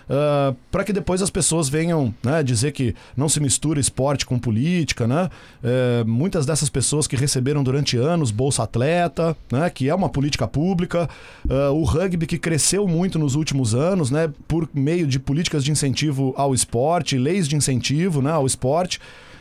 uh, 0.10 0.14
ah, 0.16 0.56
para 0.72 0.84
que 0.84 0.94
depois 0.94 1.22
as 1.22 1.30
pessoas 1.30 1.70
venham 1.70 2.14
né, 2.24 2.44
dizer 2.44 2.72
que 2.72 2.96
não 3.16 3.30
se 3.30 3.40
mistura 3.40 3.80
esporte 3.80 4.26
com 4.26 4.38
política, 4.38 5.08
né? 5.08 5.30
Uh, 5.64 6.08
muitas 6.08 6.46
dessas 6.46 6.70
pessoas 6.70 7.08
que 7.08 7.16
receberam 7.16 7.64
durante 7.64 7.98
anos 7.98 8.32
Bolsa 8.32 8.64
Atleta, 8.64 9.36
né, 9.52 9.70
que 9.70 9.90
é 9.90 9.96
uma 9.96 10.10
política 10.10 10.48
pública, 10.48 11.10
uh, 11.46 11.74
o 11.74 11.84
rugby 11.84 12.26
que 12.26 12.38
cresceu 12.38 12.88
muito 12.88 13.18
nos 13.18 13.36
últimos 13.36 13.74
anos, 13.74 14.12
né, 14.12 14.32
por 14.48 14.70
meio 14.74 15.08
de 15.08 15.20
políticas 15.20 15.64
de 15.64 15.72
incentivo 15.72 16.34
ao 16.38 16.54
esporte, 16.54 17.18
leis 17.18 17.48
de 17.48 17.56
incentivo 17.56 18.22
né, 18.22 18.32
ao 18.32 18.46
esporte. 18.46 19.00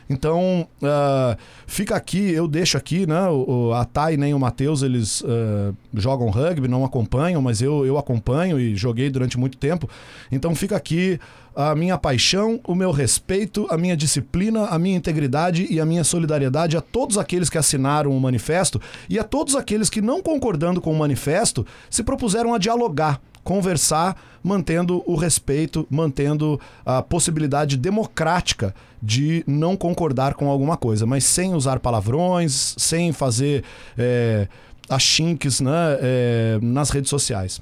Então, 0.09 0.67
uh, 0.83 1.37
fica 1.67 1.97
aqui, 1.97 2.31
eu 2.31 2.47
deixo 2.47 2.77
aqui, 2.77 3.07
né? 3.07 3.29
O, 3.29 3.73
a 3.73 3.85
Thay 3.85 4.17
nem 4.17 4.35
o 4.35 4.39
Matheus, 4.39 4.83
eles 4.83 5.23
uh, 5.23 5.75
jogam 5.95 6.29
rugby, 6.31 6.69
não 6.69 6.85
acompanham, 6.85 7.41
mas 7.41 7.63
eu, 7.63 7.87
eu 7.87 7.97
acompanho 7.97 8.61
e 8.61 8.77
joguei 8.77 9.09
durante 9.11 9.39
muito 9.39 9.57
tempo. 9.57 9.89
Então, 10.31 10.55
fica 10.55 10.77
aqui 10.77 11.19
a 11.57 11.75
minha 11.75 11.97
paixão, 11.97 12.61
o 12.67 12.75
meu 12.75 12.91
respeito, 12.91 13.67
a 13.71 13.79
minha 13.79 13.97
disciplina, 13.97 14.67
a 14.67 14.79
minha 14.79 14.97
integridade 14.97 15.67
e 15.71 15.81
a 15.81 15.87
minha 15.87 16.03
solidariedade 16.03 16.77
a 16.77 16.81
todos 16.81 17.17
aqueles 17.17 17.49
que 17.49 17.57
assinaram 17.57 18.11
o 18.11 18.21
manifesto 18.21 18.81
e 19.09 19.19
a 19.19 19.25
todos 19.25 19.55
aqueles 19.55 19.89
que, 19.89 20.03
não 20.03 20.21
concordando 20.21 20.81
com 20.81 20.93
o 20.93 20.99
manifesto, 20.99 21.65
se 21.89 22.03
propuseram 22.03 22.53
a 22.53 22.59
dialogar 22.59 23.21
conversar, 23.45 24.17
mantendo 24.45 25.03
o 25.07 25.17
respeito, 25.17 25.87
mantendo 25.91 26.61
a 26.85 27.01
possibilidade 27.01 27.79
democrática 27.79 28.75
de 29.03 29.43
não 29.47 29.75
concordar 29.75 30.35
com 30.35 30.51
alguma 30.51 30.77
coisa, 30.77 31.07
mas 31.07 31.25
sem 31.25 31.55
usar 31.55 31.81
palavrões, 31.81 32.75
sem 32.77 33.11
fazer 33.11 33.65
é, 33.97 34.47
achinques 34.89 35.61
né, 35.61 35.99
é, 36.01 36.59
nas 36.61 36.91
redes 36.91 37.09
sociais. 37.09 37.61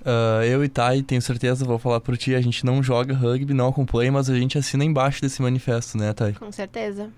Uh, 0.00 0.42
eu 0.44 0.64
e 0.64 0.68
Thay, 0.68 1.02
tenho 1.02 1.20
certeza, 1.20 1.64
vou 1.64 1.78
falar 1.78 2.00
por 2.00 2.16
ti, 2.16 2.34
a 2.34 2.40
gente 2.40 2.64
não 2.64 2.82
joga 2.82 3.14
rugby, 3.14 3.52
não 3.52 3.68
acompanha, 3.68 4.10
mas 4.10 4.30
a 4.30 4.34
gente 4.34 4.56
assina 4.56 4.84
embaixo 4.84 5.20
desse 5.20 5.42
manifesto, 5.42 5.98
né, 5.98 6.12
Thay? 6.12 6.32
Com 6.32 6.50
certeza. 6.50 7.10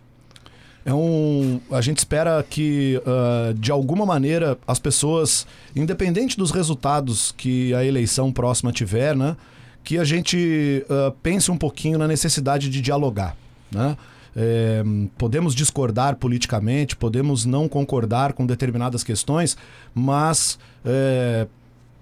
É 0.84 0.94
um, 0.94 1.60
a 1.70 1.80
gente 1.80 1.98
espera 1.98 2.42
que, 2.48 3.00
uh, 3.04 3.52
de 3.54 3.70
alguma 3.70 4.06
maneira, 4.06 4.58
as 4.66 4.78
pessoas, 4.78 5.46
independente 5.76 6.36
dos 6.36 6.50
resultados 6.50 7.32
que 7.36 7.74
a 7.74 7.84
eleição 7.84 8.32
próxima 8.32 8.72
tiver, 8.72 9.14
né, 9.14 9.36
que 9.84 9.98
a 9.98 10.04
gente 10.04 10.84
uh, 10.88 11.12
pense 11.22 11.50
um 11.50 11.56
pouquinho 11.56 11.98
na 11.98 12.08
necessidade 12.08 12.70
de 12.70 12.80
dialogar. 12.80 13.36
Né? 13.70 13.96
É, 14.34 14.82
podemos 15.18 15.54
discordar 15.54 16.16
politicamente, 16.16 16.94
podemos 16.94 17.44
não 17.44 17.68
concordar 17.68 18.32
com 18.32 18.46
determinadas 18.46 19.02
questões, 19.02 19.56
mas 19.92 20.58
é, 20.84 21.48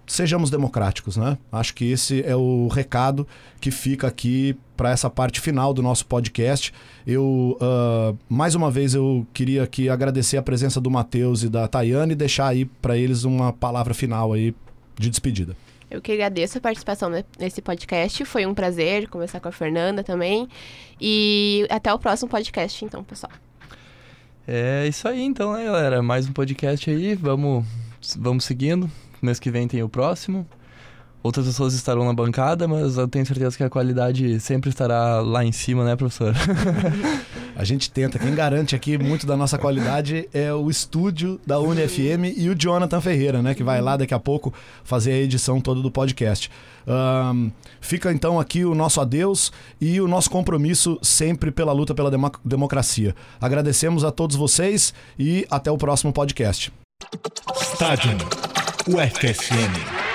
sejamos 0.06 0.50
democráticos, 0.50 1.16
né? 1.16 1.38
Acho 1.50 1.74
que 1.74 1.90
esse 1.90 2.22
é 2.22 2.36
o 2.36 2.68
recado 2.68 3.26
que 3.60 3.70
fica 3.70 4.06
aqui 4.06 4.56
para 4.78 4.92
essa 4.92 5.10
parte 5.10 5.40
final 5.40 5.74
do 5.74 5.82
nosso 5.82 6.06
podcast. 6.06 6.72
Eu, 7.04 7.58
uh, 7.60 8.16
mais 8.28 8.54
uma 8.54 8.70
vez, 8.70 8.94
eu 8.94 9.26
queria 9.34 9.64
aqui 9.64 9.88
agradecer 9.88 10.36
a 10.36 10.42
presença 10.42 10.80
do 10.80 10.88
Matheus 10.88 11.42
e 11.42 11.48
da 11.48 11.66
Tayane 11.66 12.12
e 12.12 12.14
deixar 12.14 12.46
aí 12.46 12.64
para 12.64 12.96
eles 12.96 13.24
uma 13.24 13.52
palavra 13.52 13.92
final 13.92 14.32
aí 14.32 14.54
de 14.96 15.10
despedida. 15.10 15.56
Eu 15.90 16.00
que 16.00 16.12
agradeço 16.12 16.58
a 16.58 16.60
participação 16.60 17.10
nesse 17.38 17.60
podcast. 17.60 18.24
Foi 18.24 18.46
um 18.46 18.54
prazer 18.54 19.08
conversar 19.08 19.40
com 19.40 19.48
a 19.48 19.52
Fernanda 19.52 20.04
também. 20.04 20.48
E 21.00 21.66
até 21.68 21.92
o 21.92 21.98
próximo 21.98 22.30
podcast, 22.30 22.84
então, 22.84 23.02
pessoal. 23.02 23.32
É 24.46 24.86
isso 24.86 25.08
aí, 25.08 25.22
então, 25.22 25.54
né, 25.54 25.64
galera? 25.64 26.00
Mais 26.02 26.28
um 26.28 26.32
podcast 26.32 26.88
aí. 26.88 27.16
Vamos, 27.16 27.64
vamos 28.16 28.44
seguindo. 28.44 28.88
Mês 29.20 29.40
que 29.40 29.50
vem 29.50 29.66
tem 29.66 29.82
o 29.82 29.88
próximo. 29.88 30.46
Outras 31.22 31.46
pessoas 31.46 31.74
estarão 31.74 32.04
na 32.04 32.12
bancada, 32.12 32.68
mas 32.68 32.96
eu 32.96 33.08
tenho 33.08 33.26
certeza 33.26 33.56
que 33.56 33.64
a 33.64 33.68
qualidade 33.68 34.38
sempre 34.38 34.70
estará 34.70 35.20
lá 35.20 35.44
em 35.44 35.50
cima, 35.50 35.84
né, 35.84 35.96
professor? 35.96 36.32
a 37.56 37.64
gente 37.64 37.90
tenta. 37.90 38.18
Quem 38.20 38.34
garante 38.34 38.76
aqui 38.76 38.96
muito 38.96 39.26
da 39.26 39.36
nossa 39.36 39.58
qualidade 39.58 40.28
é 40.32 40.52
o 40.52 40.70
estúdio 40.70 41.40
da 41.44 41.58
UniFM 41.58 42.36
e 42.36 42.48
o 42.48 42.54
Jonathan 42.54 43.00
Ferreira, 43.00 43.42
né, 43.42 43.52
que 43.52 43.64
vai 43.64 43.80
lá 43.80 43.96
daqui 43.96 44.14
a 44.14 44.18
pouco 44.18 44.54
fazer 44.84 45.12
a 45.12 45.16
edição 45.16 45.60
toda 45.60 45.82
do 45.82 45.90
podcast. 45.90 46.48
Um, 46.86 47.50
fica 47.80 48.12
então 48.12 48.38
aqui 48.38 48.64
o 48.64 48.74
nosso 48.74 49.00
adeus 49.00 49.52
e 49.80 50.00
o 50.00 50.06
nosso 50.06 50.30
compromisso 50.30 50.98
sempre 51.02 51.50
pela 51.50 51.72
luta 51.72 51.94
pela 51.94 52.10
democracia. 52.44 53.14
Agradecemos 53.40 54.04
a 54.04 54.12
todos 54.12 54.36
vocês 54.36 54.94
e 55.18 55.44
até 55.50 55.70
o 55.70 55.76
próximo 55.76 56.12
podcast. 56.12 56.72
Estádio 57.60 58.16
UFSM. 58.88 60.07